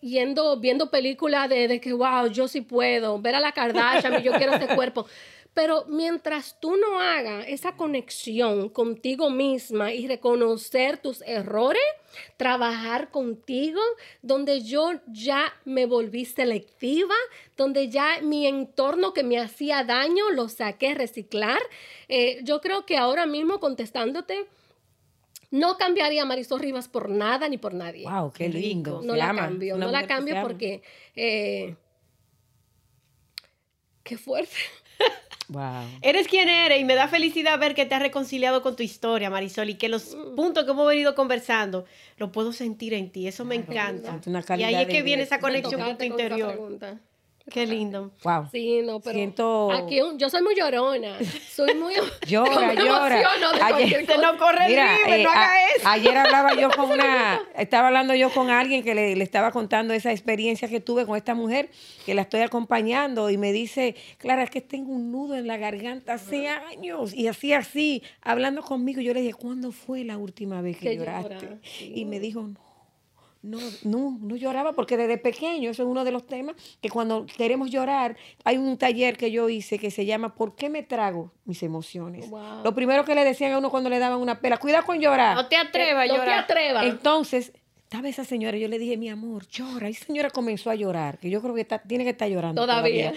yendo, 0.00 0.58
viendo 0.60 0.90
películas 0.90 1.48
de, 1.48 1.68
de 1.68 1.80
que, 1.80 1.92
wow, 1.92 2.28
yo 2.28 2.48
sí 2.48 2.60
puedo, 2.60 3.20
ver 3.20 3.34
a 3.34 3.40
la 3.40 3.52
Kardashian, 3.52 4.22
yo 4.22 4.32
quiero 4.32 4.54
ese 4.54 4.74
cuerpo. 4.74 5.06
Pero 5.54 5.84
mientras 5.86 6.58
tú 6.60 6.76
no 6.76 6.98
hagas 6.98 7.44
esa 7.46 7.76
conexión 7.76 8.70
contigo 8.70 9.28
misma 9.28 9.92
y 9.92 10.06
reconocer 10.08 10.96
tus 10.96 11.20
errores, 11.22 11.82
trabajar 12.38 13.10
contigo, 13.10 13.80
donde 14.22 14.62
yo 14.62 14.92
ya 15.06 15.52
me 15.66 15.84
volví 15.84 16.24
selectiva, 16.24 17.14
donde 17.56 17.90
ya 17.90 18.20
mi 18.22 18.46
entorno 18.46 19.12
que 19.12 19.22
me 19.22 19.38
hacía 19.38 19.84
daño 19.84 20.30
lo 20.30 20.48
saqué 20.48 20.94
reciclar, 20.94 21.60
eh, 22.08 22.40
yo 22.44 22.62
creo 22.62 22.86
que 22.86 22.96
ahora 22.96 23.26
mismo 23.26 23.60
contestándote, 23.60 24.46
no 25.50 25.76
cambiaría 25.76 26.22
a 26.22 26.24
Marisol 26.24 26.60
Rivas 26.60 26.88
por 26.88 27.10
nada 27.10 27.46
ni 27.46 27.58
por 27.58 27.74
nadie. 27.74 28.08
Wow, 28.08 28.32
qué 28.32 28.48
lindo. 28.48 29.02
No 29.04 29.12
Se 29.12 29.18
la 29.18 29.28
ama. 29.28 29.42
cambio, 29.42 29.76
Una 29.76 29.84
no 29.84 29.92
la 29.92 30.06
cambio 30.06 30.40
porque... 30.40 30.82
eh, 31.14 31.76
qué 34.02 34.16
fuerte. 34.16 34.56
Wow. 35.52 35.84
Eres 36.00 36.28
quien 36.28 36.48
eres 36.48 36.80
y 36.80 36.84
me 36.84 36.94
da 36.94 37.08
felicidad 37.08 37.58
ver 37.58 37.74
que 37.74 37.86
te 37.86 37.94
has 37.94 38.02
reconciliado 38.02 38.62
con 38.62 38.76
tu 38.76 38.82
historia, 38.82 39.30
Marisol, 39.30 39.70
y 39.70 39.74
que 39.74 39.88
los 39.88 40.16
puntos 40.34 40.64
que 40.64 40.70
hemos 40.70 40.88
venido 40.88 41.14
conversando 41.14 41.84
lo 42.16 42.32
puedo 42.32 42.52
sentir 42.52 42.94
en 42.94 43.10
ti. 43.10 43.28
Eso 43.28 43.44
me 43.44 43.54
encanta. 43.54 44.20
una 44.26 44.44
Y 44.56 44.62
ahí 44.62 44.74
es 44.76 44.88
que 44.88 45.02
viene 45.02 45.22
esa 45.22 45.38
conexión 45.38 45.80
con 45.80 45.98
tu 45.98 46.04
interior. 46.04 46.78
Qué 47.50 47.66
lindo. 47.66 48.12
Wow. 48.22 48.48
Sí, 48.52 48.80
no, 48.84 49.00
pero 49.00 49.14
Siento- 49.14 49.72
aquí 49.72 50.00
un- 50.00 50.18
yo 50.18 50.30
soy 50.30 50.42
muy 50.42 50.54
llorona. 50.54 51.16
Soy 51.50 51.74
muy 51.74 51.94
Llora, 52.28 52.72
llora. 52.74 53.16
de 53.16 53.62
Ayer- 53.62 54.06
cosa. 54.06 54.20
no 54.20 54.38
corre 54.38 54.68
Mira, 54.68 54.96
eh, 55.06 55.22
no 55.24 55.30
haga 55.30 55.52
a- 55.52 55.66
eso. 55.76 55.88
ayer 55.88 56.16
hablaba 56.16 56.54
yo 56.54 56.70
con 56.70 56.90
una, 56.92 57.40
estaba 57.56 57.88
hablando 57.88 58.14
yo 58.14 58.30
con 58.30 58.48
alguien 58.50 58.82
que 58.84 58.94
le, 58.94 59.16
le 59.16 59.24
estaba 59.24 59.50
contando 59.50 59.92
esa 59.92 60.12
experiencia 60.12 60.68
que 60.68 60.80
tuve 60.80 61.04
con 61.04 61.16
esta 61.16 61.34
mujer, 61.34 61.68
que 62.06 62.14
la 62.14 62.22
estoy 62.22 62.40
acompañando, 62.40 63.28
y 63.28 63.36
me 63.38 63.52
dice, 63.52 63.96
Clara, 64.18 64.44
es 64.44 64.50
que 64.50 64.60
tengo 64.60 64.92
un 64.92 65.10
nudo 65.10 65.34
en 65.36 65.46
la 65.46 65.56
garganta 65.56 66.14
hace 66.14 66.48
años, 66.48 67.12
y 67.12 67.26
así, 67.28 67.52
así, 67.52 68.02
hablando 68.22 68.62
conmigo, 68.62 69.00
yo 69.00 69.12
le 69.14 69.20
dije, 69.20 69.34
¿cuándo 69.34 69.72
fue 69.72 70.04
la 70.04 70.16
última 70.16 70.62
vez 70.62 70.76
que 70.78 70.90
Que 70.90 70.96
lloraste? 70.96 71.34
llora, 71.34 71.58
sí. 71.62 71.92
Y 71.94 72.04
me 72.04 72.20
dijo, 72.20 72.42
no. 72.42 72.71
No, 73.42 73.58
no, 73.82 74.18
no 74.20 74.36
lloraba 74.36 74.72
porque 74.72 74.96
desde 74.96 75.18
pequeño, 75.18 75.70
eso 75.70 75.82
es 75.82 75.88
uno 75.88 76.04
de 76.04 76.12
los 76.12 76.26
temas, 76.26 76.54
que 76.80 76.88
cuando 76.88 77.26
queremos 77.26 77.70
llorar, 77.70 78.16
hay 78.44 78.56
un 78.56 78.78
taller 78.78 79.16
que 79.16 79.32
yo 79.32 79.48
hice 79.48 79.78
que 79.80 79.90
se 79.90 80.06
llama 80.06 80.34
¿Por 80.34 80.54
qué 80.54 80.70
me 80.70 80.84
trago 80.84 81.32
mis 81.44 81.62
emociones? 81.64 82.30
Wow. 82.30 82.62
Lo 82.62 82.74
primero 82.74 83.04
que 83.04 83.16
le 83.16 83.24
decían 83.24 83.52
a 83.52 83.58
uno 83.58 83.70
cuando 83.70 83.90
le 83.90 83.98
daban 83.98 84.20
una 84.20 84.40
pela, 84.40 84.58
cuidado 84.58 84.86
con 84.86 85.00
llorar. 85.00 85.34
No 85.34 85.48
te 85.48 85.56
atrevas 85.56 86.04
a 86.04 86.06
no 86.06 86.14
te 86.14 86.20
llorar. 86.20 86.38
atrevas. 86.38 86.84
Entonces, 86.86 87.52
estaba 87.92 88.08
esa 88.08 88.24
señora, 88.24 88.56
yo 88.56 88.68
le 88.68 88.78
dije, 88.78 88.96
mi 88.96 89.10
amor, 89.10 89.46
llora. 89.48 89.90
Y 89.90 89.92
esa 89.92 90.06
señora 90.06 90.30
comenzó 90.30 90.70
a 90.70 90.74
llorar, 90.74 91.18
que 91.18 91.28
yo 91.28 91.42
creo 91.42 91.54
que 91.54 91.60
está, 91.60 91.78
tiene 91.78 92.04
que 92.04 92.10
estar 92.10 92.26
llorando. 92.26 92.62
Todavía. 92.62 93.12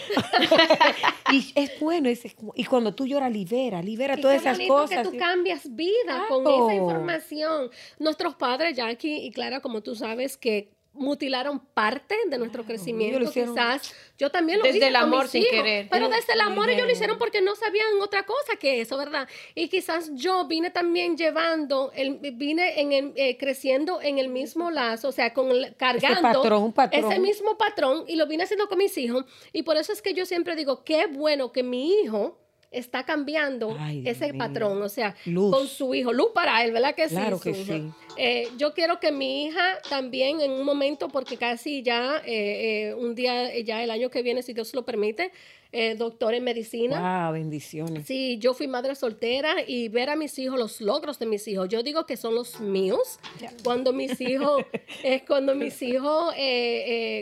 y 1.31 1.53
es 1.55 1.79
bueno, 1.79 2.09
es, 2.09 2.23
y 2.55 2.65
cuando 2.65 2.93
tú 2.93 3.07
lloras, 3.07 3.31
libera, 3.31 3.81
libera 3.81 4.15
Y 4.17 4.21
todas 4.21 4.41
qué 4.41 4.49
esas 4.49 4.67
cosas. 4.67 5.07
que 5.07 5.13
tú 5.13 5.17
cambias 5.17 5.73
vida 5.73 6.25
con 6.27 6.45
esa 6.45 6.75
información. 6.75 7.69
Nuestros 7.99 8.35
padres, 8.35 8.75
Jackie 8.75 9.25
y 9.25 9.31
Clara, 9.31 9.61
como 9.61 9.81
tú 9.81 9.95
sabes, 9.95 10.35
que 10.35 10.74
mutilaron 10.95 11.59
parte 11.59 12.15
de 12.29 12.37
nuestro 12.37 12.63
Claro, 12.63 12.75
crecimiento, 12.77 13.21
hicieron- 13.23 13.53
quizás. 13.55 13.93
Yo 14.17 14.29
también 14.31 14.59
lo 14.59 14.63
Desde 14.63 14.77
hice 14.77 14.87
el 14.87 14.93
con 14.93 15.03
amor 15.03 15.23
mis 15.23 15.31
sin 15.31 15.41
hijos, 15.41 15.51
querer. 15.53 15.87
Pero 15.91 16.09
desde 16.09 16.33
el 16.33 16.41
amor 16.41 16.69
ellos 16.69 16.85
lo 16.85 16.91
hicieron. 16.91 17.17
porque 17.17 17.41
no 17.41 17.55
sabían 17.55 17.87
otra 18.01 18.23
cosa 18.25 18.55
que 18.59 18.81
eso, 18.81 18.97
¿verdad? 18.97 19.27
Y 19.53 19.67
quizás 19.67 20.09
yo 20.13 20.47
vine 20.47 20.71
también 20.71 21.17
llevando, 21.17 21.91
el, 21.93 22.19
vine 22.33 22.79
en 22.81 22.91
el- 22.93 23.13
eh, 23.15 23.37
creciendo 23.37 24.01
en 24.01 24.17
el 24.19 24.29
mismo 24.29 24.71
lazo, 24.71 25.09
o 25.09 25.11
sea, 25.11 25.33
con 25.33 25.51
el, 25.51 25.75
cargando 25.75 26.21
patrón, 26.21 26.63
un 26.63 26.73
patrón. 26.73 27.11
ese 27.11 27.19
mismo 27.19 27.57
patrón 27.57 28.05
y 28.07 28.15
lo 28.15 28.25
vine 28.27 28.43
haciendo 28.43 28.67
con 28.67 28.77
mis 28.77 28.97
hijos. 28.97 29.25
Y 29.53 29.63
por 29.63 29.77
eso 29.77 29.91
es 29.91 30.01
que 30.01 30.13
yo 30.13 30.25
siempre 30.25 30.55
digo, 30.55 30.83
qué 30.83 31.07
bueno 31.07 31.51
que 31.51 31.63
mi 31.63 31.91
hijo 32.01 32.39
está 32.77 33.03
cambiando 33.03 33.75
Ay, 33.79 34.03
ese 34.05 34.33
patrón, 34.33 34.81
o 34.81 34.89
sea, 34.89 35.15
Luz. 35.25 35.55
con 35.55 35.67
su 35.67 35.93
hijo, 35.95 36.13
luz 36.13 36.29
para 36.33 36.63
él, 36.63 36.71
¿verdad 36.71 36.95
que 36.95 37.09
sí? 37.09 37.15
Claro 37.15 37.39
que 37.39 37.53
sí. 37.53 37.89
Eh, 38.17 38.47
yo 38.57 38.73
quiero 38.73 38.99
que 38.99 39.11
mi 39.11 39.45
hija 39.45 39.79
también 39.89 40.41
en 40.41 40.51
un 40.51 40.63
momento, 40.63 41.09
porque 41.09 41.37
casi 41.37 41.83
ya, 41.83 42.21
eh, 42.25 42.89
eh, 42.89 42.93
un 42.93 43.15
día, 43.15 43.57
ya 43.59 43.83
el 43.83 43.91
año 43.91 44.09
que 44.09 44.21
viene, 44.21 44.41
si 44.43 44.53
Dios 44.53 44.73
lo 44.73 44.83
permite, 44.85 45.31
doctor 45.97 46.33
en 46.33 46.45
medicina. 46.45 47.25
Wow, 47.25 47.33
bendiciones. 47.33 48.07
Sí, 48.07 48.37
yo 48.39 48.53
fui 48.53 48.65
madre 48.65 48.95
soltera 48.95 49.55
y 49.67 49.89
ver 49.89 50.09
a 50.09 50.15
mis 50.15 50.39
hijos, 50.39 50.57
los 50.57 50.79
logros 50.79 51.19
de 51.19 51.25
mis 51.25 51.45
hijos, 51.49 51.67
yo 51.67 51.83
digo 51.83 52.05
que 52.05 52.15
son 52.15 52.33
los 52.33 52.61
míos. 52.61 53.19
Cuando 53.61 53.91
mis 53.91 54.21
hijos, 54.21 54.63
es 55.03 55.23
cuando 55.23 55.53
mis 55.53 55.81
hijos, 55.81 56.33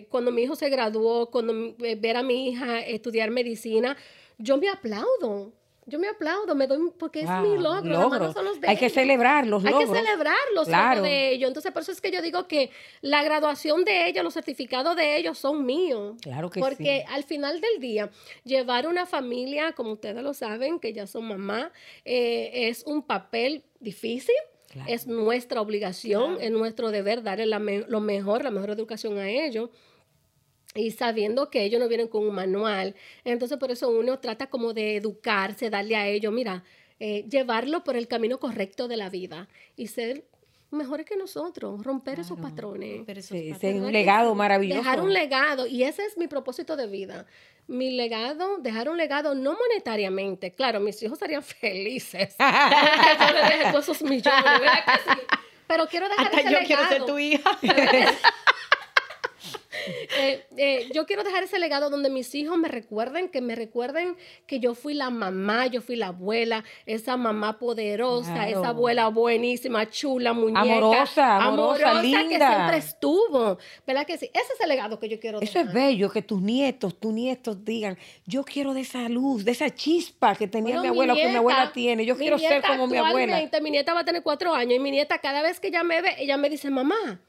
cuando 0.09 0.31
mi 0.31 0.43
hijo 0.43 0.55
se 0.55 0.69
graduó, 0.69 1.31
cuando 1.31 1.73
ver 1.79 2.15
a 2.15 2.21
mi 2.21 2.49
hija 2.49 2.81
estudiar 2.81 3.31
medicina, 3.31 3.97
yo 4.37 4.57
me 4.57 4.69
aplaudo. 4.69 5.51
Yo 5.85 5.99
me 5.99 6.07
aplaudo, 6.07 6.55
me 6.55 6.65
doy, 6.65 6.79
porque 6.97 7.19
es 7.23 7.29
mi 7.41 7.57
logro. 7.57 8.07
malos 8.09 8.33
son 8.33 8.45
los 8.45 8.61
de 8.61 8.69
Hay 8.69 8.77
que 8.77 8.89
celebrar 8.89 9.45
los 9.45 9.65
Hay 9.65 9.73
que 9.73 9.85
celebrar 9.85 10.37
los 10.55 10.65
Claro. 10.69 11.01
logros 11.01 11.03
de 11.11 11.31
ellos. 11.33 11.49
Entonces, 11.49 11.73
por 11.73 11.81
eso 11.81 11.91
es 11.91 11.99
que 11.99 12.09
yo 12.09 12.21
digo 12.21 12.47
que 12.47 12.69
la 13.01 13.21
graduación 13.21 13.83
de 13.83 14.07
ellos, 14.07 14.23
los 14.23 14.33
certificados 14.33 14.95
de 14.95 15.17
ellos 15.17 15.37
son 15.37 15.65
míos. 15.65 16.15
Claro 16.21 16.49
que 16.49 16.61
Porque 16.61 17.03
sí. 17.05 17.13
al 17.13 17.25
final 17.25 17.59
del 17.59 17.81
día, 17.81 18.09
llevar 18.45 18.87
una 18.87 19.05
familia, 19.05 19.73
como 19.73 19.91
ustedes 19.91 20.23
lo 20.23 20.33
saben, 20.33 20.79
que 20.79 20.93
ya 20.93 21.05
son 21.05 21.25
mamá, 21.27 21.73
eh, 22.05 22.69
es 22.69 22.83
un 22.85 23.03
papel 23.03 23.65
difícil. 23.81 24.35
Claro. 24.69 24.89
Es 24.89 25.05
nuestra 25.05 25.59
obligación, 25.59 26.37
es 26.39 26.49
nuestro 26.49 26.91
deber 26.91 27.23
darle 27.23 27.45
la 27.45 27.59
me- 27.59 27.83
lo 27.89 27.99
mejor, 27.99 28.45
la 28.45 28.51
mejor 28.51 28.69
educación 28.69 29.17
a 29.17 29.29
ellos. 29.29 29.69
Y 30.75 30.91
sabiendo 30.91 31.49
que 31.49 31.63
ellos 31.63 31.79
no 31.79 31.87
vienen 31.87 32.07
con 32.07 32.27
un 32.27 32.33
manual. 32.33 32.95
Entonces, 33.23 33.57
por 33.57 33.71
eso 33.71 33.89
uno 33.89 34.19
trata 34.19 34.47
como 34.47 34.73
de 34.73 34.95
educarse, 34.97 35.69
darle 35.69 35.95
a 35.95 36.07
ellos, 36.07 36.33
mira, 36.33 36.63
eh, 36.99 37.25
llevarlo 37.29 37.83
por 37.83 37.95
el 37.95 38.07
camino 38.07 38.39
correcto 38.39 38.87
de 38.87 38.97
la 38.97 39.09
vida 39.09 39.47
y 39.75 39.87
ser 39.87 40.25
mejores 40.71 41.05
que 41.05 41.15
nosotros, 41.15 41.83
romper 41.83 42.19
esos 42.21 42.39
patrones. 42.39 43.03
Pero 43.05 43.19
eso 43.19 43.35
es 43.35 43.41
Sí, 43.43 43.49
parte- 43.51 43.67
ese 43.67 43.67
es 43.67 43.73
¿Verdad 43.75 43.87
un 43.87 43.93
legado 43.93 44.33
maravilloso. 44.35 44.81
Dejar 44.81 45.01
un 45.01 45.13
legado, 45.13 45.67
y 45.67 45.83
ese 45.83 46.03
es 46.05 46.17
mi 46.17 46.27
propósito 46.27 46.75
de 46.75 46.87
vida. 46.87 47.27
Mi 47.67 47.91
legado, 47.91 48.57
dejar 48.57 48.89
un 48.89 48.97
legado 48.97 49.35
no 49.35 49.53
monetariamente. 49.55 50.51
Claro, 50.51 50.79
mis 50.79 51.01
hijos 51.03 51.19
serían 51.19 51.43
felices. 51.43 52.35
que 52.35 53.25
yo 53.27 53.33
le 53.33 53.41
deje 53.41 53.71
todos 53.71 53.83
esos 53.89 54.01
millones, 54.01 54.43
¿verdad 54.59 54.83
que 54.85 55.11
sí? 55.11 55.19
Pero 55.67 55.87
quiero 55.87 56.09
dejar 56.09 56.25
Hasta 56.25 56.39
ese 56.39 56.51
yo 56.51 56.59
legado. 56.59 56.65
quiero 56.67 56.87
ser 56.89 57.05
tu 57.05 57.19
hija. 57.19 57.51
Eh, 60.19 60.45
eh, 60.57 60.89
yo 60.93 61.05
quiero 61.05 61.23
dejar 61.23 61.43
ese 61.43 61.57
legado 61.59 61.89
donde 61.89 62.09
mis 62.09 62.33
hijos 62.35 62.57
me 62.57 62.67
recuerden, 62.67 63.29
que 63.29 63.41
me 63.41 63.55
recuerden 63.55 64.15
que 64.45 64.59
yo 64.59 64.75
fui 64.75 64.93
la 64.93 65.09
mamá, 65.09 65.67
yo 65.67 65.81
fui 65.81 65.95
la 65.95 66.07
abuela, 66.07 66.63
esa 66.85 67.17
mamá 67.17 67.57
poderosa, 67.57 68.33
Claro. 68.33 68.59
esa 68.59 68.69
abuela 68.69 69.07
buenísima, 69.07 69.89
chula, 69.89 70.33
muñeca. 70.33 70.61
Amorosa, 70.61 71.37
amorosa, 71.37 72.01
que 72.01 72.07
linda. 72.07 72.55
siempre 72.55 72.77
estuvo. 72.77 73.57
¿Verdad 73.87 74.05
que 74.05 74.17
sí? 74.17 74.29
Ese 74.33 74.53
es 74.53 74.59
el 74.61 74.69
legado 74.69 74.99
que 74.99 75.09
yo 75.09 75.19
quiero 75.19 75.39
Eso 75.41 75.51
dejar. 75.59 75.67
es 75.67 75.73
bello, 75.73 76.09
que 76.11 76.21
tus 76.21 76.41
nietos, 76.41 76.99
tus 76.99 77.11
nietos 77.13 77.65
digan, 77.65 77.97
yo 78.25 78.43
quiero 78.43 78.73
de 78.73 78.81
esa 78.81 79.09
luz, 79.09 79.43
de 79.43 79.51
esa 79.51 79.69
chispa 79.73 80.35
que 80.35 80.47
tenía 80.47 80.75
Bueno, 80.75 80.81
mi 80.83 80.87
abuela, 80.89 81.13
o 81.13 81.15
que 81.15 81.29
mi 81.29 81.35
abuela 81.35 81.71
tiene. 81.73 82.05
Yo 82.05 82.15
mi 82.15 82.21
quiero 82.21 82.37
ser 82.37 82.61
como 82.61 82.87
mi 82.87 82.97
abuela. 82.97 83.41
Mi 83.61 83.71
nieta 83.71 83.93
va 83.93 84.01
a 84.01 84.05
tener 84.05 84.21
cuatro 84.23 84.53
años 84.53 84.75
y 84.75 84.79
mi 84.79 84.91
nieta 84.91 85.17
cada 85.19 85.41
vez 85.41 85.59
que 85.59 85.67
ella 85.69 85.83
me 85.83 86.01
ve, 86.01 86.15
ella 86.19 86.37
me 86.37 86.49
dice, 86.49 86.69
mamá, 86.69 87.21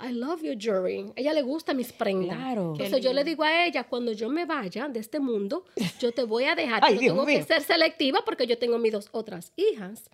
I 0.00 0.12
love 0.12 0.42
your 0.42 0.56
jewelry. 0.56 1.12
Ella 1.16 1.32
le 1.32 1.42
gusta 1.42 1.74
mis 1.74 1.92
prendas. 1.92 2.36
Claro. 2.36 2.72
Entonces 2.72 3.00
yo 3.02 3.12
le 3.12 3.22
digo 3.24 3.44
a 3.44 3.66
ella, 3.66 3.84
cuando 3.84 4.12
yo 4.12 4.28
me 4.28 4.46
vaya 4.46 4.88
de 4.88 5.00
este 5.00 5.20
mundo, 5.20 5.64
yo 5.98 6.12
te 6.12 6.24
voy 6.24 6.44
a 6.44 6.54
dejar. 6.54 6.80
Ay, 6.84 6.94
Yo 6.94 7.00
Dios 7.00 7.14
tengo 7.14 7.26
que 7.26 7.42
ser 7.42 7.62
selectiva 7.62 8.20
porque 8.24 8.46
yo 8.46 8.58
tengo 8.58 8.78
mis 8.78 8.92
dos 8.92 9.08
otras 9.12 9.52
hijas. 9.56 10.08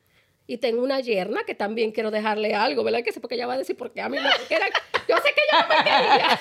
Y 0.47 0.59
tengo 0.59 0.83
una 0.83 1.01
yerna 1.01 1.43
que 1.45 1.55
también 1.55 1.91
quiero 1.93 2.11
dejarle 2.11 2.55
algo, 2.55 2.85
¿verdad? 2.85 3.03
Que 3.03 3.13
sí, 3.13 3.19
porque 3.21 3.35
ella 3.35 3.47
va 3.47 3.55
a 3.55 3.59
decir, 3.59 3.77
porque 3.77 4.01
a 4.01 4.09
mí 4.09 4.17
me. 4.19 4.23
Yo 5.09 5.17
sé 5.19 5.31
que 5.35 5.41
ella 5.51 5.63
no 5.63 5.69
me 5.69 5.85
quería. 5.85 6.41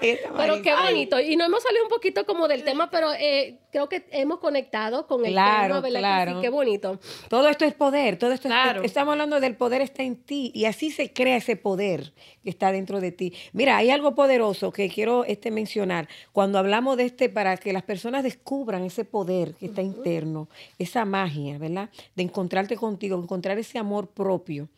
Pero 0.36 0.62
qué 0.62 0.74
bonito. 0.74 1.18
Y 1.20 1.36
no 1.36 1.44
hemos 1.46 1.62
salido 1.62 1.82
un 1.84 1.88
poquito 1.88 2.26
como 2.26 2.48
del 2.48 2.62
tema, 2.64 2.90
pero 2.90 3.12
eh, 3.14 3.58
creo 3.72 3.88
que 3.88 4.06
hemos 4.12 4.38
conectado 4.38 5.06
con 5.06 5.24
el 5.24 5.32
Claro, 5.32 5.76
tema, 5.76 5.80
¿verdad? 5.80 5.92
que 5.94 5.98
claro. 5.98 6.32
sí? 6.34 6.40
Qué 6.42 6.48
bonito. 6.50 7.00
Todo 7.28 7.48
esto 7.48 7.64
es 7.64 7.72
poder, 7.74 8.18
todo 8.18 8.32
esto 8.32 8.48
es- 8.48 8.52
Claro. 8.54 8.82
estamos 8.82 9.12
hablando 9.12 9.40
del 9.40 9.56
poder 9.56 9.80
está 9.80 10.02
en 10.02 10.16
ti 10.16 10.52
y 10.54 10.66
así 10.66 10.90
se 10.90 11.12
crea 11.12 11.36
ese 11.36 11.56
poder 11.56 12.12
que 12.44 12.50
está 12.50 12.72
dentro 12.72 13.00
de 13.00 13.10
ti. 13.10 13.32
Mira, 13.52 13.78
hay 13.78 13.90
algo 13.90 14.14
poderoso 14.14 14.70
que 14.70 14.88
quiero 14.90 15.24
este 15.24 15.50
mencionar 15.50 16.08
cuando 16.32 16.58
hablamos 16.58 16.96
de 16.98 17.04
este 17.04 17.28
para 17.28 17.56
que 17.56 17.72
las 17.72 17.82
personas 17.82 18.22
descubran 18.22 18.84
ese 18.84 19.04
poder 19.04 19.54
que 19.54 19.66
está 19.66 19.82
interno, 19.82 20.48
esa 20.78 21.04
magia, 21.04 21.58
¿verdad? 21.58 21.88
De 22.16 22.22
encontrarte 22.22 22.76
contigo, 22.76 23.16
encontrar 23.22 23.58
ese 23.58 23.78
amor 23.78 24.08
propio. 24.08 24.68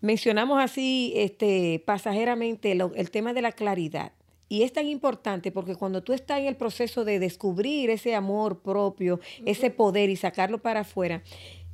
Mencionamos 0.00 0.62
así 0.62 1.12
este 1.16 1.82
pasajeramente 1.84 2.74
lo- 2.74 2.94
el 2.94 3.10
tema 3.10 3.32
de 3.34 3.42
la 3.42 3.52
claridad. 3.52 4.12
Y 4.48 4.62
es 4.62 4.72
tan 4.72 4.86
importante 4.88 5.52
porque 5.52 5.76
cuando 5.76 6.02
tú 6.02 6.12
estás 6.12 6.40
en 6.40 6.46
el 6.46 6.56
proceso 6.56 7.04
de 7.04 7.18
descubrir 7.18 7.88
ese 7.90 8.14
amor 8.14 8.60
propio, 8.60 9.20
ese 9.44 9.70
poder 9.70 10.10
y 10.10 10.16
sacarlo 10.16 10.58
para 10.58 10.80
afuera, 10.80 11.22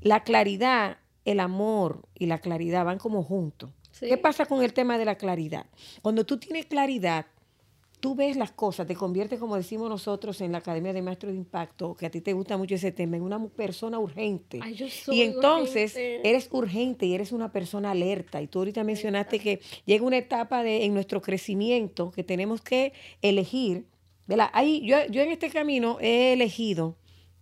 la 0.03 0.24
claridad, 0.24 0.99
el 1.24 1.41
amor 1.41 2.03
y 2.18 2.26
la 2.26 2.39
claridad 2.39 2.84
van 2.84 2.99
como 2.99 3.22
juntos. 3.22 3.70
Sí. 3.93 4.07
¿Qué 4.09 4.18
pasa 4.18 4.45
con 4.45 4.62
el 4.62 4.74
tema 4.74 4.99
de 4.99 5.07
la 5.07 5.14
claridad? 5.16 5.66
Cuando 6.03 6.26
tú 6.26 6.37
tienes 6.39 6.66
claridad, 6.66 7.26
tú 8.01 8.14
ves 8.14 8.36
las 8.36 8.53
cosas, 8.53 8.86
te 8.86 8.94
conviertes, 8.94 9.38
como 9.38 9.57
decimos 9.57 9.88
nosotros 9.88 10.40
en 10.40 10.53
la 10.53 10.59
Academia 10.59 10.92
de 10.92 11.03
Maestros 11.03 11.32
de 11.32 11.38
Impacto, 11.38 11.94
que 11.94 12.07
a 12.07 12.11
ti 12.11 12.20
te 12.20 12.32
gusta 12.32 12.57
mucho 12.57 12.74
ese 12.74 12.92
tema, 12.92 13.16
en 13.16 13.22
una 13.22 13.42
persona 13.49 13.99
urgente. 13.99 14.61
Ay, 14.62 14.74
yo 14.74 14.88
soy 14.88 15.16
y 15.16 15.22
entonces 15.22 15.92
urgente. 15.92 16.28
eres 16.28 16.49
urgente 16.51 17.07
y 17.07 17.14
eres 17.14 17.32
una 17.32 17.53
persona 17.53 17.90
alerta. 17.90 18.42
Y 18.42 18.47
tú 18.47 18.61
ahorita 18.61 18.84
mencionaste 18.84 19.38
que 19.38 19.61
llega 19.84 20.05
una 20.05 20.18
etapa 20.18 20.62
de, 20.62 20.84
en 20.84 20.94
nuestro 20.94 21.22
crecimiento 21.22 22.11
que 22.11 22.22
tenemos 22.22 22.61
que 22.61 22.92
elegir. 23.22 23.86
¿verdad? 24.26 24.51
Ahí, 24.53 24.82
yo, 24.84 24.99
yo 25.09 25.22
en 25.22 25.30
este 25.30 25.51
camino 25.51 25.99
he 26.01 26.32
elegido, 26.32 26.97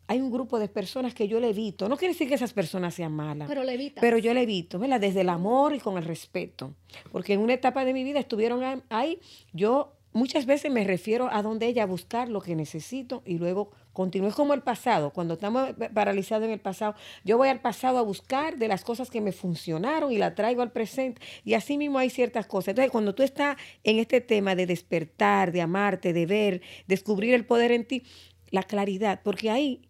hay 0.07 0.21
un 0.21 0.31
grupo 0.31 0.59
de 0.59 0.69
personas 0.69 1.15
que 1.15 1.29
yo 1.29 1.41
le 1.41 1.51
evito. 1.51 1.89
No 1.89 1.97
quiere 1.97 2.13
decir 2.13 2.29
que 2.29 2.35
esas 2.35 2.53
personas 2.53 2.95
sean 2.95 3.13
malas. 3.13 3.49
Pero 3.49 3.65
le 3.65 3.73
evitas. 3.73 4.03
Pero 4.03 4.19
yo 4.19 4.35
le 4.35 4.43
evito, 4.43 4.79
¿verdad? 4.79 5.01
Desde 5.01 5.23
el 5.23 5.31
amor 5.31 5.75
y 5.75 5.81
con 5.81 5.97
el 5.97 6.05
respeto. 6.05 6.75
Porque 7.11 7.33
en 7.33 7.41
una 7.41 7.55
etapa 7.55 7.85
de 7.85 7.95
mi 7.95 8.05
vida 8.05 8.21
estuvieron 8.21 8.83
ahí, 8.91 9.19
yo 9.53 9.94
muchas 10.15 10.47
veces 10.47 10.73
me 10.73 10.85
refiero 10.85 11.29
a 11.31 11.43
donde 11.43 11.67
ella 11.67 11.83
a 11.83 11.87
buscar 11.87 12.31
lo 12.31 12.41
que 12.41 12.57
necesito 12.57 13.23
y 13.27 13.37
luego 13.39 13.71
continúo. 13.93 14.29
Es 14.29 14.35
como 14.35 14.55
el 14.55 14.63
pasado, 14.63 15.11
cuando 15.13 15.35
estamos 15.35 15.73
pa- 15.75 15.91
paralizados 15.91 16.47
en 16.47 16.53
el 16.53 16.61
pasado, 16.61 16.95
yo 17.25 17.37
voy 17.37 17.49
al 17.49 17.61
pasado 17.61 17.99
a 17.99 18.03
buscar 18.03 18.57
de 18.57 18.69
las 18.69 18.83
cosas 18.85 19.11
que 19.11 19.21
me 19.21 19.33
funcionaron 19.33 20.11
y 20.11 20.17
la 20.19 20.35
traigo 20.35 20.63
al 20.63 20.73
presente. 20.73 21.21
Y 21.45 21.55
así 21.55 21.77
mismo 21.77 21.99
hay 21.99 22.09
ciertas 22.09 22.47
cosas. 22.47 22.69
Entonces, 22.69 22.91
cuando 22.91 23.15
tú 23.15 23.23
estás 23.23 23.57
en 23.83 23.99
este 23.99 24.21
tema 24.23 24.55
de 24.55 24.67
despertar, 24.67 25.53
de 25.53 25.61
amarte, 25.61 26.13
de 26.13 26.27
ver, 26.27 26.63
descubrir 26.87 27.35
el 27.35 27.45
poder 27.45 27.71
en 27.73 27.85
ti, 27.85 28.05
la 28.51 28.63
claridad, 28.63 29.21
porque 29.23 29.51
ahí 29.51 29.83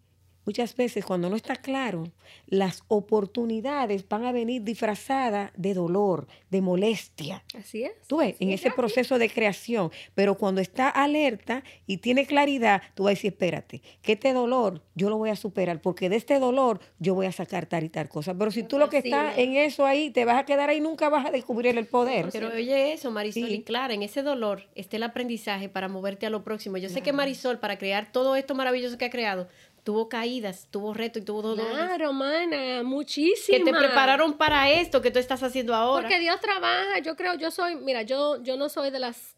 Muchas 0.45 0.75
veces 0.75 1.03
cuando 1.03 1.29
no 1.29 1.35
está 1.35 1.55
claro, 1.55 2.03
las 2.47 2.83
oportunidades 2.87 4.07
van 4.07 4.25
a 4.25 4.31
venir 4.31 4.63
disfrazadas 4.63 5.51
de 5.55 5.73
dolor, 5.73 6.27
de 6.49 6.61
molestia. 6.61 7.43
Así 7.57 7.83
es. 7.83 7.93
Tú 8.07 8.17
ves, 8.17 8.35
en 8.39 8.51
ese 8.51 8.71
proceso 8.71 9.17
de 9.17 9.29
creación. 9.29 9.91
Pero 10.13 10.37
cuando 10.37 10.61
está 10.61 10.89
alerta 10.89 11.63
y 11.87 11.97
tiene 11.97 12.25
claridad, 12.25 12.81
tú 12.93 13.03
vas 13.03 13.11
a 13.11 13.15
decir, 13.15 13.31
espérate, 13.31 13.81
que 14.01 14.13
este 14.13 14.33
dolor 14.33 14.83
yo 14.93 15.09
lo 15.09 15.17
voy 15.17 15.29
a 15.31 15.35
superar, 15.35 15.81
porque 15.81 16.09
de 16.09 16.17
este 16.17 16.39
dolor 16.39 16.79
yo 16.99 17.15
voy 17.15 17.25
a 17.25 17.31
sacar 17.31 17.65
tal 17.65 17.83
y 17.83 17.89
tal 17.89 18.07
cosa. 18.09 18.33
Pero 18.37 18.51
si 18.51 18.63
tú 18.63 18.77
lo 18.77 18.89
que 18.89 18.99
estás 18.99 19.37
en 19.37 19.55
eso 19.55 19.85
ahí, 19.85 20.11
te 20.11 20.25
vas 20.25 20.37
a 20.37 20.45
quedar 20.45 20.69
ahí, 20.69 20.79
nunca 20.79 21.09
vas 21.09 21.25
a 21.25 21.31
descubrir 21.31 21.77
el 21.77 21.87
poder. 21.87 22.29
Pero 22.31 22.49
oye 22.49 22.93
eso, 22.93 23.11
Marisol, 23.11 23.47
Sí. 23.47 23.53
y 23.55 23.63
Clara, 23.63 23.93
en 23.93 24.03
ese 24.03 24.21
dolor 24.21 24.63
está 24.75 24.97
el 24.97 25.03
aprendizaje 25.03 25.69
para 25.69 25.87
moverte 25.87 26.25
a 26.25 26.29
lo 26.29 26.43
próximo. 26.43 26.77
Yo 26.77 26.89
sé 26.89 27.01
que 27.01 27.13
Marisol, 27.13 27.59
para 27.59 27.77
crear 27.77 28.11
todo 28.11 28.35
esto 28.35 28.55
maravilloso 28.55 28.97
que 28.97 29.05
ha 29.05 29.09
creado, 29.09 29.47
tuvo 29.85 30.09
caídas, 30.09 30.67
tuvo 30.71 30.95
retos 30.95 31.21
y 31.21 31.25
tuvo 31.25 31.43
dolores. 31.43 31.71
Claro, 31.71 32.11
mana, 32.11 32.81
muchísimas. 32.83 33.59
Que 33.59 33.63
te 33.63 33.71
prepararon 33.71 34.33
para 34.33 34.71
esto 34.71 34.99
que 34.99 35.11
tú 35.11 35.19
estás 35.19 35.43
haciendo 35.43 35.75
ahora. 35.75 36.01
Porque 36.01 36.19
Dios 36.19 36.41
trabaja, 36.41 36.99
yo 36.99 37.15
creo, 37.15 37.35
yo 37.35 37.51
soy, 37.51 37.75
mira, 37.75 38.01
yo, 38.01 38.41
yo 38.41 38.57
no 38.57 38.67
soy 38.67 38.89
de 38.89 38.97
las 38.97 39.35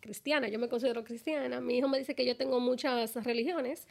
cristianas, 0.00 0.52
yo 0.52 0.58
me 0.58 0.68
considero 0.68 1.02
cristiana. 1.04 1.62
Mi 1.62 1.78
hijo 1.78 1.88
me 1.88 1.98
dice 1.98 2.14
que 2.14 2.26
yo 2.26 2.36
tengo 2.36 2.60
muchas 2.60 3.14
religiones. 3.24 3.88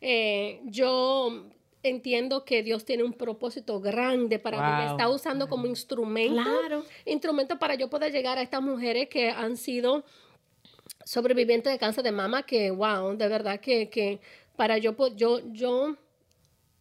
Eh, 0.00 0.60
yo 0.66 1.48
entiendo 1.82 2.44
que 2.44 2.62
Dios 2.62 2.84
tiene 2.84 3.02
un 3.02 3.12
propósito 3.12 3.80
grande 3.80 4.38
para 4.38 4.58
mí. 4.58 4.84
Me 4.84 4.90
está 4.92 5.08
usando 5.08 5.48
como 5.48 5.66
instrumento. 5.66 6.40
Claro. 6.44 6.84
Instrumento 7.04 7.58
para 7.58 7.74
yo 7.74 7.90
poder 7.90 8.12
llegar 8.12 8.38
a 8.38 8.42
estas 8.42 8.62
mujeres 8.62 9.08
que 9.08 9.30
han 9.30 9.56
sido 9.56 10.04
sobrevivientes 11.04 11.72
de 11.72 11.78
cáncer 11.78 12.04
de 12.04 12.12
mama, 12.12 12.44
que 12.44 12.70
wow, 12.70 13.16
de 13.16 13.28
verdad 13.28 13.58
que, 13.60 13.88
que 13.88 14.20
para 14.56 14.78
yo, 14.78 14.94
yo, 15.16 15.40
yo, 15.52 15.96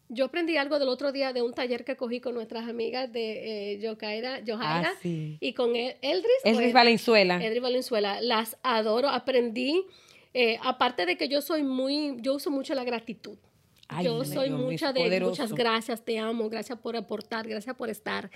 yo 0.10 0.26
aprendí 0.26 0.58
algo 0.58 0.80
del 0.80 0.88
otro 0.90 1.12
día 1.12 1.34
de 1.34 1.42
un 1.42 1.54
taller 1.54 1.84
que 1.86 1.96
cogí 1.96 2.20
con 2.22 2.34
nuestras 2.36 2.68
amigas 2.68 3.12
de 3.12 3.74
eh, 3.74 3.80
Yokaira, 3.80 4.40
Yohaira 4.40 4.92
Ah, 4.94 5.00
sí. 5.02 5.38
y 5.40 5.54
con 5.54 5.76
El- 5.76 5.96
Eldris. 6.02 6.32
Elvis 6.44 6.62
pues, 6.62 6.74
Valenzuela. 6.74 7.44
Edri 7.44 7.60
Valenzuela, 7.60 8.22
las 8.22 8.58
adoro, 8.64 9.10
aprendí, 9.10 9.84
eh, 10.34 10.58
aparte 10.64 11.06
de 11.06 11.18
que 11.18 11.28
yo 11.28 11.42
soy 11.42 11.64
muy, 11.64 12.16
yo 12.20 12.36
uso 12.36 12.52
mucho 12.52 12.74
la 12.76 12.84
gratitud. 12.84 13.38
Ay, 13.88 14.06
yo 14.06 14.26
soy 14.26 14.50
mucha 14.50 14.92
de 14.94 15.02
poderoso. 15.02 15.30
muchas 15.30 15.54
gracias, 15.54 16.04
te 16.04 16.18
amo, 16.18 16.50
gracias 16.50 16.80
por 16.80 16.96
aportar, 16.98 17.48
gracias 17.48 17.76
por 17.76 17.90
estar. 17.90 18.32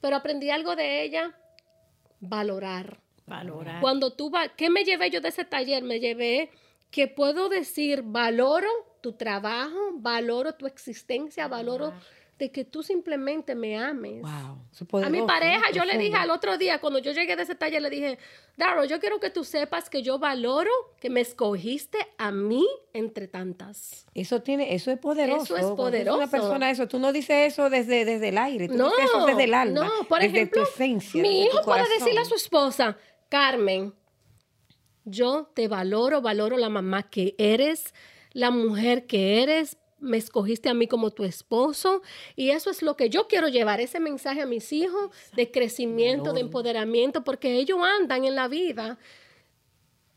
Pero 0.00 0.16
aprendí 0.16 0.48
algo 0.50 0.74
de 0.76 1.02
ella, 1.04 1.34
valorar. 2.20 3.00
Valorar. 3.26 3.80
Cuando 3.80 4.12
tú 4.12 4.30
vas, 4.30 4.50
¿qué 4.56 4.68
me 4.70 4.84
llevé 4.84 5.10
yo 5.10 5.20
de 5.20 5.28
ese 5.28 5.44
taller? 5.44 5.82
Me 5.82 5.98
llevé 6.00 6.50
que 6.94 7.08
puedo 7.08 7.48
decir, 7.48 8.02
valoro 8.04 8.68
tu 9.00 9.14
trabajo, 9.14 9.94
valoro 9.94 10.54
tu 10.54 10.68
existencia, 10.68 11.48
valoro 11.48 11.92
de 12.38 12.52
que 12.52 12.64
tú 12.64 12.84
simplemente 12.84 13.56
me 13.56 13.76
ames. 13.76 14.22
Wow. 14.22 14.58
eso 14.72 14.84
es 14.84 15.04
A 15.04 15.10
mi 15.10 15.18
poderoso, 15.18 15.26
pareja, 15.26 15.62
¿no? 15.70 15.74
yo 15.74 15.84
le 15.84 15.98
dije 15.98 16.14
al 16.16 16.30
otro 16.30 16.56
día, 16.56 16.80
cuando 16.80 17.00
yo 17.00 17.10
llegué 17.10 17.34
de 17.34 17.42
ese 17.42 17.56
taller, 17.56 17.82
le 17.82 17.90
dije, 17.90 18.16
Daro, 18.56 18.84
yo 18.84 19.00
quiero 19.00 19.18
que 19.18 19.28
tú 19.30 19.42
sepas 19.42 19.90
que 19.90 20.02
yo 20.02 20.20
valoro 20.20 20.70
que 21.00 21.10
me 21.10 21.20
escogiste 21.20 21.98
a 22.16 22.30
mí 22.30 22.64
entre 22.92 23.26
tantas. 23.26 24.06
Eso 24.14 24.42
tiene, 24.42 24.72
eso 24.76 24.92
es 24.92 24.98
poderoso. 25.00 25.56
Eso 25.56 25.70
es 25.72 25.76
poderoso. 25.76 26.16
Una 26.18 26.30
persona, 26.30 26.70
eso, 26.70 26.86
tú 26.86 27.00
no 27.00 27.12
dices 27.12 27.52
eso 27.52 27.70
desde, 27.70 28.04
desde 28.04 28.28
el 28.28 28.38
aire, 28.38 28.68
tú 28.68 28.74
No, 28.76 28.90
dices 28.90 29.06
eso 29.06 29.26
desde 29.26 29.44
el 29.44 29.54
alma, 29.54 29.80
no, 29.84 30.04
por 30.08 30.20
desde 30.20 30.36
ejemplo, 30.36 30.62
tu 30.62 30.68
esencia. 30.70 31.20
mi 31.22 31.28
desde 31.28 31.50
tu 31.50 31.56
hijo 31.56 31.64
puede 31.64 31.88
decirle 31.98 32.20
a 32.20 32.24
su 32.24 32.36
esposa, 32.36 32.96
Carmen, 33.28 33.92
yo 35.04 35.50
te 35.54 35.68
valoro, 35.68 36.20
valoro 36.22 36.56
la 36.56 36.68
mamá 36.68 37.02
que 37.10 37.34
eres, 37.38 37.94
la 38.32 38.50
mujer 38.50 39.06
que 39.06 39.42
eres, 39.42 39.76
me 40.00 40.16
escogiste 40.18 40.68
a 40.68 40.74
mí 40.74 40.86
como 40.86 41.10
tu 41.12 41.24
esposo 41.24 42.02
y 42.36 42.50
eso 42.50 42.70
es 42.70 42.82
lo 42.82 42.96
que 42.96 43.08
yo 43.08 43.26
quiero 43.26 43.48
llevar, 43.48 43.80
ese 43.80 44.00
mensaje 44.00 44.42
a 44.42 44.46
mis 44.46 44.70
hijos 44.72 45.10
de 45.34 45.50
crecimiento, 45.50 46.32
de 46.34 46.40
empoderamiento, 46.40 47.24
porque 47.24 47.54
ellos 47.56 47.78
andan 47.82 48.24
en 48.26 48.34
la 48.34 48.48
vida 48.48 48.98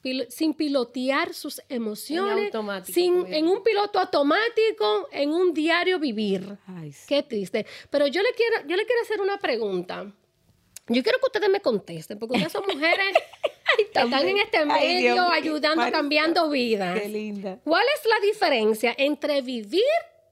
pil- 0.04 0.28
sin 0.30 0.54
pilotear 0.54 1.34
sus 1.34 1.62
emociones, 1.70 2.46
automático, 2.48 2.94
sin, 2.94 3.26
en 3.34 3.48
un 3.48 3.64
piloto 3.64 4.00
automático, 4.00 5.08
en 5.12 5.32
un 5.32 5.54
diario 5.54 6.00
vivir. 6.00 6.58
Ay, 6.68 6.92
sí. 6.92 7.06
Qué 7.08 7.24
triste. 7.24 7.66
Pero 7.90 8.08
yo 8.08 8.22
le 8.22 8.30
quiero, 8.36 8.68
yo 8.68 8.76
le 8.76 8.86
quiero 8.86 9.02
hacer 9.02 9.22
una 9.22 9.38
pregunta. 9.38 10.04
Yo 10.90 11.04
quiero 11.04 11.20
que 11.20 11.26
ustedes 11.26 11.50
me 11.50 11.60
contesten, 11.62 12.18
porque 12.20 12.36
ustedes 12.36 12.52
son 12.54 12.64
mujeres 12.74 13.14
están 13.94 14.28
en 14.28 14.38
este 14.38 14.58
Ay, 14.58 14.66
medio 14.66 15.14
Dios 15.14 15.28
ayudando, 15.32 15.92
cambiando 15.92 16.50
vidas. 16.50 17.00
Qué 17.00 17.10
linda. 17.10 17.60
¿Cuál 17.64 17.84
es 17.96 18.10
la 18.10 18.20
diferencia 18.26 18.94
entre 18.98 19.42
vivir 19.42 19.82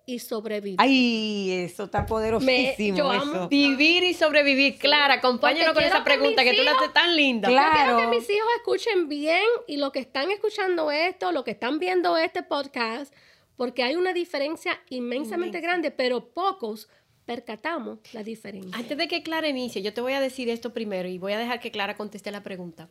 y 0.05 0.19
sobrevivir? 0.19 0.75
Ay, 0.79 1.51
eso 1.65 1.85
está 1.85 2.05
poderosísimo. 2.05 2.97
yo 2.97 3.11
eso. 3.13 3.21
amo- 3.23 3.47
Vivir 3.49 4.03
y 4.03 4.13
sobrevivir. 4.13 4.77
Clara, 4.77 5.15
acompáñanos 5.15 5.73
con 5.73 5.83
esa 5.83 5.97
que 5.99 6.03
pregunta 6.03 6.43
que 6.43 6.53
tú 6.53 6.63
la 6.63 6.71
haces 6.71 6.93
tan 6.93 7.15
linda. 7.15 7.47
Claro. 7.49 7.75
Yo 7.75 7.95
quiero 7.97 8.11
que 8.11 8.17
mis 8.17 8.29
hijos 8.29 8.47
escuchen 8.57 9.09
bien 9.09 9.43
y 9.67 9.77
lo 9.77 9.91
que 9.91 9.99
están 9.99 10.31
escuchando 10.31 10.91
esto, 10.91 11.31
lo 11.31 11.43
que 11.43 11.51
están 11.51 11.79
viendo 11.79 12.17
este 12.17 12.43
podcast, 12.43 13.13
porque 13.57 13.83
hay 13.83 13.95
una 13.95 14.13
diferencia 14.13 14.79
inmensamente 14.89 15.59
grande, 15.61 15.89
pero 15.91 16.29
pocos 16.33 16.89
percatamos 17.25 17.99
la 18.13 18.23
diferencia. 18.23 18.77
Antes 18.77 18.97
de 18.97 19.07
que 19.07 19.23
Clara 19.23 19.49
inicie, 19.49 19.81
yo 19.81 19.93
te 19.93 20.01
voy 20.01 20.13
a 20.13 20.21
decir 20.21 20.49
esto 20.49 20.73
primero 20.73 21.09
y 21.09 21.17
voy 21.17 21.33
a 21.33 21.39
dejar 21.39 21.59
que 21.59 21.71
Clara 21.71 21.97
conteste 21.97 22.31
la 22.31 22.43
pregunta. 22.43 22.89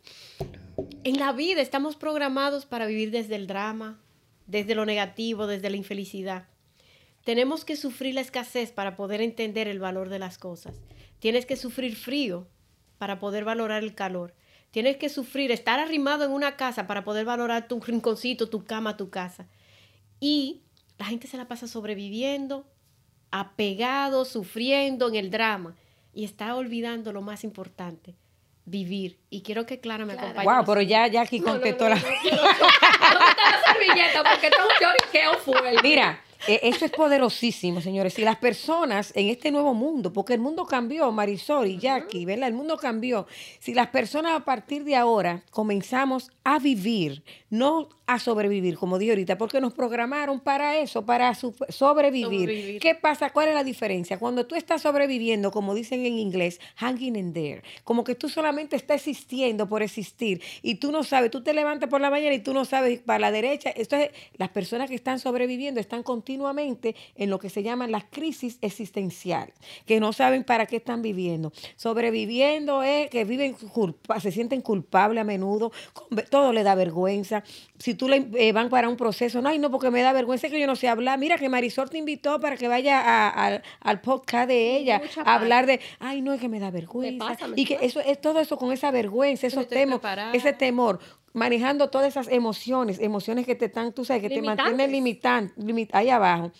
En 1.03 1.17
la 1.17 1.31
vida 1.31 1.61
estamos 1.61 1.95
programados 1.95 2.65
para 2.65 2.85
vivir 2.85 3.11
desde 3.11 3.35
el 3.35 3.47
drama, 3.47 4.01
desde 4.47 4.75
lo 4.75 4.85
negativo, 4.85 5.47
desde 5.47 5.69
la 5.69 5.77
infelicidad. 5.77 6.47
Tenemos 7.23 7.65
que 7.65 7.75
sufrir 7.75 8.13
la 8.13 8.21
escasez 8.21 8.71
para 8.71 8.95
poder 8.95 9.21
entender 9.21 9.67
el 9.67 9.79
valor 9.79 10.09
de 10.09 10.19
las 10.19 10.37
cosas. 10.37 10.75
Tienes 11.19 11.45
que 11.45 11.55
sufrir 11.55 11.95
frío 11.95 12.47
para 12.97 13.19
poder 13.19 13.45
valorar 13.45 13.83
el 13.83 13.95
calor. 13.95 14.35
Tienes 14.71 14.97
que 14.97 15.09
sufrir, 15.09 15.51
estar 15.51 15.79
arrimado 15.79 16.25
en 16.25 16.31
una 16.31 16.57
casa 16.57 16.85
para 16.85 17.03
poder 17.03 17.25
valorar 17.25 17.67
tu 17.67 17.79
rinconcito, 17.79 18.49
tu 18.49 18.65
cama, 18.65 18.97
tu 18.97 19.09
casa. 19.09 19.47
Y 20.19 20.61
la 20.97 21.05
gente 21.05 21.27
se 21.27 21.37
la 21.37 21.47
pasa 21.47 21.67
sobreviviendo, 21.67 22.67
apegado, 23.39 24.25
sufriendo 24.25 25.07
en 25.09 25.15
el 25.15 25.29
drama 25.29 25.75
y 26.13 26.23
está 26.23 26.55
olvidando 26.55 27.11
lo 27.11 27.21
más 27.21 27.43
importante, 27.43 28.15
vivir. 28.65 29.17
Y 29.29 29.41
quiero 29.41 29.65
que 29.65 29.79
Clara 29.79 30.05
me 30.05 30.13
acompañe. 30.13 30.45
Wow, 30.45 30.63
pero 30.65 30.81
ya, 30.81 31.07
ya 31.07 31.21
aquí 31.21 31.39
No, 31.39 31.47
no, 31.47 31.51
contestó 31.53 31.89
no, 31.89 31.95
la. 31.95 31.95
no, 31.95 32.01
no, 32.01 32.11
no, 32.11 32.31
no, 32.31 32.31
no, 32.31 34.13
la 34.23 34.29
porque 34.31 34.47
esto 34.47 34.59
es 34.59 34.65
un 34.65 34.87
lloriqueo 34.87 35.33
fuerte. 35.39 35.79
Mira, 35.83 36.11
eh, 36.11 36.24
eso 36.47 36.85
es 36.85 36.91
poderosísimo, 36.91 37.81
señores. 37.81 38.17
Y 38.19 38.23
las 38.23 38.37
personas 38.37 39.11
en 39.15 39.29
este 39.29 39.51
nuevo 39.51 39.73
mundo, 39.73 40.13
porque 40.13 40.33
el 40.33 40.39
mundo 40.39 40.65
cambió, 40.65 41.11
Marisol 41.11 41.67
y 41.67 41.77
Jackie, 41.77 42.25
¿verdad? 42.25 42.49
El 42.49 42.53
mundo 42.53 42.77
cambió. 42.77 43.27
Si 43.59 43.73
las 43.73 43.87
personas 43.87 44.33
a 44.33 44.45
partir 44.45 44.83
de 44.83 44.95
ahora 44.95 45.43
comenzamos 45.51 46.31
a 46.43 46.59
vivir, 46.59 47.23
no 47.49 47.89
a 48.07 48.19
sobrevivir, 48.19 48.77
como 48.77 48.99
dije 48.99 49.13
ahorita, 49.13 49.37
porque 49.37 49.59
nos 49.59 49.73
programaron 49.73 50.39
para 50.39 50.77
eso, 50.77 51.05
para 51.05 51.33
sobrevivir. 51.33 52.25
Sobrevivir. 52.25 52.79
¿Qué 52.79 52.93
pasa? 52.93 53.31
¿Cuál 53.31 53.49
es 53.49 53.55
la 53.55 53.63
diferencia? 53.63 54.19
Cuando 54.19 54.45
tú 54.45 54.55
estás 54.55 54.83
sobreviviendo, 54.83 55.51
como 55.51 55.73
dicen 55.73 56.05
en 56.05 56.19
inglés, 56.19 56.59
hanging 56.75 57.15
in 57.15 57.33
there, 57.33 57.63
como 57.83 58.03
que 58.03 58.13
tú 58.13 58.29
solamente 58.29 58.75
estás 58.75 59.07
existiendo 59.07 59.67
por 59.67 59.81
existir 59.81 60.41
y 60.61 60.75
tú 60.75 60.91
no 60.91 61.03
sabes, 61.03 61.31
tú 61.31 61.41
te 61.41 61.53
levantas 61.53 61.89
por 61.89 61.99
la 61.99 62.11
mañana 62.11 62.35
y 62.35 62.39
tú 62.39 62.53
no 62.53 62.65
sabes 62.65 62.99
para 62.99 63.19
la 63.19 63.31
derecha. 63.31 63.71
Entonces, 63.75 64.11
las 64.37 64.49
personas 64.49 64.89
que 64.89 64.95
están 64.95 65.17
sobreviviendo 65.19 65.79
están 65.79 66.03
continuamente 66.35 66.95
en 67.15 67.29
lo 67.29 67.39
que 67.39 67.49
se 67.49 67.63
llaman 67.63 67.91
las 67.91 68.03
crisis 68.05 68.57
existenciales, 68.61 69.55
que 69.85 69.99
no 69.99 70.11
saben 70.13 70.43
para 70.43 70.65
qué 70.65 70.75
están 70.77 71.01
viviendo. 71.01 71.51
Sobreviviendo 71.77 72.83
es 72.83 73.09
que 73.09 73.23
viven 73.23 73.53
culpa, 73.53 74.19
se 74.19 74.31
sienten 74.31 74.61
culpables 74.61 75.21
a 75.21 75.23
menudo, 75.23 75.71
todo 76.29 76.51
le 76.51 76.63
da 76.63 76.75
vergüenza. 76.75 77.43
Si 77.79 77.93
tú 77.93 78.09
le 78.09 78.27
eh, 78.35 78.51
van 78.51 78.69
para 78.69 78.89
un 78.89 78.97
proceso, 78.97 79.41
no, 79.41 79.49
ay, 79.49 79.59
no, 79.59 79.71
porque 79.71 79.89
me 79.91 80.01
da 80.01 80.11
vergüenza 80.13 80.49
que 80.49 80.59
yo 80.59 80.67
no 80.67 80.75
sé 80.75 80.87
hablar. 80.89 81.17
Mira 81.19 81.37
que 81.37 81.47
Marisol 81.49 81.89
te 81.89 81.97
invitó 81.97 82.39
para 82.39 82.57
que 82.57 82.67
vaya 82.67 82.99
a- 82.99 83.29
al- 83.29 83.63
al 83.79 84.01
podcast 84.01 84.47
de 84.49 84.75
ella 84.77 84.99
mucha 84.99 85.21
a 85.21 85.35
hablar 85.35 85.65
de, 85.65 85.79
ay, 85.99 86.21
no, 86.21 86.33
es 86.33 86.41
que 86.41 86.49
me 86.49 86.59
da 86.59 86.69
vergüenza. 86.69 87.25
pasa, 87.27 87.47
me 87.47 87.59
y 87.59 87.65
que 87.65 87.77
eso 87.81 88.01
es 88.01 88.19
todo 88.19 88.39
eso 88.39 88.57
con 88.57 88.71
esa 88.73 88.91
vergüenza, 88.91 89.47
esos 89.47 89.65
preparada. 89.65 90.33
ese 90.33 90.51
temor, 90.53 90.99
manejando 91.35 91.89
todas 91.89 92.07
esas 92.07 92.27
emociones, 92.29 92.99
emociones 92.99 93.45
que 93.45 93.53
te 93.55 93.65
están, 93.65 93.93
tú 93.93 94.05
sabes, 94.05 94.23
que 94.23 94.29
te 94.29 94.41
mantienen 94.41 94.91
Limitantes. 94.91 95.57
limitantes, 95.63 95.95
ahí 95.95 96.09
abajo, 96.09 96.51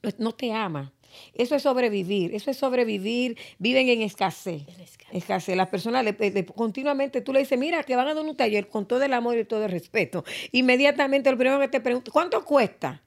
pues, 0.00 0.18
no 0.20 0.32
te 0.32 0.52
ama. 0.52 0.92
Eso 1.34 1.54
es 1.54 1.62
sobrevivir, 1.62 2.34
eso 2.34 2.50
es 2.50 2.56
sobrevivir, 2.56 3.36
viven 3.58 3.88
en 3.88 4.00
escasez. 4.02 4.62
Escasez. 4.68 4.98
Escasez. 5.12 5.56
Las 5.56 5.68
personas 5.68 6.04
le- 6.04 6.12
le- 6.30 6.46
continuamente 6.46 7.20
tú 7.20 7.32
le 7.34 7.40
dices, 7.40 7.58
mira, 7.58 7.82
que 7.84 7.96
van 7.96 8.08
a 8.08 8.14
dar 8.14 8.24
un 8.24 8.34
taller 8.36 8.68
con 8.68 8.86
todo 8.86 9.02
el 9.02 9.12
amor 9.12 9.36
y 9.36 9.44
todo 9.44 9.64
el 9.66 9.70
respeto. 9.70 10.24
Inmediatamente 10.52 11.30
lo 11.30 11.36
primero 11.36 11.60
que 11.60 11.68
te 11.68 11.80
pregunto, 11.80 12.10
¿cuánto 12.12 12.42
cuesta? 12.44 13.02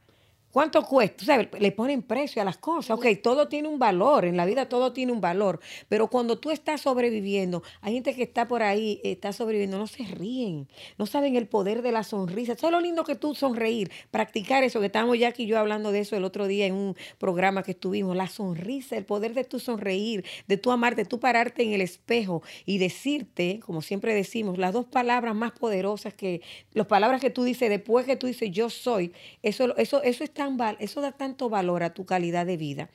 ¿Cuánto 0.56 0.86
cuesta? 0.86 1.18
Tú 1.18 1.26
sabes, 1.26 1.50
le 1.60 1.74
ponen 1.74 2.02
precio 2.02 2.42
a 2.42 2.46
las 2.46 2.56
cosas. 2.56 2.98
Ok, 2.98 3.08
todo 3.22 3.50
tiene 3.50 3.68
un 3.68 3.78
valor, 3.78 4.24
en 4.24 4.38
la 4.38 4.46
vida 4.46 4.70
todo 4.70 4.94
tiene 4.94 5.12
un 5.12 5.20
valor. 5.20 5.60
Pero 5.90 6.08
cuando 6.08 6.38
tú 6.38 6.50
estás 6.50 6.80
sobreviviendo, 6.80 7.62
hay 7.82 7.96
gente 7.96 8.16
que 8.16 8.24
está 8.24 8.48
por 8.48 8.64
ahí, 8.64 9.02
está 9.04 9.34
sobreviviendo, 9.34 9.78
no 9.78 9.88
se 9.88 10.04
ríen, 10.04 10.70
no 10.98 11.08
saben 11.08 11.36
el 11.36 11.50
poder 11.50 11.82
de 11.82 11.92
la 11.92 12.04
sonrisa. 12.04 12.54
Eso 12.54 12.68
es 12.68 12.72
lo 12.72 12.80
lindo 12.80 13.04
que 13.04 13.16
tú 13.16 13.36
sonreír, 13.36 13.92
practicar 14.12 14.64
eso, 14.64 14.80
que 14.80 14.86
estábamos 14.86 15.20
ya 15.20 15.28
aquí 15.28 15.46
yo 15.46 15.60
hablando 15.60 15.92
de 15.92 16.00
eso 16.00 16.16
el 16.16 16.24
otro 16.24 16.48
día 16.48 16.66
en 16.68 16.74
un 16.76 16.96
programa 17.18 17.62
que 17.62 17.72
estuvimos, 17.72 18.16
la 18.16 18.30
sonrisa, 18.30 18.96
el 18.96 19.04
poder 19.04 19.34
de 19.34 19.44
tu 19.44 19.60
sonreír, 19.60 20.24
de 20.48 20.56
tu 20.56 20.72
amarte, 20.72 21.04
tú 21.04 21.20
pararte 21.20 21.64
en 21.64 21.74
el 21.74 21.82
espejo 21.82 22.44
y 22.66 22.78
decirte, 22.78 23.60
como 23.60 23.82
siempre 23.82 24.14
decimos, 24.14 24.58
las 24.58 24.72
dos 24.72 24.86
palabras 24.86 25.36
más 25.36 25.52
poderosas 25.52 26.14
que, 26.14 26.40
las 26.72 26.88
palabras 26.88 27.20
que 27.20 27.30
tú 27.30 27.44
dices 27.44 27.70
después 27.70 28.06
que 28.06 28.16
tú 28.16 28.28
dices 28.28 28.52
yo 28.52 28.70
soy, 28.70 29.12
eso, 29.44 29.76
eso, 29.76 30.02
eso 30.02 30.24
es 30.24 30.34
tan 30.46 30.58
val- 30.58 30.78
eso 30.80 31.02
da 31.02 31.12
tanto 31.12 31.50
valor 31.50 31.82
a 31.84 31.94
tu 31.94 32.06
calidad 32.06 32.46
de 32.46 32.58
vida. 32.58 32.90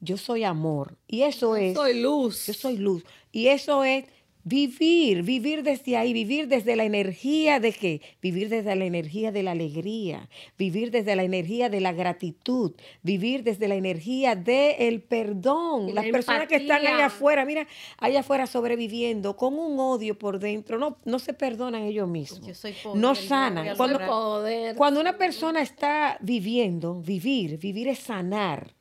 Yo 0.00 0.16
soy 0.16 0.44
amor. 0.44 0.96
Y 1.06 1.22
eso 1.22 1.56
es. 1.56 1.74
Soy 1.74 2.00
luz. 2.00 2.46
Yo 2.46 2.54
soy 2.54 2.76
luz. 2.76 3.04
Y 3.32 3.46
eso 3.48 3.84
es 3.84 4.04
Vivir, 4.46 5.22
vivir 5.22 5.62
desde 5.62 5.96
ahí, 5.96 6.12
vivir 6.12 6.48
desde 6.48 6.76
la 6.76 6.84
energía 6.84 7.60
de 7.60 7.72
qué? 7.72 8.02
Vivir 8.20 8.50
desde 8.50 8.76
la 8.76 8.84
energía 8.84 9.32
de 9.32 9.42
la 9.42 9.52
alegría, 9.52 10.28
vivir 10.58 10.90
desde 10.90 11.16
la 11.16 11.22
energía 11.22 11.70
de 11.70 11.80
la 11.80 11.92
gratitud, 11.92 12.72
vivir 13.02 13.42
desde 13.42 13.68
la 13.68 13.74
energía 13.74 14.36
del 14.36 15.00
perdón. 15.00 15.88
Y 15.88 15.92
Las 15.94 16.04
la 16.04 16.12
personas 16.12 16.46
que 16.46 16.56
están 16.56 16.86
allá 16.86 17.06
afuera, 17.06 17.46
mira, 17.46 17.66
allá 17.96 18.20
afuera 18.20 18.46
sobreviviendo 18.46 19.34
con 19.34 19.58
un 19.58 19.78
odio 19.80 20.18
por 20.18 20.38
dentro, 20.38 20.78
no, 20.78 20.98
no 21.06 21.18
se 21.18 21.32
perdonan 21.32 21.82
ellos 21.82 22.06
mismos. 22.06 22.46
Yo 22.46 22.54
soy 22.54 22.72
pobre, 22.72 23.00
no 23.00 23.14
sanan. 23.14 23.76
Cuando. 23.76 23.98
Poder. 24.04 24.76
cuando 24.76 25.00
una 25.00 25.16
persona 25.16 25.62
está 25.62 26.18
viviendo, 26.20 27.00
vivir, 27.00 27.58
vivir 27.58 27.88
es 27.88 28.00
sanar. 28.00 28.74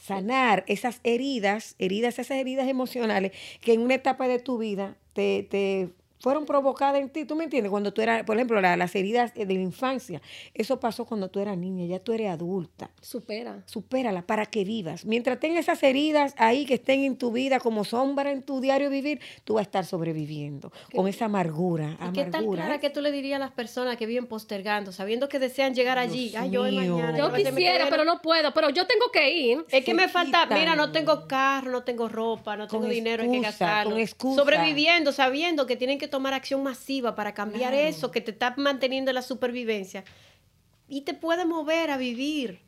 Sanar 0.00 0.64
esas 0.66 1.00
heridas, 1.04 1.76
heridas, 1.78 2.18
esas 2.18 2.38
heridas 2.38 2.68
emocionales 2.68 3.32
que 3.60 3.74
en 3.74 3.82
una 3.82 3.94
etapa 3.94 4.26
de 4.26 4.38
tu 4.38 4.58
vida 4.58 4.96
te, 5.12 5.46
te 5.48 5.90
fueron 6.20 6.46
provocadas 6.46 7.00
en 7.00 7.08
ti. 7.10 7.24
¿Tú 7.24 7.34
me 7.36 7.44
entiendes? 7.44 7.70
Cuando 7.70 7.92
tú 7.92 8.00
eras, 8.02 8.24
por 8.24 8.36
ejemplo, 8.36 8.60
la- 8.60 8.76
las 8.76 8.94
heridas 8.94 9.34
de 9.34 9.44
la 9.46 9.52
infancia, 9.54 10.20
eso 10.54 10.78
pasó 10.78 11.04
cuando 11.04 11.28
tú 11.30 11.40
eras 11.40 11.56
niña, 11.56 11.86
ya 11.86 11.98
tú 11.98 12.12
eres 12.12 12.30
adulta. 12.30 12.90
Supera. 13.00 13.62
Supérala 13.66 14.22
para 14.22 14.46
que 14.46 14.64
vivas. 14.64 15.04
Mientras 15.04 15.40
tengas 15.40 15.60
esas 15.60 15.82
heridas 15.82 16.34
ahí 16.38 16.66
que 16.66 16.74
estén 16.74 17.04
en 17.04 17.16
tu 17.16 17.32
vida 17.32 17.58
como 17.60 17.84
sombra 17.84 18.30
en 18.30 18.42
tu 18.42 18.60
diario 18.60 18.90
vivir, 18.90 19.20
tú 19.44 19.54
vas 19.54 19.62
a 19.62 19.64
estar 19.64 19.84
sobreviviendo 19.86 20.72
con 20.94 21.08
esa 21.08 21.24
amargura. 21.26 21.96
¿Y 22.08 22.12
qué 22.12 22.24
tal, 22.24 22.34
amargura, 22.36 22.62
Clara, 22.62 22.74
¿eh? 22.76 22.80
que 22.80 22.90
tú 22.90 23.00
le 23.00 23.12
dirías 23.12 23.36
a 23.36 23.38
las 23.40 23.52
personas 23.52 23.96
que 23.96 24.06
viven 24.06 24.26
postergando, 24.26 24.92
sabiendo 24.92 25.28
que 25.28 25.38
desean 25.38 25.74
llegar 25.74 25.98
allí? 25.98 26.34
Ay, 26.36 26.50
yo 26.50 26.62
mañana. 26.62 27.30
Quisiera, 27.34 27.86
pero 27.88 28.04
no 28.04 28.20
puedo. 28.20 28.52
Pero 28.52 28.70
yo 28.70 28.86
tengo 28.86 29.10
que 29.12 29.30
ir. 29.34 29.64
Es 29.70 29.84
que 29.84 29.94
me 29.94 30.08
falta, 30.08 30.46
mira, 30.46 30.76
no 30.76 30.92
tengo 30.92 31.26
carro, 31.26 31.70
no 31.70 31.82
tengo 31.82 32.08
ropa, 32.08 32.56
no 32.56 32.66
tengo 32.66 32.82
Con 32.82 32.90
dinero, 32.90 33.22
hay 33.22 33.30
que 33.30 33.36
excusa, 33.38 33.50
gastarlo. 33.66 33.90
con 33.92 34.00
excusa. 34.00 34.40
Sobreviviendo, 34.42 35.12
sabiendo 35.12 35.66
que 35.66 35.76
tienen 35.76 35.98
que 35.98 36.08
tomar 36.10 36.34
acción 36.34 36.62
masiva 36.62 37.14
para 37.14 37.32
cambiar 37.34 37.72
Claro. 37.72 37.86
eso 37.88 38.10
que 38.10 38.20
te 38.20 38.32
está 38.32 38.54
manteniendo 38.56 39.10
en 39.10 39.14
la 39.14 39.22
supervivencia. 39.22 40.04
Y 40.88 41.02
te 41.02 41.14
puede 41.14 41.44
mover 41.44 41.90
a 41.90 41.96
vivir 41.96 42.60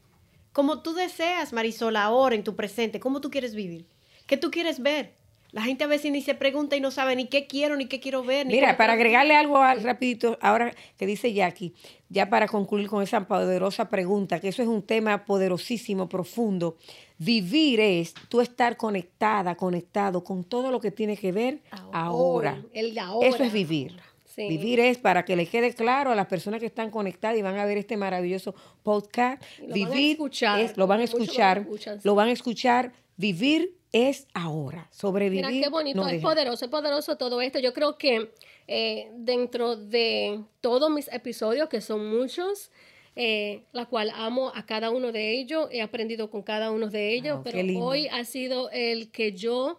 como 0.53 0.82
tú 0.82 0.93
deseas, 0.95 1.53
Marisol, 1.53 1.97
ahora 1.97 2.34
en 2.34 2.45
tu 2.45 2.55
presente. 2.55 3.01
¿Cómo 3.01 3.20
tú 3.20 3.30
quieres 3.30 3.55
vivir? 3.55 3.86
¿Qué 4.26 4.36
tú 4.36 4.51
quieres 4.51 4.80
ver? 4.80 5.14
La 5.53 5.62
gente 5.62 5.84
a 5.84 5.86
veces 5.86 6.11
ni 6.11 6.22
se 6.22 6.34
pregunta 6.34 6.76
y 6.76 6.80
no 6.80 6.90
sabe 6.90 7.14
ni 7.14 7.26
qué 7.26 7.46
quiero, 7.46 7.76
ni 7.76 7.84
qué 7.84 8.00
quiero 8.00 8.24
ver. 8.24 8.46
ni 8.46 8.55
Mira, 8.55 8.76
para 8.78 8.94
agregarle 8.94 9.36
algo 9.36 9.59
al- 9.59 9.82
rapidito, 9.82 10.38
ahora 10.40 10.74
que 10.96 11.05
dice 11.05 11.32
Jackie, 11.34 11.74
ya 12.09 12.30
para 12.30 12.48
concluir 12.48 12.88
con 12.88 13.03
esa 13.03 13.28
poderosa 13.28 13.90
pregunta, 13.90 14.40
que 14.40 14.48
eso 14.48 14.62
es 14.62 14.68
un 14.68 14.82
tema 14.82 15.26
poderosísimo, 15.26 16.09
profundo. 16.09 16.78
Vivir 17.18 17.80
es 17.80 18.14
tú 18.30 18.40
estar 18.40 18.78
conectada, 18.78 19.55
conectado 19.55 20.24
con 20.24 20.42
todo 20.42 20.70
lo 20.70 20.80
que 20.80 20.90
tiene 20.90 21.18
que 21.18 21.32
ver 21.32 21.61
ahora. 21.92 22.62
El. 22.72 22.96
Eso 23.22 23.42
es 23.44 23.53
vivir. 23.53 23.94
Sí. 24.24 24.48
Vivir 24.48 24.80
es 24.80 24.96
para 24.96 25.26
que 25.26 25.36
le 25.36 25.44
quede 25.46 25.74
claro 25.74 26.11
a 26.11 26.14
las 26.14 26.26
personas 26.26 26.61
que 26.61 26.66
están 26.66 26.90
conectadas 26.90 27.36
y 27.36 27.42
van 27.42 27.59
a 27.59 27.66
ver 27.66 27.76
este 27.76 27.98
maravilloso 27.98 28.55
podcast. 28.82 29.42
Lo 29.61 29.66
van 29.68 29.70
a 29.70 29.74
vivir 29.74 30.12
escuchar. 30.12 30.61
es, 30.61 30.76
lo 30.78 30.86
van 30.86 30.96
a 30.96 31.00
lo 31.00 31.05
escuchar, 31.05 31.59
escuchan, 31.59 32.00
lo 32.03 32.14
van 32.14 32.28
a 32.28 32.32
escuchar. 32.32 32.92
Vivir 33.18 33.76
es 33.93 34.26
ahora. 34.34 34.88
Sobrevivir. 34.90 35.47
Mira 35.47 35.64
qué 35.64 35.70
bonito, 35.70 36.01
no 36.01 36.09
es 36.09 36.20
poderoso, 36.20 36.64
es 36.64 36.70
poderoso 36.70 37.16
todo 37.16 37.40
esto. 37.40 37.59
Yo 37.59 37.72
creo 37.72 37.99
que 37.99 38.32
eh, 38.66 39.11
dentro 39.14 39.76
de 39.76 40.40
todos 40.61 40.90
mis 40.90 41.09
episodios, 41.12 41.68
que 41.68 41.80
son 41.80 42.09
muchos, 42.09 42.70
eh, 43.14 43.64
la 43.72 43.86
cual 43.86 44.11
amo 44.14 44.51
a 44.55 44.64
cada 44.64 44.90
uno 44.90 45.12
de 45.12 45.38
ellos, 45.38 45.68
he 45.70 45.82
aprendido 45.82 46.30
con 46.30 46.43
cada 46.43 46.70
uno 46.70 46.88
de 46.88 47.12
ellos, 47.12 47.40
pero 47.45 47.59
hoy 47.78 48.09
ha 48.09 48.24
sido 48.24 48.70
el 48.70 49.11
que 49.11 49.32
yo 49.32 49.78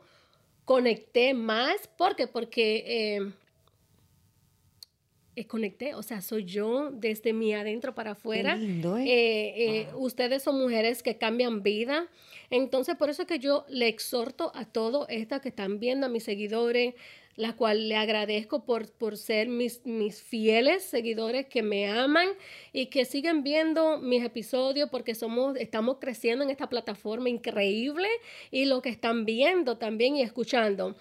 conecté 0.66 1.34
más. 1.34 1.88
¿Por 1.98 2.16
qué? 2.16 2.28
Porque 2.28 2.76
eh, 2.86 3.18
eh, 3.18 3.34
conecté, 5.48 5.96
o 5.96 6.04
sea, 6.04 6.22
soy 6.22 6.46
yo 6.46 6.92
desde 6.92 7.34
mi 7.34 7.54
adentro 7.54 7.96
para 7.96 8.12
afuera. 8.12 8.56
lindo, 8.56 8.98
¿eh? 8.98 9.04
Eh, 9.06 9.54
eh, 9.56 9.88
Ustedes 9.96 10.44
son 10.44 10.60
mujeres 10.60 11.02
que 11.02 11.18
cambian 11.18 11.64
vida. 11.64 12.08
Entonces, 12.50 12.96
por 12.96 13.10
eso 13.10 13.24
es 13.24 13.28
que 13.28 13.40
yo 13.40 13.66
le 13.68 13.88
exhorto 13.88 14.52
a 14.54 14.66
todos 14.66 15.08
estas 15.10 15.42
que 15.42 15.50
están 15.50 15.80
viendo, 15.80 16.06
a 16.06 16.10
mis 16.10 16.24
seguidores, 16.24 16.94
la 17.36 17.56
cual 17.56 17.90
le 17.90 17.96
agradezco 17.96 18.64
por, 18.64 18.92
por 18.92 19.18
ser 19.18 19.48
mis, 19.48 19.84
mis 19.86 20.22
fieles 20.22 20.84
seguidores 20.84 21.48
que 21.48 21.64
me 21.64 21.90
aman 21.90 22.28
y 22.72 22.88
que 22.88 23.06
siguen 23.06 23.42
viendo 23.42 23.98
mis 23.98 24.24
episodios 24.24 24.90
porque 24.90 25.16
somos, 25.16 25.58
estamos 25.58 25.98
creciendo 26.00 26.44
en 26.44 26.52
esta 26.52 26.70
plataforma 26.70 27.30
increíble 27.30 28.08
y 28.52 28.66
lo 28.66 28.84
que 28.84 28.90
están 28.90 29.26
viendo 29.26 29.78
también 29.80 30.16
y 30.16 30.22
escuchando 30.22 30.96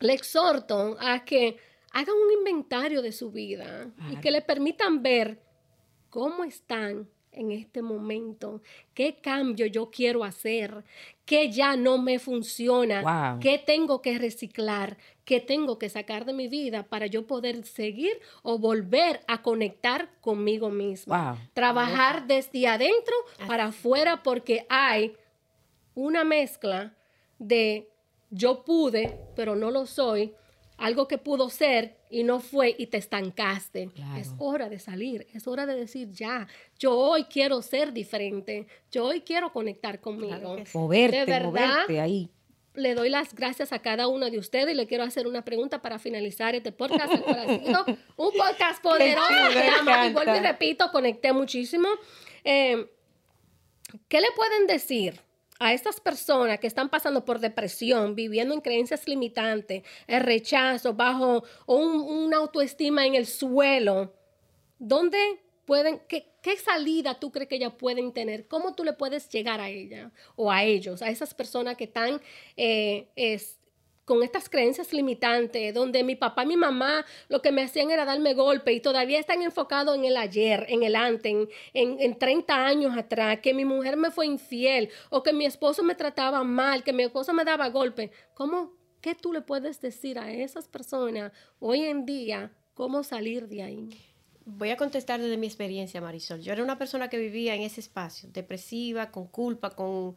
le 0.00 0.12
exhorto 0.12 0.96
a 1.00 1.24
que 1.24 1.56
hagan 1.94 2.16
un 2.16 2.32
inventario 2.32 3.00
de 3.02 3.12
su 3.12 3.30
vida 3.30 3.90
y 4.10 4.16
que 4.16 4.30
le 4.30 4.42
permitan 4.42 5.02
ver 5.02 5.40
cómo 6.10 6.44
están 6.44 7.08
en 7.30 7.50
este 7.50 7.82
momento, 7.82 8.62
qué 8.94 9.16
cambio 9.16 9.66
yo 9.66 9.90
quiero 9.90 10.22
hacer, 10.22 10.84
qué 11.24 11.50
ya 11.50 11.76
no 11.76 11.98
me 11.98 12.18
funciona, 12.18 13.02
Wow. 13.02 13.40
qué 13.40 13.58
tengo 13.58 14.02
que 14.02 14.18
reciclar, 14.18 14.96
qué 15.24 15.40
tengo 15.40 15.78
que 15.78 15.88
sacar 15.88 16.24
de 16.24 16.32
mi 16.32 16.46
vida 16.48 16.84
para 16.84 17.06
yo 17.06 17.26
poder 17.26 17.64
seguir 17.64 18.20
o 18.42 18.58
volver 18.58 19.20
a 19.26 19.42
conectar 19.42 20.10
conmigo 20.20 20.70
misma. 20.70 21.32
Wow. 21.32 21.38
Trabajar 21.54 22.26
desde 22.26 22.66
adentro 22.68 23.14
para 23.48 23.66
afuera 23.66 24.22
porque 24.22 24.66
hay 24.68 25.16
una 25.94 26.24
mezcla 26.24 26.94
de 27.38 27.88
yo 28.30 28.64
pude, 28.64 29.18
pero 29.36 29.54
no 29.56 29.70
lo 29.70 29.86
soy, 29.86 30.34
algo 30.84 31.08
que 31.08 31.16
pudo 31.16 31.48
ser 31.48 31.96
y 32.10 32.24
no 32.24 32.40
fue 32.40 32.74
y 32.76 32.88
te 32.88 32.98
estancaste. 32.98 33.88
Claro. 33.94 34.20
Es 34.20 34.32
hora 34.38 34.68
de 34.68 34.78
salir, 34.78 35.26
es 35.32 35.46
hora 35.46 35.64
de 35.64 35.74
decir 35.74 36.10
ya, 36.10 36.46
yo 36.78 36.94
hoy 36.94 37.24
quiero 37.24 37.62
ser 37.62 37.94
diferente, 37.94 38.66
yo 38.92 39.06
hoy 39.06 39.22
quiero 39.22 39.50
conectar 39.50 40.00
conmigo. 40.00 40.38
Claro 40.38 40.56
que 40.56 40.66
sí. 40.66 40.76
Moverte, 40.76 41.20
De 41.20 41.24
verdad, 41.24 41.68
moverte 41.68 42.00
ahí. 42.00 42.30
Le 42.74 42.94
doy 42.94 43.08
las 43.08 43.34
gracias 43.34 43.72
a 43.72 43.78
cada 43.78 44.08
uno 44.08 44.28
de 44.28 44.38
ustedes 44.38 44.74
y 44.74 44.76
le 44.76 44.86
quiero 44.86 45.04
hacer 45.04 45.26
una 45.26 45.42
pregunta 45.42 45.80
para 45.80 45.98
finalizar 45.98 46.54
este 46.54 46.70
podcast. 46.70 47.12
Sido 47.64 47.84
un 48.16 48.32
podcast 48.32 48.82
poderoso. 48.82 49.32
Y 50.06 50.12
vuelvo 50.12 50.36
y 50.36 50.40
repito, 50.40 50.90
conecté 50.90 51.32
muchísimo. 51.32 51.88
Eh, 52.42 52.90
¿Qué 54.08 54.20
le 54.20 54.28
pueden 54.36 54.66
decir 54.66 55.18
a 55.66 55.72
estas 55.72 56.00
personas 56.00 56.58
que 56.60 56.66
están 56.66 56.88
pasando 56.90 57.24
por 57.24 57.38
depresión, 57.38 58.14
viviendo 58.14 58.52
en 58.54 58.60
creencias 58.60 59.06
limitantes, 59.08 59.82
el 60.06 60.20
rechazo, 60.22 60.92
bajo 60.94 61.42
un- 61.66 62.00
una 62.02 62.36
autoestima 62.36 63.06
en 63.06 63.14
el 63.14 63.26
suelo? 63.26 64.12
¿Dónde 64.78 65.18
pueden, 65.64 66.00
qué, 66.08 66.26
qué 66.42 66.56
salida 66.56 67.18
tú 67.18 67.30
crees 67.32 67.48
que 67.48 67.56
ellas 67.56 67.72
pueden 67.78 68.12
tener? 68.12 68.46
¿Cómo 68.48 68.74
tú 68.74 68.84
le 68.84 68.92
puedes 68.92 69.28
llegar 69.30 69.60
a 69.60 69.68
ella 69.70 70.10
o 70.36 70.50
a 70.50 70.64
ellos, 70.64 71.00
a 71.00 71.08
esas 71.08 71.32
personas 71.32 71.76
que 71.76 71.84
están 71.84 72.20
eh, 72.56 73.08
con 74.04 74.22
estas 74.22 74.48
creencias 74.48 74.92
limitantes, 74.92 75.72
donde 75.72 76.04
mi 76.04 76.16
papá 76.16 76.44
y 76.44 76.48
mi 76.48 76.56
mamá 76.56 77.04
lo 77.28 77.40
que 77.40 77.52
me 77.52 77.62
hacían 77.62 77.90
era 77.90 78.04
darme 78.04 78.34
golpe 78.34 78.72
y 78.72 78.80
todavía 78.80 79.18
están 79.18 79.42
enfocados 79.42 79.96
en 79.96 80.04
el 80.04 80.16
ayer, 80.16 80.66
en 80.68 80.82
el 80.82 80.96
antes, 80.96 81.32
en, 81.32 81.48
en, 81.72 81.96
en 82.00 82.18
30 82.18 82.66
años 82.66 82.96
atrás, 82.96 83.38
que 83.40 83.54
mi 83.54 83.64
mujer 83.64 83.96
me 83.96 84.10
fue 84.10 84.26
infiel 84.26 84.90
o 85.10 85.22
que 85.22 85.32
mi 85.32 85.46
esposo 85.46 85.82
me 85.82 85.94
trataba 85.94 86.44
mal, 86.44 86.84
que 86.84 86.92
mi 86.92 87.02
esposo 87.02 87.32
me 87.32 87.44
daba 87.44 87.68
golpe. 87.68 88.10
¿Cómo, 88.34 88.72
qué 89.00 89.14
tú 89.14 89.32
le 89.32 89.40
puedes 89.40 89.80
decir 89.80 90.18
a 90.18 90.32
esas 90.32 90.68
personas 90.68 91.32
hoy 91.58 91.82
en 91.82 92.04
día 92.04 92.52
cómo 92.74 93.02
salir 93.02 93.48
de 93.48 93.62
ahí? 93.62 93.88
Voy 94.46 94.70
a 94.70 94.76
contestar 94.76 95.20
desde 95.20 95.38
mi 95.38 95.46
experiencia, 95.46 96.02
Marisol. 96.02 96.40
Yo 96.40 96.52
era 96.52 96.62
una 96.62 96.76
persona 96.76 97.08
que 97.08 97.16
vivía 97.16 97.54
en 97.54 97.62
ese 97.62 97.80
espacio, 97.80 98.28
depresiva, 98.30 99.10
con 99.10 99.26
culpa, 99.26 99.70
con 99.70 100.16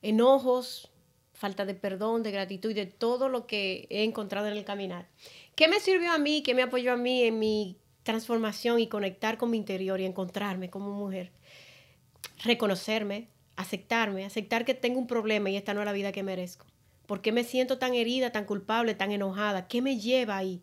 enojos, 0.00 0.90
falta 1.36 1.64
de 1.66 1.74
perdón, 1.74 2.22
de 2.22 2.30
gratitud 2.30 2.70
y 2.70 2.74
de 2.74 2.86
todo 2.86 3.28
lo 3.28 3.46
que 3.46 3.86
he 3.90 4.04
encontrado 4.04 4.48
en 4.48 4.56
el 4.56 4.64
caminar. 4.64 5.06
¿Qué 5.54 5.68
me 5.68 5.80
sirvió 5.80 6.12
a 6.12 6.18
mí, 6.18 6.42
qué 6.42 6.54
me 6.54 6.62
apoyó 6.62 6.92
a 6.92 6.96
mí 6.96 7.22
en 7.22 7.38
mi 7.38 7.76
transformación 8.02 8.80
y 8.80 8.88
conectar 8.88 9.36
con 9.36 9.50
mi 9.50 9.58
interior 9.58 10.00
y 10.00 10.06
encontrarme 10.06 10.70
como 10.70 10.90
mujer? 10.92 11.32
Reconocerme, 12.42 13.28
aceptarme, 13.56 14.24
aceptar 14.24 14.64
que 14.64 14.74
tengo 14.74 14.98
un 14.98 15.06
problema 15.06 15.50
y 15.50 15.56
esta 15.56 15.74
no 15.74 15.80
es 15.80 15.86
la 15.86 15.92
vida 15.92 16.12
que 16.12 16.22
merezco. 16.22 16.66
¿Por 17.06 17.20
qué 17.20 17.32
me 17.32 17.44
siento 17.44 17.78
tan 17.78 17.94
herida, 17.94 18.32
tan 18.32 18.46
culpable, 18.46 18.94
tan 18.94 19.12
enojada? 19.12 19.68
¿Qué 19.68 19.82
me 19.82 19.98
lleva 19.98 20.38
ahí? 20.38 20.62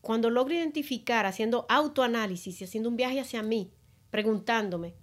Cuando 0.00 0.30
logro 0.30 0.54
identificar 0.54 1.26
haciendo 1.26 1.66
autoanálisis 1.68 2.60
y 2.60 2.64
haciendo 2.64 2.88
un 2.88 2.96
viaje 2.96 3.20
hacia 3.20 3.42
mí, 3.42 3.70
preguntándome, 4.10 4.94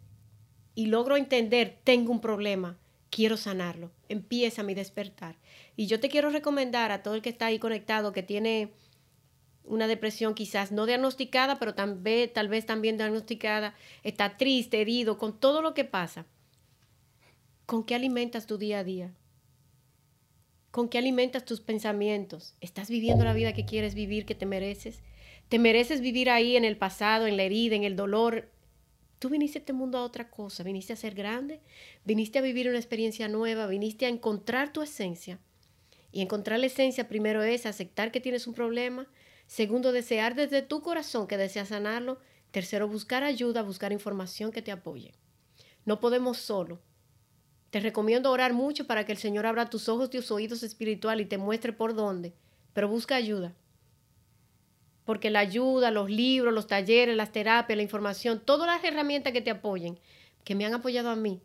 y 0.73 0.87
logro 0.87 1.15
entender, 1.15 1.79
tengo 1.83 2.11
un 2.11 2.21
problema, 2.21 2.78
quiero 3.09 3.37
sanarlo, 3.37 3.91
empieza 4.07 4.63
mi 4.63 4.73
despertar. 4.73 5.37
Y 5.75 5.87
yo 5.87 5.99
te 5.99 6.09
quiero 6.09 6.29
recomendar 6.29 6.91
a 6.91 7.03
todo 7.03 7.15
el 7.15 7.21
que 7.21 7.29
está 7.29 7.47
ahí 7.47 7.59
conectado, 7.59 8.13
que 8.13 8.23
tiene 8.23 8.71
una 9.63 9.87
depresión 9.87 10.33
quizás 10.33 10.71
no 10.71 10.85
diagnosticada, 10.85 11.59
pero 11.59 11.75
tal 11.75 11.95
vez, 11.95 12.33
tal 12.33 12.47
vez 12.47 12.65
también 12.65 12.97
diagnosticada, 12.97 13.75
está 14.03 14.37
triste, 14.37 14.81
herido, 14.81 15.17
con 15.17 15.39
todo 15.39 15.61
lo 15.61 15.73
que 15.73 15.85
pasa. 15.85 16.25
¿Con 17.65 17.83
qué 17.83 17.93
alimentas 17.93 18.47
tu 18.47 18.57
día 18.57 18.79
a 18.79 18.83
día? 18.83 19.13
¿Con 20.71 20.89
qué 20.89 20.97
alimentas 20.97 21.45
tus 21.45 21.61
pensamientos? 21.61 22.55
¿Estás 22.61 22.89
viviendo 22.89 23.23
la 23.23 23.33
vida 23.33 23.53
que 23.53 23.65
quieres 23.65 23.93
vivir, 23.93 24.25
que 24.25 24.35
te 24.35 24.45
mereces? 24.45 25.03
¿Te 25.49 25.59
mereces 25.59 26.01
vivir 26.01 26.29
ahí 26.29 26.55
en 26.55 26.65
el 26.65 26.77
pasado, 26.77 27.27
en 27.27 27.37
la 27.37 27.43
herida, 27.43 27.75
en 27.75 27.83
el 27.83 27.95
dolor? 27.95 28.49
Tú 29.19 29.29
viniste 29.29 29.59
a 29.59 29.61
este 29.61 29.73
mundo 29.73 29.97
a 29.97 30.03
otra 30.03 30.29
cosa, 30.29 30.63
viniste 30.63 30.93
a 30.93 30.95
ser 30.95 31.13
grande, 31.13 31.61
viniste 32.05 32.39
a 32.39 32.41
vivir 32.41 32.69
una 32.69 32.77
experiencia 32.77 33.27
nueva, 33.27 33.67
viniste 33.67 34.05
a 34.05 34.09
encontrar 34.09 34.71
tu 34.71 34.81
esencia. 34.81 35.39
Y 36.11 36.21
encontrar 36.21 36.59
la 36.59 36.65
esencia 36.65 37.07
primero 37.07 37.43
es 37.43 37.65
aceptar 37.65 38.11
que 38.11 38.21
tienes 38.21 38.47
un 38.47 38.53
problema, 38.53 39.07
segundo 39.45 39.91
desear 39.91 40.35
desde 40.35 40.61
tu 40.61 40.81
corazón 40.81 41.27
que 41.27 41.37
deseas 41.37 41.67
sanarlo, 41.67 42.19
tercero 42.51 42.87
buscar 42.87 43.23
ayuda, 43.23 43.61
buscar 43.61 43.91
información 43.91 44.51
que 44.51 44.61
te 44.61 44.71
apoye. 44.71 45.13
No 45.85 45.99
podemos 45.99 46.37
solo, 46.37 46.79
te 47.69 47.79
recomiendo 47.79 48.31
orar 48.31 48.53
mucho 48.53 48.87
para 48.87 49.05
que 49.05 49.11
el 49.11 49.19
Señor 49.19 49.45
abra 49.45 49.69
tus 49.69 49.89
ojos, 49.89 50.09
tus 50.09 50.31
oídos 50.31 50.63
espirituales 50.63 51.25
y 51.25 51.29
te 51.29 51.37
muestre 51.37 51.71
por 51.71 51.93
dónde. 51.93 52.33
Pero 52.73 52.87
busca 52.87 53.15
ayuda. 53.15 53.53
Porque 55.09 55.31
la 55.31 55.39
ayuda, 55.39 55.89
los 55.89 56.07
libros, 56.07 56.53
los 56.53 56.67
talleres, 56.67 57.17
las 57.17 57.31
terapias, 57.31 57.75
la 57.75 57.81
información, 57.81 58.39
todas 58.45 58.67
las 58.67 58.83
herramientas 58.83 59.33
que 59.33 59.41
te 59.41 59.49
apoyen, 59.49 59.97
que 60.43 60.53
me 60.53 60.67
han 60.67 60.75
apoyado 60.75 61.09
a 61.09 61.15
mí 61.15 61.41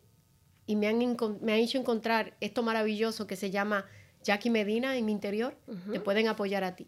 y 0.67 0.75
me 0.75 0.87
han, 0.87 1.17
me 1.41 1.57
hecho 1.57 1.79
encontrar 1.79 2.35
esto 2.41 2.61
maravilloso 2.61 3.25
que 3.25 3.35
se 3.35 3.49
llama 3.49 3.87
Jackie 4.23 4.51
Medina 4.51 4.95
en 4.95 5.05
mi 5.05 5.11
interior, 5.11 5.57
te 5.91 5.99
pueden 5.99 6.27
apoyar 6.27 6.63
a 6.63 6.75
ti. 6.75 6.85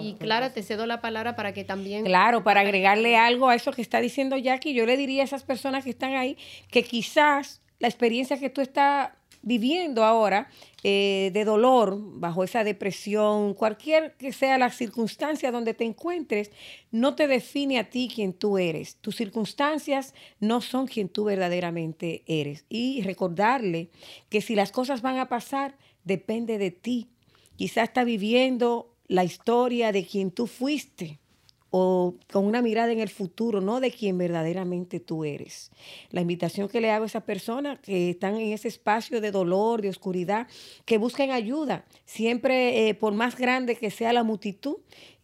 y 0.00 0.14
Clara, 0.14 0.54
te 0.54 0.62
cedo 0.62 0.86
la 0.86 1.02
palabra 1.02 1.36
para 1.36 1.52
que 1.52 1.64
también... 1.64 2.06
Claro, 2.06 2.42
para 2.42 2.62
agregarle 2.62 3.18
algo 3.18 3.50
a 3.50 3.54
eso 3.54 3.70
que 3.70 3.82
está 3.82 4.00
diciendo 4.00 4.38
Jackie, 4.38 4.72
yo 4.72 4.86
le 4.86 4.96
diría 4.96 5.20
a 5.20 5.26
esas 5.26 5.42
personas 5.42 5.84
que 5.84 5.90
están 5.90 6.14
ahí 6.14 6.38
que 6.70 6.82
quizás 6.82 7.60
la 7.78 7.88
experiencia 7.88 8.40
que 8.40 8.48
tú 8.48 8.62
estás 8.62 9.10
viviendo 9.48 10.04
ahora 10.04 10.48
eh, 10.84 11.30
de 11.32 11.44
dolor, 11.46 11.96
bajo 11.98 12.44
esa 12.44 12.64
depresión, 12.64 13.54
cualquier 13.54 14.14
que 14.16 14.32
sea 14.32 14.58
la 14.58 14.70
circunstancia 14.70 15.50
donde 15.50 15.72
te 15.72 15.84
encuentres, 15.84 16.52
no 16.90 17.14
te 17.14 17.26
define 17.26 17.78
a 17.78 17.88
ti 17.88 18.10
quien 18.14 18.34
tú 18.34 18.58
eres. 18.58 18.96
Tus 18.96 19.16
circunstancias 19.16 20.14
no 20.38 20.60
son 20.60 20.86
quien 20.86 21.08
tú 21.08 21.24
verdaderamente 21.24 22.22
eres. 22.26 22.66
Y 22.68 23.00
recordarle 23.02 23.88
que 24.28 24.42
si 24.42 24.54
las 24.54 24.70
cosas 24.70 25.00
van 25.00 25.16
a 25.16 25.30
pasar, 25.30 25.76
depende 26.04 26.58
de 26.58 26.70
ti. 26.70 27.08
Quizás 27.56 27.84
está 27.84 28.04
viviendo 28.04 28.94
la 29.08 29.24
historia 29.24 29.92
de 29.92 30.04
quien 30.04 30.30
tú 30.30 30.46
fuiste 30.46 31.18
o 31.70 32.14
con 32.32 32.46
una 32.46 32.62
mirada 32.62 32.92
en 32.92 33.00
el 33.00 33.08
futuro, 33.08 33.60
no 33.60 33.80
de 33.80 33.90
quien 33.90 34.16
verdaderamente 34.16 35.00
tú 35.00 35.24
eres. 35.24 35.70
La 36.10 36.20
invitación 36.20 36.68
que 36.68 36.80
le 36.80 36.90
hago 36.90 37.04
a 37.04 37.06
esas 37.06 37.24
personas 37.24 37.78
que 37.80 38.10
están 38.10 38.36
en 38.36 38.52
ese 38.52 38.68
espacio 38.68 39.20
de 39.20 39.30
dolor, 39.30 39.82
de 39.82 39.90
oscuridad, 39.90 40.46
que 40.84 40.98
busquen 40.98 41.30
ayuda, 41.30 41.84
siempre 42.04 42.88
eh, 42.88 42.94
por 42.94 43.12
más 43.12 43.36
grande 43.36 43.76
que 43.76 43.90
sea 43.90 44.12
la 44.12 44.22
multitud, 44.22 44.76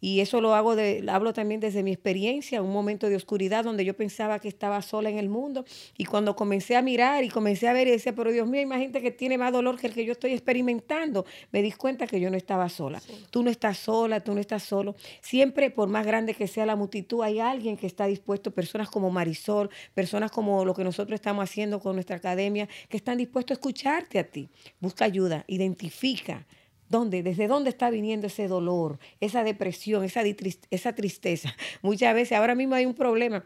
y 0.05 0.19
eso 0.19 0.39
lo 0.39 0.53
hago 0.53 0.75
de, 0.75 1.03
hablo 1.07 1.33
también 1.33 1.59
desde 1.59 1.81
mi 1.81 1.91
experiencia, 1.91 2.61
un 2.61 2.71
momento 2.71 3.09
de 3.09 3.15
oscuridad 3.15 3.63
donde 3.63 3.83
yo 3.83 3.95
pensaba 3.95 4.37
que 4.37 4.47
estaba 4.47 4.79
sola 4.83 5.09
en 5.09 5.17
el 5.17 5.29
mundo. 5.29 5.65
Y 5.97 6.05
cuando 6.05 6.35
comencé 6.35 6.75
a 6.75 6.83
mirar 6.83 7.23
y 7.23 7.29
comencé 7.29 7.67
a 7.67 7.73
ver 7.73 7.87
y 7.87 7.89
decía, 7.89 8.13
pero 8.13 8.31
Dios 8.31 8.47
mío, 8.47 8.61
hay 8.71 8.81
gente 8.81 9.01
que 9.01 9.09
tiene 9.09 9.39
más 9.39 9.51
dolor 9.51 9.79
que 9.79 9.87
el 9.87 9.95
que 9.95 10.05
yo 10.05 10.11
estoy 10.11 10.33
experimentando, 10.33 11.25
me 11.51 11.63
di 11.63 11.71
cuenta 11.71 12.05
que 12.05 12.19
yo 12.19 12.29
no 12.29 12.37
estaba 12.37 12.69
sola. 12.69 13.01
Tú 13.31 13.41
no 13.41 13.49
estás 13.49 13.79
sola, 13.79 14.19
tú 14.19 14.35
no 14.35 14.39
estás 14.39 14.61
solo. 14.61 14.95
Siempre, 15.21 15.71
por 15.71 15.89
más 15.89 16.05
grande 16.05 16.35
que 16.35 16.45
sea 16.45 16.67
la 16.67 16.75
multitud, 16.75 17.23
hay 17.23 17.39
alguien 17.39 17.75
que 17.75 17.87
está 17.87 18.05
dispuesto, 18.05 18.51
personas 18.51 18.91
como 18.91 19.09
Marisol, 19.09 19.71
personas 19.95 20.29
como 20.29 20.65
lo 20.65 20.75
que 20.75 20.83
nosotros 20.83 21.15
estamos 21.15 21.43
haciendo 21.43 21.79
con 21.79 21.95
nuestra 21.95 22.17
academia, 22.17 22.69
que 22.89 22.97
están 22.97 23.17
dispuestos 23.17 23.55
a 23.55 23.59
escucharte 23.59 24.19
a 24.19 24.29
ti. 24.29 24.49
Busca 24.79 25.03
ayuda, 25.03 25.45
identifica 25.47 26.45
¿Dónde? 26.89 27.23
¿Desde 27.23 27.47
dónde 27.47 27.69
está 27.69 27.89
viniendo 27.89 28.27
ese 28.27 28.47
dolor, 28.47 28.99
esa 29.19 29.43
depresión, 29.43 30.03
esa, 30.03 30.21
esa 30.69 30.93
tristeza? 30.93 31.55
Muchas 31.81 32.13
veces, 32.13 32.37
ahora 32.37 32.55
mismo 32.55 32.75
hay 32.75 32.85
un 32.85 32.93
problema. 32.93 33.45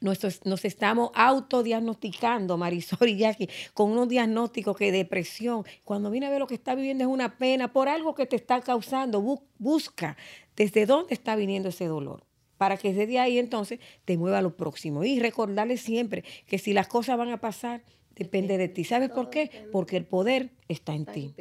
Nos, 0.00 0.20
nos 0.44 0.64
estamos 0.64 1.10
autodiagnosticando, 1.14 2.56
Marisol 2.56 3.08
y 3.08 3.16
Jackie, 3.16 3.48
con 3.74 3.90
unos 3.90 4.08
diagnósticos 4.08 4.76
que 4.76 4.92
depresión. 4.92 5.64
Cuando 5.84 6.10
viene 6.10 6.26
a 6.26 6.30
ver 6.30 6.38
lo 6.38 6.46
que 6.46 6.54
está 6.54 6.74
viviendo 6.74 7.04
es 7.04 7.10
una 7.10 7.36
pena 7.36 7.72
por 7.72 7.88
algo 7.88 8.14
que 8.14 8.26
te 8.26 8.36
está 8.36 8.60
causando. 8.60 9.20
busca 9.58 10.16
desde 10.54 10.86
dónde 10.86 11.14
está 11.14 11.34
viniendo 11.34 11.70
ese 11.70 11.86
dolor 11.86 12.22
para 12.58 12.76
que 12.76 12.92
desde 12.92 13.18
ahí 13.18 13.38
entonces 13.38 13.78
te 14.04 14.18
mueva 14.18 14.38
a 14.38 14.42
lo 14.42 14.56
próximo. 14.56 15.04
Y 15.04 15.20
recordarle 15.20 15.78
siempre 15.78 16.24
que 16.46 16.58
si 16.58 16.74
las 16.74 16.88
cosas 16.88 17.16
van 17.16 17.30
a 17.30 17.40
pasar, 17.40 17.82
depende 18.14 18.58
de 18.58 18.68
ti. 18.68 18.84
¿Sabes 18.84 19.10
por 19.10 19.30
qué? 19.30 19.68
Porque 19.72 19.96
el 19.96 20.04
poder 20.04 20.50
está 20.68 20.94
en 20.94 21.06
ti. 21.06 21.34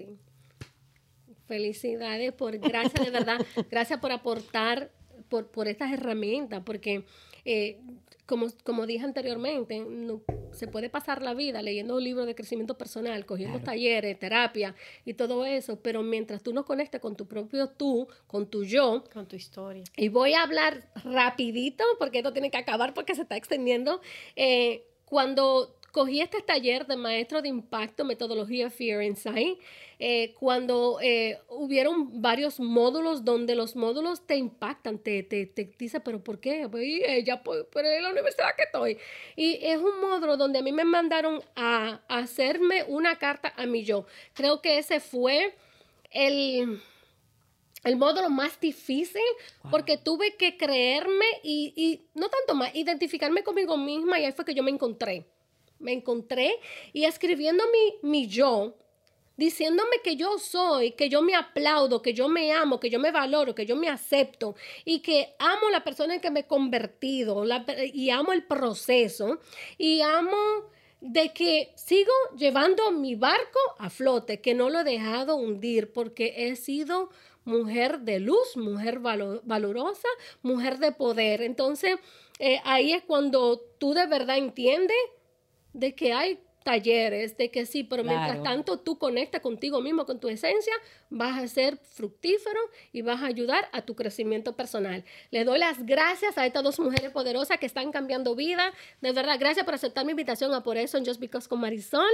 Felicidades 1.47 2.33
por, 2.33 2.57
gracias 2.57 3.05
de 3.05 3.11
verdad, 3.11 3.39
gracias 3.71 3.99
por 3.99 4.11
aportar 4.11 4.91
por, 5.29 5.47
por 5.47 5.67
estas 5.67 5.91
herramientas, 5.91 6.61
porque 6.65 7.05
eh, 7.45 7.79
como, 8.25 8.47
como 8.63 8.85
dije 8.85 9.05
anteriormente, 9.05 9.79
no, 9.79 10.21
se 10.51 10.67
puede 10.67 10.89
pasar 10.89 11.21
la 11.21 11.33
vida 11.33 11.61
leyendo 11.61 11.95
un 11.95 12.03
libro 12.03 12.25
de 12.25 12.35
crecimiento 12.35 12.77
personal, 12.77 13.25
cogiendo 13.25 13.59
talleres, 13.59 14.19
terapia 14.19 14.75
y 15.05 15.13
todo 15.13 15.45
eso, 15.45 15.79
pero 15.81 16.03
mientras 16.03 16.43
tú 16.43 16.53
no 16.53 16.65
conectes 16.65 16.99
con 16.99 17.15
tu 17.15 17.25
propio 17.25 17.69
tú, 17.69 18.07
con 18.27 18.47
tu 18.47 18.65
yo, 18.65 19.05
con 19.13 19.27
tu 19.27 19.37
historia. 19.37 19.83
Y 19.95 20.09
voy 20.09 20.33
a 20.33 20.43
hablar 20.43 20.89
rapidito, 21.05 21.85
porque 21.99 22.17
esto 22.17 22.33
tiene 22.33 22.51
que 22.51 22.57
acabar 22.57 22.93
porque 22.93 23.15
se 23.15 23.21
está 23.21 23.37
extendiendo. 23.37 24.01
Eh, 24.35 24.83
cuando 25.05 25.76
cogí 25.97 26.21
este 26.21 26.43
taller 26.43 26.85
de 26.85 26.95
maestro 26.95 27.41
de 27.41 27.49
impacto, 27.49 28.05
metodología 28.05 28.69
Fear 28.69 29.01
Insight, 29.01 29.57
eh, 29.97 30.35
cuando 30.39 30.99
eh, 31.01 31.39
hubieron 31.49 32.21
varios 32.21 32.59
módulos 32.59 33.25
donde 33.25 33.55
los 33.55 33.75
módulos 33.75 34.27
te 34.27 34.35
impactan, 34.35 34.99
te, 34.99 35.23
te, 35.23 35.47
te 35.47 35.73
dicen, 35.75 36.03
pero 36.05 36.23
¿por 36.23 36.39
qué? 36.39 36.69
Pues, 36.69 36.85
ya 37.25 37.41
por, 37.41 37.65
la 37.83 38.11
universidad 38.11 38.55
que 38.55 38.65
estoy. 38.65 38.99
Y 39.35 39.57
es 39.59 39.79
un 39.79 39.99
módulo 39.99 40.37
donde 40.37 40.59
a 40.59 40.61
mí 40.61 40.71
me 40.71 40.85
mandaron 40.85 41.41
a, 41.55 41.99
hacerme 42.09 42.83
una 42.83 43.17
carta 43.17 43.51
a 43.57 43.65
mí 43.65 43.83
yo. 43.83 44.05
Creo 44.35 44.61
que 44.61 44.77
ese 44.77 44.99
fue 44.99 45.55
el 46.11 46.79
el 47.83 47.95
módulo 47.95 48.29
más 48.29 48.59
difícil 48.59 49.21
porque 49.71 49.97
tuve 49.97 50.35
que 50.35 50.57
creerme 50.57 51.25
y, 51.41 51.73
y, 51.75 52.09
no 52.19 52.27
tanto 52.27 52.53
más, 52.53 52.75
identificarme 52.75 53.43
conmigo 53.43 53.77
misma 53.77 54.19
y 54.19 54.25
ahí 54.25 54.31
fue 54.33 54.45
que 54.45 54.53
yo 54.53 54.61
me 54.61 54.71
encontré 54.71 55.25
me 55.79 55.93
encontré 55.93 56.59
y 56.93 57.05
escribiendo 57.05 57.63
mi, 57.71 58.09
mi 58.09 58.27
yo, 58.27 58.75
diciéndome 59.37 60.01
que 60.03 60.15
yo 60.15 60.39
soy, 60.39 60.91
que 60.91 61.09
yo 61.09 61.21
me 61.21 61.35
aplaudo, 61.35 62.01
que 62.01 62.13
yo 62.13 62.27
me 62.27 62.51
amo, 62.51 62.79
que 62.79 62.89
yo 62.89 62.99
me 62.99 63.11
valoro, 63.11 63.53
que 63.53 63.65
yo 63.65 63.75
me 63.75 63.87
acepto 63.87 64.55
y 64.83 64.99
que 64.99 65.35
amo 65.37 65.69
la 65.69 65.83
persona 65.83 66.15
en 66.15 66.21
que 66.21 66.31
me 66.31 66.41
he 66.41 66.47
convertido 66.47 67.45
y 67.93 68.09
amo 68.09 68.33
el 68.33 68.43
proceso 68.43 69.39
y 69.77 70.01
amo 70.01 70.35
de 70.99 71.31
que 71.31 71.71
sigo 71.75 72.11
llevando 72.35 72.91
mi 72.91 73.15
barco 73.15 73.59
a 73.77 73.91
flote, 73.91 74.41
que 74.41 74.55
no 74.55 74.71
lo 74.71 74.79
he 74.79 74.83
dejado 74.83 75.35
hundir 75.35 75.93
porque 75.93 76.33
he 76.35 76.55
sido 76.55 77.11
mujer 77.45 77.99
de 77.99 78.19
luz, 78.19 78.57
mujer 78.57 78.99
valorosa, 78.99 80.07
mujer 80.41 80.79
de 80.79 80.91
poder. 80.91 81.41
Entonces, 81.43 81.97
eh, 82.39 82.59
ahí 82.65 82.91
es 82.91 83.03
cuando 83.03 83.59
tú 83.77 83.93
de 83.93 84.07
verdad 84.07 84.37
entiendes 84.37 84.97
de 85.77 85.93
que 85.93 86.13
hay 86.13 86.39
talleres, 86.63 87.37
de 87.37 87.49
que 87.49 87.65
sí, 87.65 87.85
pero 87.85 88.03
mientras 88.03 88.43
tanto 88.43 88.77
tú 88.77 88.97
conectas 88.97 89.39
contigo 89.39 89.79
mismo, 89.79 90.05
con 90.05 90.19
tu 90.19 90.27
esencia, 90.27 90.73
vas 91.09 91.41
a 91.41 91.47
ser 91.47 91.77
fructífero 91.77 92.59
y 92.91 93.03
vas 93.03 93.23
a 93.23 93.27
ayudar 93.27 93.69
a 93.71 93.83
tu 93.83 93.95
crecimiento 93.95 94.53
personal. 94.55 95.05
Le 95.31 95.45
doy 95.45 95.59
las 95.59 95.85
gracias 95.85 96.37
a 96.37 96.45
estas 96.45 96.63
dos 96.63 96.77
mujeres 96.79 97.11
poderosas 97.11 97.57
que 97.57 97.65
están 97.65 97.93
cambiando 97.93 98.35
vida. 98.35 98.73
De 98.99 99.13
verdad, 99.13 99.37
gracias 99.39 99.63
por 99.63 99.75
aceptar 99.75 100.03
mi 100.03 100.11
invitación 100.11 100.53
a 100.53 100.61
Por 100.61 100.75
eso 100.75 100.97
en 100.97 101.05
Just 101.05 101.21
Because 101.21 101.47
con 101.47 101.61
Marisol. 101.61 102.11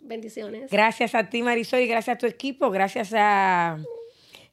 Bendiciones. 0.00 0.70
Gracias 0.70 1.14
a 1.14 1.28
ti, 1.28 1.42
Marisol, 1.42 1.80
y 1.80 1.86
gracias 1.86 2.16
a 2.16 2.18
tu 2.18 2.26
equipo. 2.26 2.70
Gracias 2.70 3.12
a 3.14 3.76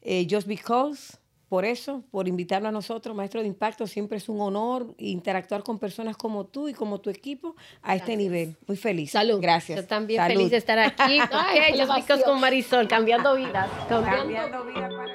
eh, 0.01 0.27
Just 0.29 0.47
Because 0.47 1.17
por 1.49 1.65
eso, 1.65 2.03
por 2.11 2.27
invitarlo 2.27 2.67
a 2.67 2.71
nosotros, 2.71 3.15
Maestro 3.15 3.41
de 3.41 3.47
Impacto, 3.47 3.87
siempre 3.87 4.19
es 4.19 4.29
un 4.29 4.39
honor 4.39 4.93
interactuar 4.99 5.63
con 5.63 5.79
personas 5.79 6.15
como 6.15 6.45
tú 6.45 6.69
y 6.69 6.73
como 6.73 7.01
tu 7.01 7.09
equipo 7.09 7.55
a 7.81 7.95
este 7.95 8.15
nivel. 8.15 8.55
Muy 8.67 8.77
feliz. 8.77 9.11
Salud. 9.11 9.41
Gracias. 9.41 9.81
Yo 9.81 9.87
también 9.87 10.25
feliz 10.27 10.51
de 10.51 10.57
estar 10.57 10.77
aquí. 10.77 11.19
Ay, 11.31 11.75
los 11.75 11.89
con 12.23 12.39
Marisol, 12.39 12.87
cambiando 12.87 13.35
vidas. 13.35 13.67
Cambiando, 13.89 14.63
vidas 14.65 14.93
para 14.93 15.13